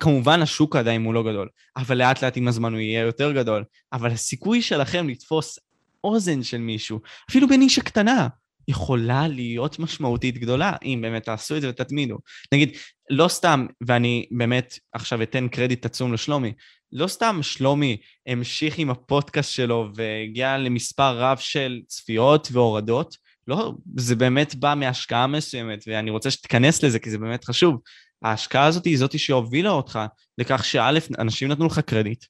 [0.01, 3.65] כמובן השוק עדיין הוא לא גדול, אבל לאט לאט עם הזמן הוא יהיה יותר גדול.
[3.93, 5.59] אבל הסיכוי שלכם לתפוס
[6.05, 8.29] אוזן של מישהו, אפילו בנישה קטנה,
[8.69, 12.19] יכולה להיות משמעותית גדולה, אם באמת תעשו את זה ותתמידו.
[12.53, 12.77] נגיד,
[13.11, 16.53] לא סתם, ואני באמת עכשיו אתן קרדיט עצום לשלומי,
[16.93, 23.17] לא סתם שלומי המשיך עם הפודקאסט שלו והגיע למספר רב של צפיות והורדות,
[23.49, 27.81] לא, זה באמת בא מהשקעה מסוימת, ואני רוצה שתיכנס לזה, כי זה באמת חשוב.
[28.25, 29.99] ההשקעה הזאת היא זאתי שהובילה אותך
[30.39, 32.25] לכך שא', אנשים נתנו לך קרדיט,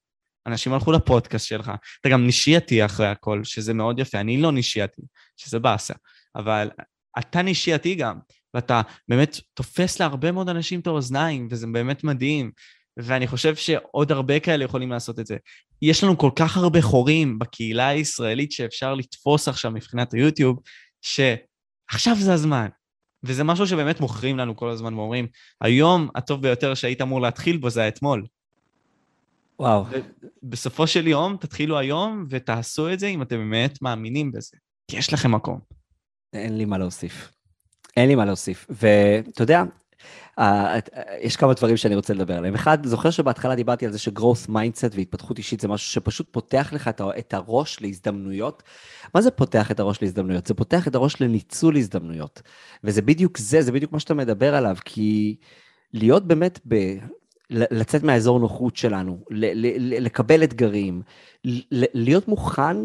[0.46, 5.02] אנשים הלכו לפודקאסט שלך, אתה גם נשייתי אחרי הכל, שזה מאוד יפה, אני לא נשייתי,
[5.36, 5.94] שזה באסה,
[6.36, 6.70] אבל
[7.18, 8.18] אתה נשייתי גם,
[8.54, 12.50] ואתה באמת תופס להרבה מאוד אנשים את האוזניים, וזה באמת מדהים,
[12.96, 15.36] ואני חושב שעוד הרבה כאלה יכולים לעשות את זה.
[15.82, 20.60] יש לנו כל כך הרבה חורים בקהילה הישראלית שאפשר לתפוס עכשיו מבחינת היוטיוב,
[21.02, 22.68] שעכשיו זה הזמן.
[23.24, 25.26] וזה משהו שבאמת מוכרים לנו כל הזמן ואומרים,
[25.60, 28.26] היום הטוב ביותר שהיית אמור להתחיל בו זה האתמול.
[29.58, 29.84] וואו.
[30.42, 34.56] בסופו של יום, תתחילו היום ותעשו את זה אם אתם באמת מאמינים בזה.
[34.88, 35.60] כי יש לכם מקום.
[36.32, 37.32] אין לי מה להוסיף.
[37.96, 38.66] אין לי מה להוסיף.
[38.70, 39.62] ואתה יודע,
[41.20, 42.54] יש כמה דברים שאני רוצה לדבר עליהם.
[42.54, 46.72] אחד, זוכר שבהתחלה דיברתי על זה ש growth mindset והתפתחות אישית זה משהו שפשוט פותח
[46.72, 48.62] לך את הראש להזדמנויות.
[49.14, 50.46] מה זה פותח את הראש להזדמנויות?
[50.46, 52.42] זה פותח את הראש לניצול הזדמנויות.
[52.84, 55.36] וזה בדיוק זה, זה בדיוק מה שאתה מדבר עליו, כי
[55.92, 56.74] להיות באמת ב...
[57.50, 61.02] לצאת מהאזור נוחות שלנו, לקבל אתגרים,
[61.70, 62.76] להיות מוכן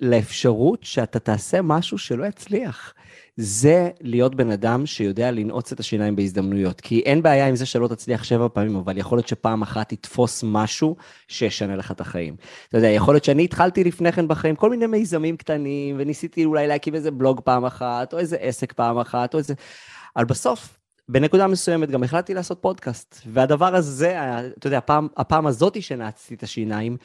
[0.00, 2.94] לאפשרות שאתה תעשה משהו שלא יצליח.
[3.36, 6.80] זה להיות בן אדם שיודע לנעוץ את השיניים בהזדמנויות.
[6.80, 10.44] כי אין בעיה עם זה שלא תצליח שבע פעמים, אבל יכול להיות שפעם אחת תתפוס
[10.46, 10.96] משהו
[11.28, 12.36] שישנה לך את החיים.
[12.68, 16.66] אתה יודע, יכול להיות שאני התחלתי לפני כן בחיים כל מיני מיזמים קטנים, וניסיתי אולי
[16.66, 19.54] להקים איזה בלוג פעם אחת, או איזה עסק פעם אחת, או איזה...
[20.16, 23.22] אבל בסוף, בנקודה מסוימת גם החלטתי לעשות פודקאסט.
[23.26, 24.18] והדבר הזה,
[24.58, 26.96] אתה יודע, הפעם, הפעם הזאתי שנעצתי את השיניים,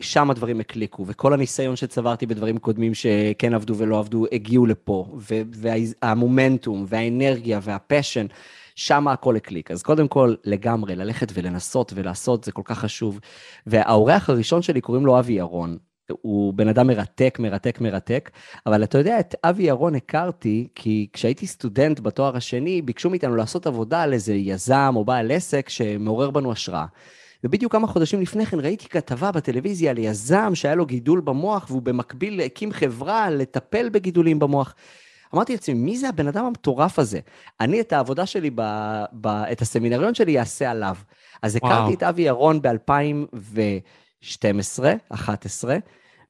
[0.00, 5.18] שם הדברים הקליקו, וכל הניסיון שצברתי בדברים קודמים שכן עבדו ולא עבדו, הגיעו לפה,
[5.52, 8.26] והמומנטום, והאנרגיה, והפשן,
[8.74, 9.70] שם הכל הקליק.
[9.70, 13.20] אז קודם כל, לגמרי, ללכת ולנסות ולעשות, זה כל כך חשוב.
[13.66, 15.78] והאורח הראשון שלי קוראים לו אבי ירון.
[16.22, 18.30] הוא בן אדם מרתק, מרתק, מרתק,
[18.66, 23.66] אבל אתה יודע, את אבי ירון הכרתי, כי כשהייתי סטודנט בתואר השני, ביקשו מאיתנו לעשות
[23.66, 26.86] עבודה על איזה יזם או בעל עסק שמעורר בנו השראה.
[27.44, 31.82] ובדיוק כמה חודשים לפני כן ראיתי כתבה בטלוויזיה על יזם שהיה לו גידול במוח, והוא
[31.82, 34.74] במקביל הקים חברה לטפל בגידולים במוח.
[35.34, 37.20] אמרתי לעצמי, מי זה הבן אדם המטורף הזה?
[37.60, 38.62] אני את העבודה שלי, ב,
[39.12, 40.96] ב, את הסמינריון שלי אעשה עליו.
[41.42, 41.56] אז.
[41.56, 42.68] הכרתי את אבי ירון ב-2012,
[44.22, 45.76] 2011,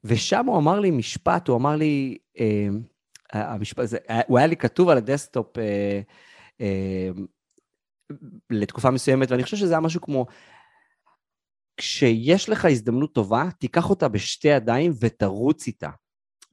[0.03, 2.67] ושם הוא אמר לי משפט, הוא אמר לי, אה,
[3.31, 3.97] המשפט, זה,
[4.27, 6.01] הוא היה לי כתוב על ה desktop אה,
[6.61, 7.09] אה,
[8.49, 10.25] לתקופה מסוימת, ואני חושב שזה היה משהו כמו,
[11.83, 15.89] כשיש לך הזדמנות טובה, תיקח אותה בשתי ידיים ותרוץ איתה.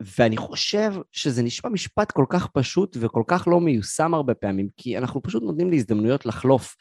[0.00, 4.98] ואני חושב שזה נשמע משפט כל כך פשוט וכל כך לא מיושם הרבה פעמים, כי
[4.98, 6.76] אנחנו פשוט נותנים להזדמנויות לחלוף.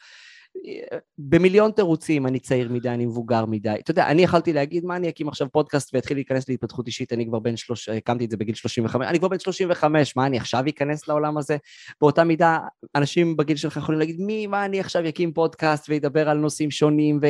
[1.18, 3.74] במיליון תירוצים, אני צעיר מדי, אני מבוגר מדי.
[3.80, 7.26] אתה יודע, אני יכלתי להגיד, מה אני אקים עכשיו פודקאסט ואתחיל להיכנס להתפתחות אישית, אני
[7.26, 7.88] כבר בן שלוש...
[7.88, 11.56] הקמתי את זה בגיל 35, אני כבר בן 35, מה אני עכשיו אכנס לעולם הזה?
[12.00, 12.58] באותה מידה,
[12.96, 17.20] אנשים בגיל שלך יכולים להגיד, מי, מה אני עכשיו אקים פודקאסט וידבר על נושאים שונים,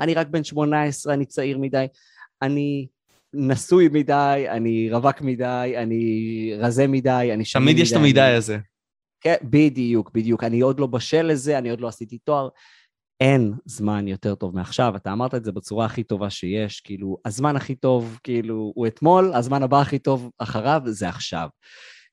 [0.00, 1.86] ואני רק בן 18, אני צעיר מדי.
[2.42, 2.86] אני
[3.34, 7.72] נשוי מדי, אני רווק מדי, אני רזה מדי, אני שמן מדי.
[7.72, 8.58] תמיד יש את המדי הזה.
[9.20, 10.44] כן, בדיוק, בדיוק.
[10.44, 12.48] אני עוד לא בשל לזה, אני עוד לא עשיתי תואר.
[13.20, 17.56] אין זמן יותר טוב מעכשיו, אתה אמרת את זה בצורה הכי טובה שיש, כאילו, הזמן
[17.56, 21.48] הכי טוב, כאילו, הוא אתמול, הזמן הבא הכי טוב אחריו, זה עכשיו.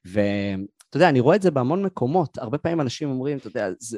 [0.06, 3.98] ואתה יודע, אני רואה את זה בהמון מקומות, הרבה פעמים אנשים אומרים, אתה יודע, זה...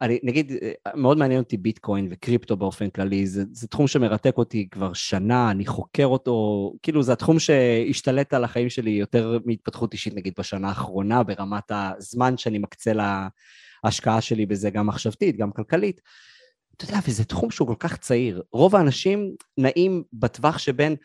[0.00, 0.52] אני, נגיד,
[0.94, 5.66] מאוד מעניין אותי ביטקוין וקריפטו באופן כללי, זה, זה תחום שמרתק אותי כבר שנה, אני
[5.66, 11.22] חוקר אותו, כאילו זה התחום שהשתלט על החיים שלי יותר מהתפתחות אישית, נגיד, בשנה האחרונה,
[11.22, 13.28] ברמת הזמן שאני מקצה לה...
[13.84, 16.00] ההשקעה שלי בזה גם מחשבתית, גם כלכלית.
[16.76, 18.42] אתה יודע, וזה תחום שהוא כל כך צעיר.
[18.52, 20.96] רוב האנשים נעים בטווח שבין,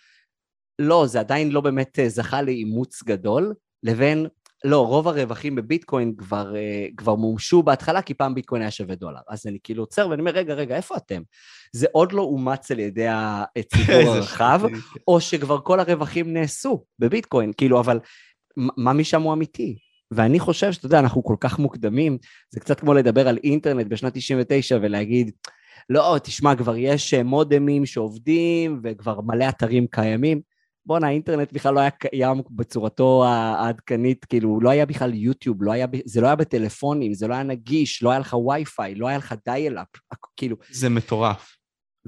[0.80, 3.54] לא, זה עדיין לא באמת אה, זכה לאימוץ גדול,
[3.84, 4.28] לבין
[4.64, 9.20] לא, רוב הרווחים בביטקוין כבר, אה, כבר מומשו בהתחלה, כי פעם ביטקוין היה שווה דולר.
[9.30, 11.22] אז אני כאילו עוצר ואני אומר, רגע, רגע, איפה אתם?
[11.74, 14.62] זה עוד לא אומץ על ידי הציבור הרחב,
[15.08, 18.00] או שכבר כל הרווחים נעשו בביטקוין, כאילו, אבל
[18.58, 19.78] מה משם הוא אמיתי?
[20.12, 22.18] ואני חושב שאתה יודע, אנחנו כל כך מוקדמים,
[22.50, 25.32] זה קצת כמו לדבר על אינטרנט בשנת 99 ולהגיד,
[25.90, 30.53] לא, תשמע, כבר יש אה, מודמים שעובדים וכבר מלא אתרים קיימים.
[30.86, 35.88] בואנה, האינטרנט בכלל לא היה קיים בצורתו העדכנית, כאילו, לא היה בכלל יוטיוב, לא היה,
[36.06, 39.36] זה לא היה בטלפונים, זה לא היה נגיש, לא היה לך וי-פיי, לא היה לך
[39.46, 39.88] דיאל-אפ,
[40.38, 40.58] כאילו...
[40.70, 41.58] זה מטורף.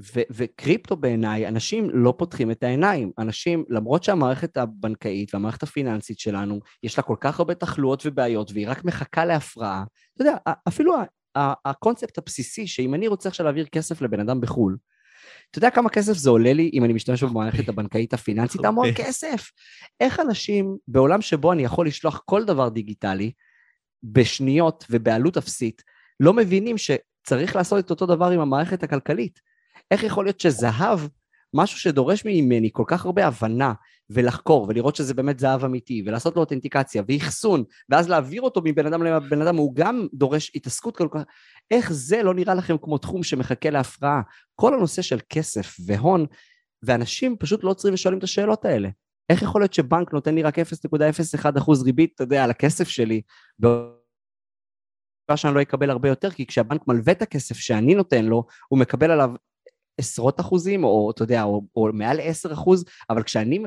[0.00, 3.10] ו- וקריפטו בעיניי, אנשים לא פותחים את העיניים.
[3.18, 8.68] אנשים, למרות שהמערכת הבנקאית והמערכת הפיננסית שלנו, יש לה כל כך הרבה תחלואות ובעיות, והיא
[8.68, 9.84] רק מחכה להפרעה,
[10.14, 10.36] אתה יודע,
[10.68, 10.94] אפילו
[11.64, 14.76] הקונספט הבסיסי, שאם אני רוצה עכשיו להעביר כסף לבן אדם בחו"ל,
[15.50, 18.64] אתה יודע כמה כסף זה עולה לי אם אני משתמש במערכת הבנקאית הפיננסית?
[18.64, 19.50] המון כסף.
[20.00, 23.32] איך אנשים, בעולם שבו אני יכול לשלוח כל דבר דיגיטלי,
[24.02, 25.82] בשניות ובעלות אפסית,
[26.20, 29.40] לא מבינים שצריך לעשות את אותו דבר עם המערכת הכלכלית?
[29.90, 31.00] איך יכול להיות שזהב,
[31.54, 33.72] משהו שדורש ממני כל כך הרבה הבנה
[34.10, 39.02] ולחקור ולראות שזה באמת זהב אמיתי ולעשות לו אותנטיקציה ואחסון ואז להעביר אותו מבן אדם
[39.02, 41.20] לבן אדם הוא גם דורש התעסקות כל כך
[41.70, 44.20] איך זה לא נראה לכם כמו תחום שמחכה להפרעה?
[44.54, 46.26] כל הנושא של כסף והון
[46.82, 48.88] ואנשים פשוט לא עוצרים ושואלים את השאלות האלה.
[49.30, 53.20] איך יכול להיות שבנק נותן לי רק 0.01% ריבית אתה יודע על הכסף שלי
[55.36, 59.10] שאני לא אקבל הרבה יותר כי כשהבנק מלווה את הכסף שאני נותן לו הוא מקבל
[59.10, 59.30] עליו
[59.98, 63.58] עשרות אחוזים, או אתה יודע, או, או מעל עשר אחוז, אבל כשאני...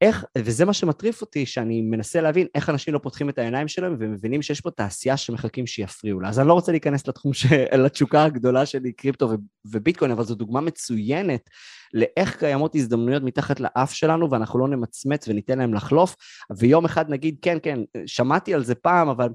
[0.00, 3.96] איך, וזה מה שמטריף אותי, שאני מנסה להבין איך אנשים לא פותחים את העיניים שלהם
[3.98, 6.28] ומבינים שיש פה תעשייה שמחכים שיפריעו לה.
[6.28, 7.46] אז אני לא רוצה להיכנס לתחום, ש...
[7.84, 9.28] לתשוקה הגדולה שלי, קריפטו.
[9.64, 11.50] וביטקוין, אבל זו דוגמה מצוינת
[11.94, 16.16] לאיך קיימות הזדמנויות מתחת לאף שלנו ואנחנו לא נמצמץ וניתן להם לחלוף,
[16.58, 19.28] ויום אחד נגיד, כן, כן, שמעתי על זה פעם, אבל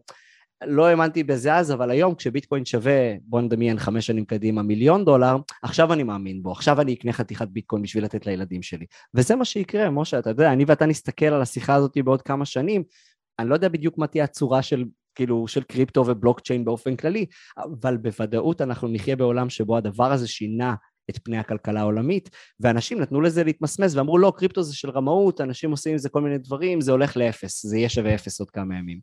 [0.65, 5.37] לא האמנתי בזה אז, אבל היום כשביטקוין שווה, בוא נדמיין חמש שנים קדימה, מיליון דולר,
[5.63, 8.85] עכשיו אני מאמין בו, עכשיו אני אקנה חתיכת ביטקוין בשביל לתת לילדים שלי.
[9.13, 12.83] וזה מה שיקרה, משה, אתה יודע, אני ואתה נסתכל על השיחה הזאת בעוד כמה שנים,
[13.39, 14.83] אני לא יודע בדיוק מה תהיה הצורה של,
[15.15, 17.25] כאילו, של קריפטו ובלוקצ'יין באופן כללי,
[17.57, 20.75] אבל בוודאות אנחנו נחיה בעולם שבו הדבר הזה שינה
[21.09, 22.29] את פני הכלכלה העולמית,
[22.59, 26.21] ואנשים נתנו לזה להתמסמס ואמרו, לא, קריפטו זה של רמאות, אנשים עושים עם זה כל
[26.21, 28.99] מיני דברים, זה הולך לאפס, זה יהיה שווה אפס עוד כמה ימים.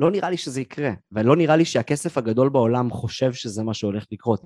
[0.00, 4.04] לא נראה לי שזה יקרה, ולא נראה לי שהכסף הגדול בעולם חושב שזה מה שהולך
[4.12, 4.44] לקרות.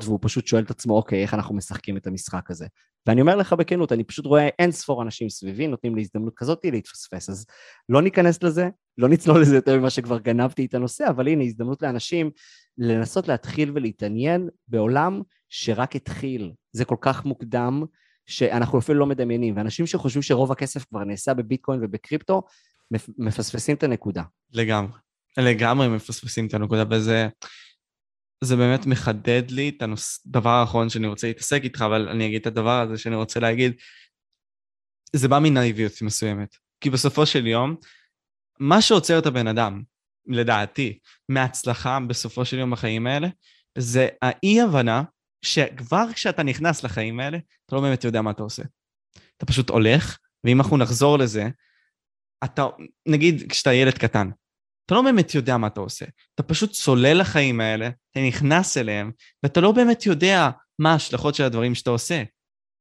[0.00, 2.66] והוא פשוט שואל את עצמו, אוקיי, איך אנחנו משחקים את המשחק הזה?
[3.06, 6.64] ואני אומר לך בכנות, אני פשוט רואה אין ספור אנשים סביבי, נותנים לי הזדמנות כזאת
[6.64, 7.46] להתפספס, אז
[7.88, 8.68] לא ניכנס לזה,
[8.98, 12.30] לא נצלול לזה יותר ממה שכבר גנבתי את הנושא, אבל הנה, הזדמנות לאנשים
[12.78, 16.52] לנסות להתחיל ולהתעניין בעולם שרק התחיל.
[16.72, 17.84] זה כל כך מוקדם,
[18.26, 22.42] שאנחנו אפילו לא מדמיינים, ואנשים שחושבים שרוב הכסף כבר נעשה בביטקוין ובקריפטו,
[23.18, 24.22] מפספסים את הנקודה.
[24.52, 24.98] לגמרי.
[25.36, 27.28] לגמרי מפספסים את הנקודה, וזה
[28.44, 32.46] זה באמת מחדד לי את הדבר האחרון שאני רוצה להתעסק איתך, אבל אני אגיד את
[32.46, 33.72] הדבר הזה שאני רוצה להגיד.
[35.16, 36.56] זה בא מנאיביות מסוימת.
[36.80, 37.76] כי בסופו של יום,
[38.60, 39.82] מה שעוצר את הבן אדם,
[40.26, 43.28] לדעתי, מהצלחה בסופו של יום בחיים האלה,
[43.78, 45.02] זה האי-הבנה
[45.42, 48.62] שכבר כשאתה נכנס לחיים האלה, אתה לא באמת יודע מה אתה עושה.
[49.36, 51.48] אתה פשוט הולך, ואם אנחנו נחזור לזה,
[52.44, 52.66] אתה,
[53.06, 54.30] נגיד כשאתה ילד קטן,
[54.86, 56.04] אתה לא באמת יודע מה אתה עושה.
[56.34, 59.12] אתה פשוט צולל לחיים האלה, אתה נכנס אליהם,
[59.42, 62.22] ואתה לא באמת יודע מה ההשלכות של הדברים שאתה עושה.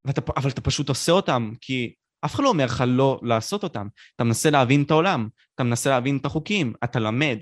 [0.05, 1.93] ואתה, אבל אתה פשוט עושה אותם, כי
[2.25, 3.87] אף אחד לא אומר לך לא לעשות אותם.
[4.15, 7.37] אתה מנסה להבין את העולם, אתה מנסה להבין את החוקים, אתה למד.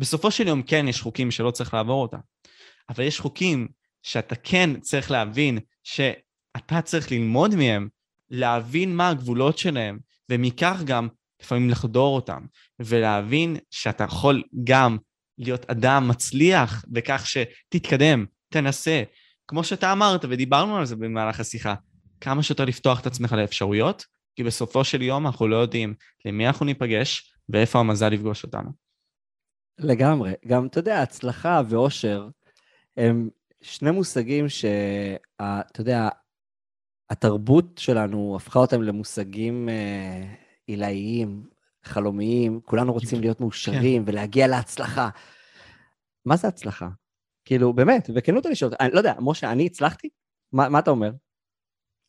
[0.00, 2.18] בסופו של יום כן יש חוקים שלא צריך לעבור אותם,
[2.88, 3.68] אבל יש חוקים
[4.02, 7.88] שאתה כן צריך להבין שאתה צריך ללמוד מהם,
[8.30, 9.98] להבין מה הגבולות שלהם,
[10.30, 11.08] ומכך גם
[11.42, 12.46] לפעמים לחדור אותם,
[12.80, 14.98] ולהבין שאתה יכול גם
[15.38, 19.02] להיות אדם מצליח בכך שתתקדם, תנסה.
[19.48, 21.74] כמו שאתה אמרת, ודיברנו על זה במהלך השיחה,
[22.20, 24.04] כמה שיותר לפתוח את עצמך לאפשרויות,
[24.36, 25.94] כי בסופו של יום אנחנו לא יודעים
[26.24, 28.70] למי אנחנו ניפגש ואיפה המזל יפגוש אותנו.
[29.78, 30.32] לגמרי.
[30.46, 32.28] גם, אתה יודע, הצלחה ואושר
[32.96, 33.28] הם
[33.62, 36.08] שני מושגים שאתה יודע,
[37.10, 40.34] התרבות שלנו הפכה אותם למושגים אה,
[40.66, 41.46] עילאיים,
[41.84, 44.12] חלומיים, כולנו רוצים להיות מאושרים כן.
[44.12, 45.08] ולהגיע להצלחה.
[46.24, 46.88] מה זה הצלחה?
[47.44, 50.08] כאילו, באמת, בכנות אני שואל, אני לא יודע, משה, אני הצלחתי?
[50.52, 51.10] מה, מה אתה אומר?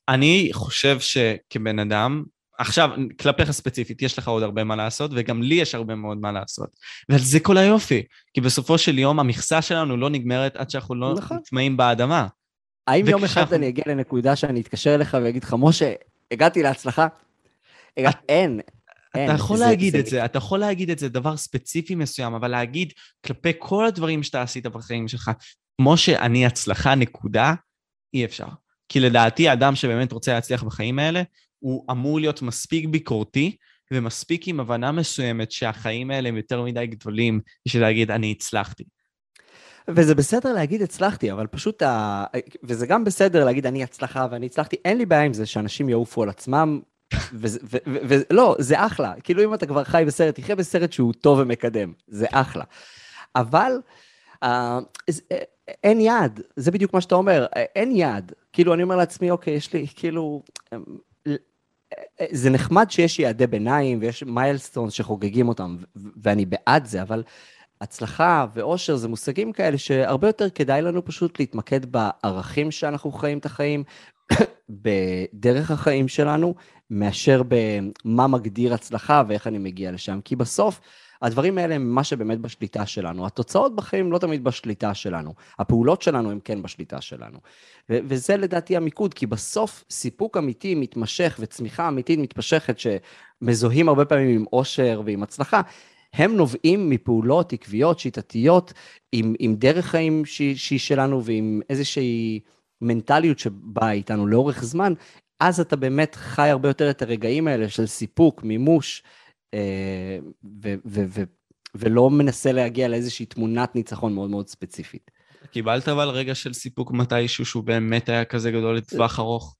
[0.09, 2.23] אני חושב שכבן אדם,
[2.57, 6.31] עכשיו, כלפיך ספציפית, יש לך עוד הרבה מה לעשות, וגם לי יש הרבה מאוד מה
[6.31, 6.69] לעשות.
[7.09, 8.03] וזה כל היופי,
[8.33, 11.37] כי בסופו של יום המכסה שלנו לא נגמרת עד שאנחנו לא נכון.
[11.37, 12.27] נטמעים באדמה.
[12.87, 15.93] האם יום אחד אני אגיע לנקודה שאני אתקשר אליך ואגיד לך, משה,
[16.31, 17.07] הגעתי להצלחה?
[17.97, 18.59] אין, אין.
[19.13, 22.93] אתה יכול להגיד את זה, אתה יכול להגיד את זה, דבר ספציפי מסוים, אבל להגיד
[23.25, 25.31] כלפי כל הדברים שאתה עשית בחיים שלך,
[25.77, 27.53] כמו שאני הצלחה, נקודה,
[28.13, 28.47] אי אפשר.
[28.89, 31.21] כי לדעתי, אדם שבאמת רוצה להצליח בחיים האלה,
[31.61, 33.55] הוא אמור להיות מספיק ביקורתי,
[33.91, 38.83] ומספיק עם הבנה מסוימת שהחיים האלה הם יותר מדי גדולים בשביל להגיד, אני הצלחתי.
[39.88, 42.23] וזה בסדר להגיד הצלחתי, אבל פשוט, ה...
[42.63, 46.23] וזה גם בסדר להגיד אני הצלחה ואני הצלחתי, אין לי בעיה עם זה שאנשים יעופו
[46.23, 46.79] על עצמם,
[48.29, 49.13] ולא, זה אחלה.
[49.23, 52.63] כאילו אם אתה כבר חי בסרט, תחיה בסרט שהוא טוב ומקדם, זה אחלה.
[53.35, 53.71] אבל
[54.45, 54.47] uh,
[55.83, 58.31] אין יעד, זה בדיוק מה שאתה אומר, אין יעד.
[58.53, 60.43] כאילו, אני אומר לעצמי, אוקיי, יש לי, כאילו,
[62.31, 67.23] זה נחמד שיש יעדי ביניים ויש מיילסטונס שחוגגים אותם, ואני בעד זה, אבל
[67.81, 73.45] הצלחה ואושר זה מושגים כאלה שהרבה יותר כדאי לנו פשוט להתמקד בערכים שאנחנו חיים את
[73.45, 73.84] החיים,
[74.69, 76.55] בדרך החיים שלנו,
[76.89, 80.19] מאשר במה מגדיר הצלחה ואיך אני מגיע לשם.
[80.26, 80.81] כי בסוף,
[81.22, 83.26] הדברים האלה הם מה שבאמת בשליטה שלנו.
[83.26, 85.34] התוצאות בחיים לא תמיד בשליטה שלנו.
[85.60, 87.38] הפעולות שלנו הן כן בשליטה שלנו.
[87.89, 94.39] ו- וזה לדעתי המיקוד, כי בסוף סיפוק אמיתי מתמשך וצמיחה אמיתית מתמשכת שמזוהים הרבה פעמים
[94.39, 95.61] עם אושר ועם הצלחה,
[96.14, 98.73] הם נובעים מפעולות עקביות, שיטתיות,
[99.11, 102.39] עם, עם דרך חיים שהיא שלנו ועם איזושהי
[102.81, 104.93] מנטליות שבאה איתנו לאורך זמן,
[105.39, 109.03] אז אתה באמת חי הרבה יותר את הרגעים האלה של סיפוק, מימוש,
[110.63, 111.23] ו- ו- ו-
[111.75, 115.11] ולא מנסה להגיע לאיזושהי תמונת ניצחון מאוד מאוד ספציפית.
[115.51, 119.55] קיבלת אבל רגע של סיפוק מתישהו שהוא באמת היה כזה גדול לטווח ארוך?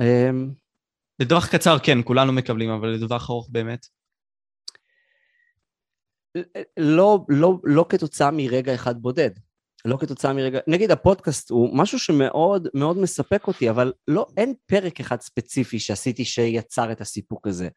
[0.00, 0.50] אמ,
[1.20, 3.86] לטווח קצר כן, כולנו מקבלים, אבל לטווח ארוך באמת?
[6.76, 9.30] לא, לא, לא כתוצאה מרגע אחד בודד.
[9.84, 15.00] לא כתוצאה מרגע, נגיד הפודקאסט הוא משהו שמאוד מאוד מספק אותי, אבל לא, אין פרק
[15.00, 17.68] אחד ספציפי שעשיתי שיצר את הסיפוק הזה.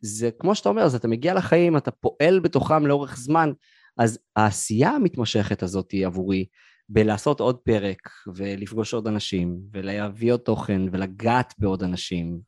[0.00, 3.52] זה כמו שאתה אומר, אז אתה מגיע לחיים, אתה פועל בתוכם לאורך זמן,
[3.98, 6.46] אז העשייה המתמשכת הזאת היא עבורי
[6.88, 12.40] בלעשות עוד פרק ולפגוש עוד אנשים ולהביא עוד תוכן ולגעת בעוד אנשים.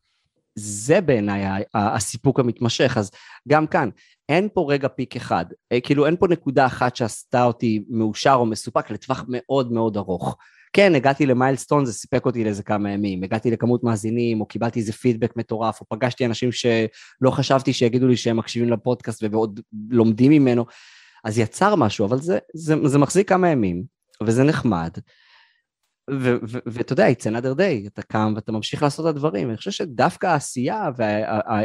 [0.55, 3.11] זה בעיניי הסיפוק המתמשך, אז
[3.49, 3.89] גם כאן,
[4.29, 8.47] אין פה רגע פיק אחד, אה, כאילו אין פה נקודה אחת שעשתה אותי מאושר או
[8.47, 10.37] מסופק לטווח מאוד מאוד ארוך.
[10.73, 14.93] כן, הגעתי למיילסטון, זה סיפק אותי לאיזה כמה ימים, הגעתי לכמות מאזינים, או קיבלתי איזה
[14.93, 19.61] פידבק מטורף, או פגשתי אנשים שלא חשבתי שיגידו לי שהם מקשיבים לפודקאסט ועוד
[19.91, 20.67] לומדים ממנו,
[21.25, 23.85] אז יצר משהו, אבל זה, זה, זה מחזיק כמה ימים,
[24.23, 24.91] וזה נחמד,
[26.67, 29.49] ואתה יודע, it's another day, אתה קם ואתה ממשיך לעשות את הדברים.
[29.49, 30.89] אני חושב שדווקא העשייה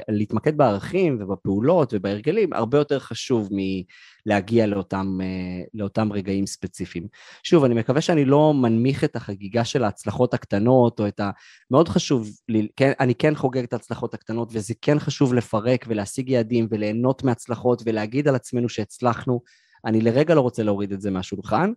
[0.09, 7.07] ולהתמקד בערכים ובפעולות ובהרגלים הרבה יותר חשוב מלהגיע לאותם, אה, לאותם רגעים ספציפיים.
[7.43, 11.31] שוב, אני מקווה שאני לא מנמיך את החגיגה של ההצלחות הקטנות, או את ה...
[11.71, 16.29] מאוד חשוב, לי, כן, אני כן חוגג את ההצלחות הקטנות, וזה כן חשוב לפרק ולהשיג
[16.29, 19.41] יעדים וליהנות מהצלחות ולהגיד על עצמנו שהצלחנו.
[19.85, 21.71] אני לרגע לא רוצה להוריד את זה מהשולחן.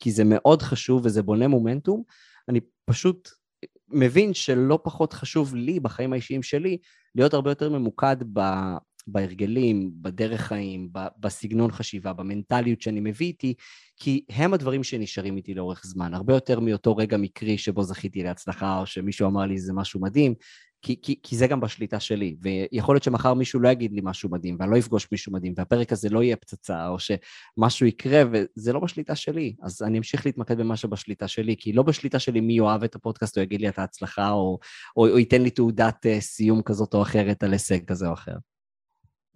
[0.00, 2.02] כי זה מאוד חשוב וזה בונה מומנטום.
[2.48, 3.28] אני פשוט
[3.88, 6.78] מבין שלא פחות חשוב לי בחיים האישיים שלי
[7.14, 8.40] להיות הרבה יותר ממוקד ב,
[9.06, 10.88] בהרגלים, בדרך חיים,
[11.20, 13.54] בסגנון חשיבה, במנטליות שאני מביא איתי,
[13.96, 18.78] כי הם הדברים שנשארים איתי לאורך זמן, הרבה יותר מאותו רגע מקרי שבו זכיתי להצלחה,
[18.80, 20.34] או שמישהו אמר לי זה משהו מדהים,
[20.82, 24.30] כי, כי, כי זה גם בשליטה שלי, ויכול להיות שמחר מישהו לא יגיד לי משהו
[24.30, 28.72] מדהים, ואני לא אפגוש מישהו מדהים, והפרק הזה לא יהיה פצצה, או שמשהו יקרה, וזה
[28.72, 32.52] לא בשליטה שלי, אז אני אמשיך להתמקד במה שבשליטה שלי, כי לא בשליטה שלי מי
[32.52, 34.58] יאהב את הפודקאסט, או יגיד לי את ההצלחה, או,
[34.96, 38.34] או, או ייתן לי תעודת uh, סיום כזאת או אחרת על הישג כזה או אחר.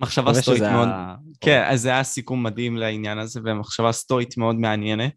[0.00, 1.14] מחשבה סטואית מאוד, ה...
[1.40, 5.14] כן, אז זה היה סיכום מדהים לעניין הזה, ומחשבה סטואית מאוד מעניינת.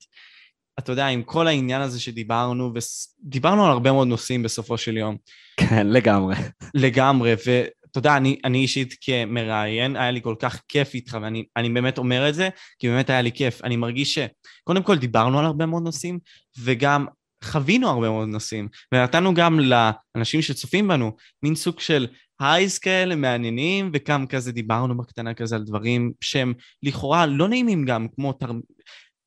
[0.80, 5.18] אתה יודע, עם כל העניין הזה שדיברנו, ודיברנו על הרבה מאוד נושאים בסופו של יום.
[5.58, 6.36] כן, לגמרי.
[6.74, 11.98] לגמרי, ואתה יודע, אני, אני אישית כמראיין, היה לי כל כך כיף איתך, ואני באמת
[11.98, 12.50] אומר את זה,
[12.80, 13.64] כי באמת היה לי כיף.
[13.64, 16.20] אני מרגיש שקודם כל דיברנו על הרבה מאוד נושאים,
[16.60, 17.06] וגם
[17.44, 21.12] חווינו הרבה מאוד נושאים, ונתנו גם לאנשים שצופים בנו
[21.44, 22.08] מין סוג של
[22.40, 28.08] הייז כאלה מעניינים, וגם כזה דיברנו בקטנה כזה על דברים שהם לכאורה לא נעימים גם,
[28.16, 28.52] כמו תר...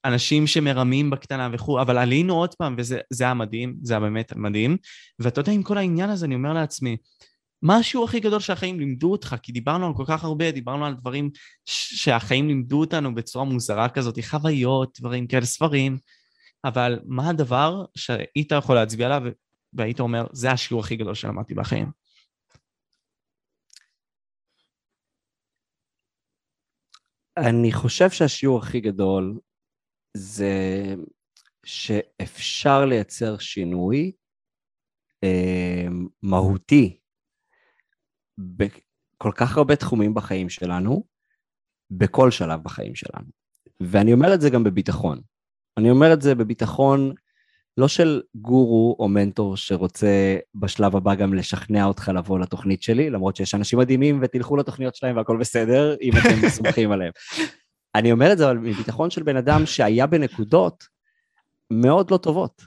[0.04, 4.76] אנשים שמרמים בקטנה וכו', אבל עלינו עוד פעם, וזה היה מדהים, זה היה באמת מדהים.
[5.18, 6.96] ואתה יודע, עם כל העניין הזה, אני אומר לעצמי,
[7.62, 9.36] מה השיעור הכי גדול שהחיים לימדו אותך?
[9.42, 11.30] כי דיברנו על כל כך הרבה, דיברנו על דברים
[11.66, 15.98] שהחיים לימדו אותנו בצורה מוזרה כזאת, חוויות, דברים כאלה, ספרים,
[16.64, 19.22] אבל מה הדבר שהיית יכול להצביע עליו
[19.72, 21.90] והיית אומר, זה השיעור הכי גדול שלמדתי בחיים?
[27.36, 29.38] אני חושב שהשיעור הכי גדול
[30.16, 30.54] זה
[31.64, 34.12] שאפשר לייצר שינוי
[35.24, 35.86] אה,
[36.22, 36.98] מהותי
[38.38, 41.04] בכל כך הרבה תחומים בחיים שלנו,
[41.90, 43.26] בכל שלב בחיים שלנו.
[43.80, 45.20] ואני אומר את זה גם בביטחון.
[45.76, 47.12] אני אומר את זה בביטחון
[47.76, 53.36] לא של גורו או מנטור שרוצה בשלב הבא גם לשכנע אותך לבוא לתוכנית שלי, למרות
[53.36, 57.12] שיש אנשים מדהימים ותלכו לתוכניות שלהם והכל בסדר, אם אתם סומכים עליהם.
[57.94, 60.84] אני אומר את זה אבל מביטחון של בן אדם שהיה בנקודות
[61.70, 62.62] מאוד לא טובות.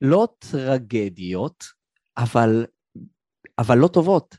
[0.00, 1.64] לא טרגדיות,
[2.16, 2.66] אבל,
[3.58, 4.36] אבל לא טובות.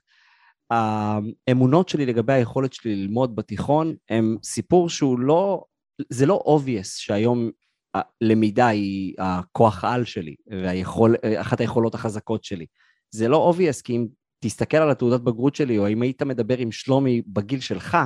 [0.69, 5.63] האמונות שלי לגבי היכולת שלי ללמוד בתיכון הם סיפור שהוא לא,
[6.09, 7.49] זה לא obvious שהיום
[7.93, 12.65] הלמידה היא הכוח על שלי ואחת היכולות החזקות שלי.
[13.11, 14.07] זה לא obvious כי אם
[14.39, 17.97] תסתכל על התעודת בגרות שלי או אם היית מדבר עם שלומי בגיל שלך,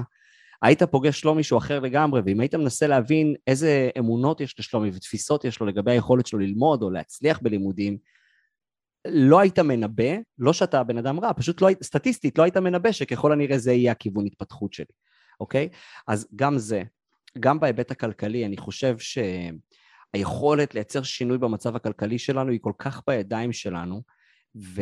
[0.61, 5.45] היית פוגש שלומי שהוא אחר לגמרי, ואם היית מנסה להבין איזה אמונות יש לשלומי ותפיסות
[5.45, 7.97] יש לו לגבי היכולת שלו ללמוד או להצליח בלימודים,
[9.07, 13.31] לא היית מנבא, לא שאתה בן אדם רע, פשוט לא, סטטיסטית לא היית מנבא שככל
[13.31, 14.85] הנראה זה יהיה הכיוון התפתחות שלי,
[15.39, 15.69] אוקיי?
[16.07, 16.83] אז גם זה,
[17.39, 18.97] גם בהיבט הכלכלי, אני חושב
[20.13, 24.01] שהיכולת לייצר שינוי במצב הכלכלי שלנו היא כל כך בידיים שלנו,
[24.55, 24.81] ו,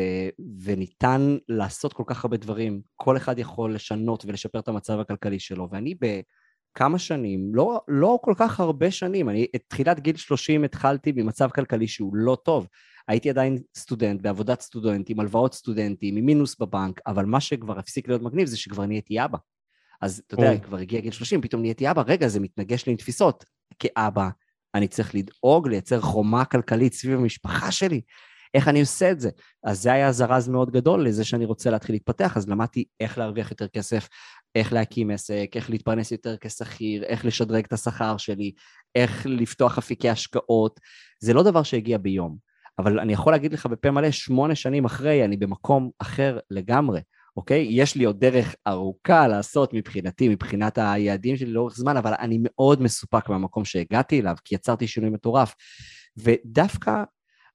[0.64, 2.82] וניתן לעשות כל כך הרבה דברים.
[2.96, 8.34] כל אחד יכול לשנות ולשפר את המצב הכלכלי שלו, ואני בכמה שנים, לא, לא כל
[8.38, 12.68] כך הרבה שנים, אני את תחילת גיל 30 התחלתי במצב כלכלי שהוא לא טוב.
[13.08, 18.08] הייתי עדיין סטודנט, בעבודת סטודנט, עם הלוואות סטודנטים, עם מינוס בבנק, אבל מה שכבר הפסיק
[18.08, 19.38] להיות מגניב זה שכבר נהייתי אבא.
[20.02, 22.98] אז אתה יודע, כבר הגיע גיל 30, פתאום נהייתי אבא, רגע, זה מתנגש לי עם
[22.98, 23.46] תפיסות.
[23.80, 24.30] כאבא,
[24.76, 28.02] אני צריך לדאוג, לייצר חומה כלכלית סביב המשפחה שלי.
[28.54, 29.30] איך אני עושה את זה?
[29.64, 33.52] אז זה היה זרז מאוד גדול לזה שאני רוצה להתחיל להתפתח, אז למדתי איך להרוויח
[33.52, 34.08] יותר כסף,
[34.56, 38.52] איך להקים עסק, איך להתפרנס יותר כשכיר, איך לשדרג את השכר שלי,
[38.96, 40.80] איך לפתוח אפיקי השקעות.
[41.20, 42.38] זה לא דבר שהגיע ביום,
[42.80, 47.02] אבל אני יכול להגיד לך בפה מלא, שמונה שנים אחרי, אני במקום אחר לגמרי.
[47.38, 47.68] אוקיי?
[47.70, 52.82] יש לי עוד דרך ארוכה לעשות מבחינתי, מבחינת היעדים שלי לאורך זמן, אבל אני מאוד
[52.82, 55.56] מסופק מהמקום שהגעתי אליו, כי יצרתי שינוי מטורף.
[56.18, 57.04] ודווקא,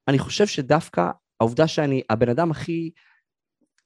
[0.08, 1.10] אני חושב שדווקא
[1.40, 2.90] העובדה שאני הבן אדם הכי...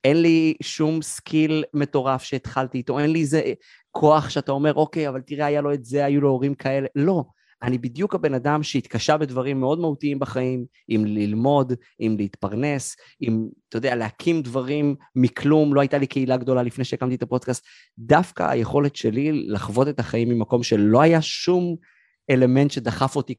[0.05, 3.43] אין לי שום skill מטורף שהתחלתי איתו, אין לי איזה
[3.90, 6.86] כוח שאתה אומר, אוקיי, אבל תראה, היה לו את זה, היו לו הורים כאלה.
[6.97, 7.24] לא.
[7.62, 13.77] אני בדיוק הבן אדם שהתקשה בדברים מאוד מהותיים בחיים, עם ללמוד, עם להתפרנס, עם, אתה
[13.77, 17.65] יודע, להקים דברים מכלום, לא הייתה לי קהילה גדולה לפני שהקמתי את הפודקאסט.
[17.99, 21.77] דווקא היכולת שלי לחוות את החיים ממקום שלא היה שום
[22.31, 23.35] אלמנט שדחף אותי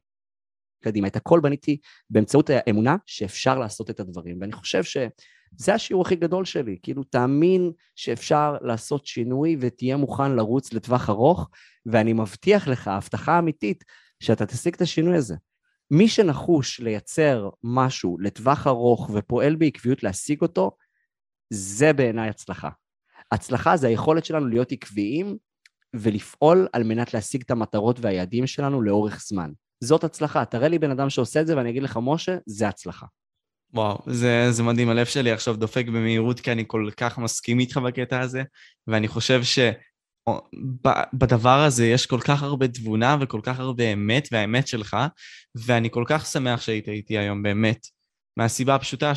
[0.84, 1.08] קדימה.
[1.08, 1.78] את הכל בניתי
[2.10, 7.72] באמצעות האמונה שאפשר לעשות את הדברים, ואני חושב שזה השיעור הכי גדול שלי, כאילו תאמין
[7.96, 11.50] שאפשר לעשות שינוי ותהיה מוכן לרוץ לטווח ארוך,
[11.86, 13.84] ואני מבטיח לך, הבטחה אמיתית,
[14.20, 15.34] שאתה תשיג את השינוי הזה.
[15.90, 20.70] מי שנחוש לייצר משהו לטווח ארוך ופועל בעקביות להשיג אותו,
[21.52, 22.68] זה בעיניי הצלחה.
[23.32, 25.36] הצלחה זה היכולת שלנו להיות עקביים
[25.94, 29.50] ולפעול על מנת להשיג את המטרות והיעדים שלנו לאורך זמן.
[29.84, 30.44] זאת הצלחה.
[30.44, 33.06] תראה לי בן אדם שעושה את זה ואני אגיד לך, משה, זה הצלחה.
[33.74, 37.76] וואו, זה, זה מדהים, הלב שלי עכשיו דופק במהירות כי אני כל כך מסכים איתך
[37.76, 38.42] בקטע הזה,
[38.86, 39.58] ואני חושב ש...
[41.12, 44.96] בדבר הזה יש כל כך הרבה תבונה וכל כך הרבה אמת, והאמת שלך,
[45.54, 47.86] ואני כל כך שמח שהיית איתי היום, באמת.
[48.36, 49.12] מהסיבה הפשוטה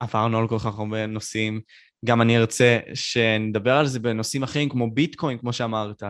[0.00, 1.60] שעברנו על כל כך הרבה נושאים,
[2.04, 6.02] גם אני ארצה שנדבר על זה בנושאים אחרים כמו ביטקוין, כמו שאמרת,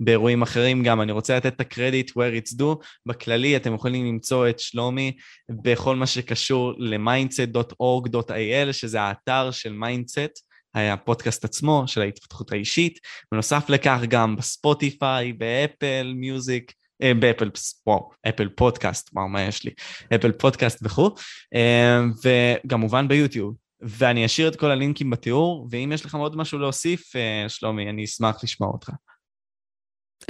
[0.00, 1.00] באירועים אחרים גם.
[1.00, 2.84] אני רוצה לתת את הקרדיט where it's due.
[3.06, 5.16] בכללי אתם יכולים למצוא את שלומי
[5.62, 10.46] בכל מה שקשור ל-mindset.org.il, שזה האתר של מיינדסט.
[10.78, 12.98] הפודקאסט עצמו של ההתפתחות האישית.
[13.32, 16.72] בנוסף לכך גם ב-Spotify, ב-Apple Music,
[17.02, 17.50] אה, ב-Apple,
[17.86, 19.70] וואו, Apple פודקאסט, וואו, מה יש לי?
[20.14, 21.10] Apple פודקאסט וכו',
[21.54, 23.65] אה, וכמובן ביוטיוב.
[23.80, 28.04] ואני אשאיר את כל הלינקים בתיאור, ואם יש לך עוד משהו להוסיף, אה, שלומי, אני
[28.04, 28.90] אשמח לשמוע אותך.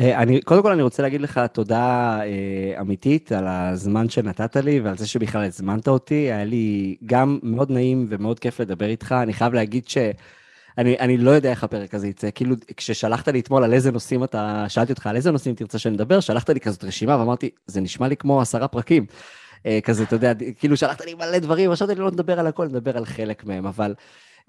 [0.01, 4.81] אה, אני, קודם כל אני רוצה להגיד לך תודה אה, אמיתית על הזמן שנתת לי
[4.81, 9.32] ועל זה שבכלל הזמנת אותי, היה לי גם מאוד נעים ומאוד כיף לדבר איתך, אני
[9.32, 9.98] חייב להגיד ש...
[10.78, 14.24] אני, אני לא יודע איך הפרק הזה יצא, כאילו כששלחת לי אתמול על איזה נושאים
[14.24, 18.09] אתה, שאלתי אותך על איזה נושאים תרצה שנדבר, שלחת לי כזאת רשימה ואמרתי, זה נשמע
[18.09, 19.06] לי כמו עשרה פרקים.
[19.67, 22.67] אה, כזה, אתה יודע, כאילו שלחת לי מלא דברים, חשבתי לי לא נדבר על הכל,
[22.67, 23.95] נדבר על חלק מהם, אבל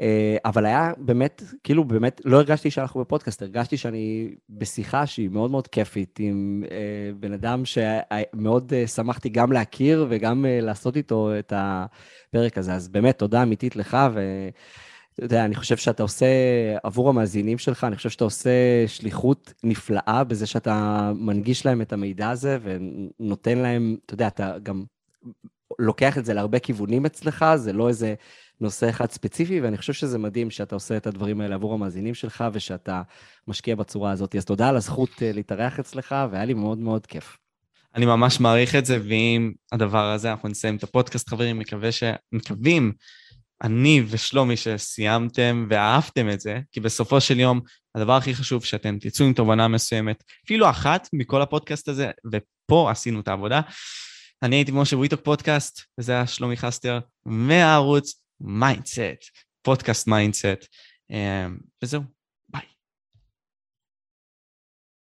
[0.02, 5.52] אה, אבל היה באמת, כאילו באמת, לא הרגשתי שאנחנו בפודקאסט, הרגשתי שאני בשיחה שהיא מאוד
[5.52, 12.58] מאוד כיפית עם אה, בן אדם שמאוד שמחתי גם להכיר וגם לעשות איתו את הפרק
[12.58, 12.74] הזה.
[12.74, 16.26] אז באמת, תודה אמיתית לך, ואתה יודע, אני חושב שאתה עושה,
[16.84, 18.50] עבור המאזינים שלך, אני חושב שאתה עושה
[18.88, 24.84] שליחות נפלאה בזה שאתה מנגיש להם את המידע הזה ונותן להם, אתה יודע, אתה גם
[25.80, 28.16] לוקח את זה להרבה כיוונים אצלך, זה לא איזה
[28.62, 32.44] נושא אחד ספציפי, ואני חושב שזה מדהים שאתה עושה את הדברים האלה עבור המאזינים שלך,
[32.54, 33.02] ושאתה
[33.48, 34.36] משקיע בצורה הזאת.
[34.36, 37.38] אז תודה על הזכות אה, להתארח אצלך, והיה לי מאוד מאוד כיף.
[37.96, 41.60] אני ממש מעריך את זה, ועם הדבר הזה אנחנו נסיים את הפודקאסט, חברים.
[41.60, 42.04] מקווה ש...
[42.32, 42.94] מקווים,
[43.64, 47.62] אני ושלומי, שסיימתם ואהבתם את זה, כי בסופו של יום,
[47.96, 53.20] הדבר הכי חשוב שאתם תצאו עם תובנה מסוימת, אפילו אחת מכל הפודקאסט הזה, ופה עשינו
[53.20, 53.62] את העבודה.
[54.44, 59.00] אני הייתי משה וויטוק פודקאסט, וזה היה שלומי חסטר, מהערוץ מיינדסט,
[59.62, 60.68] פודקאסט מיינדסט,
[61.84, 62.17] וזהו.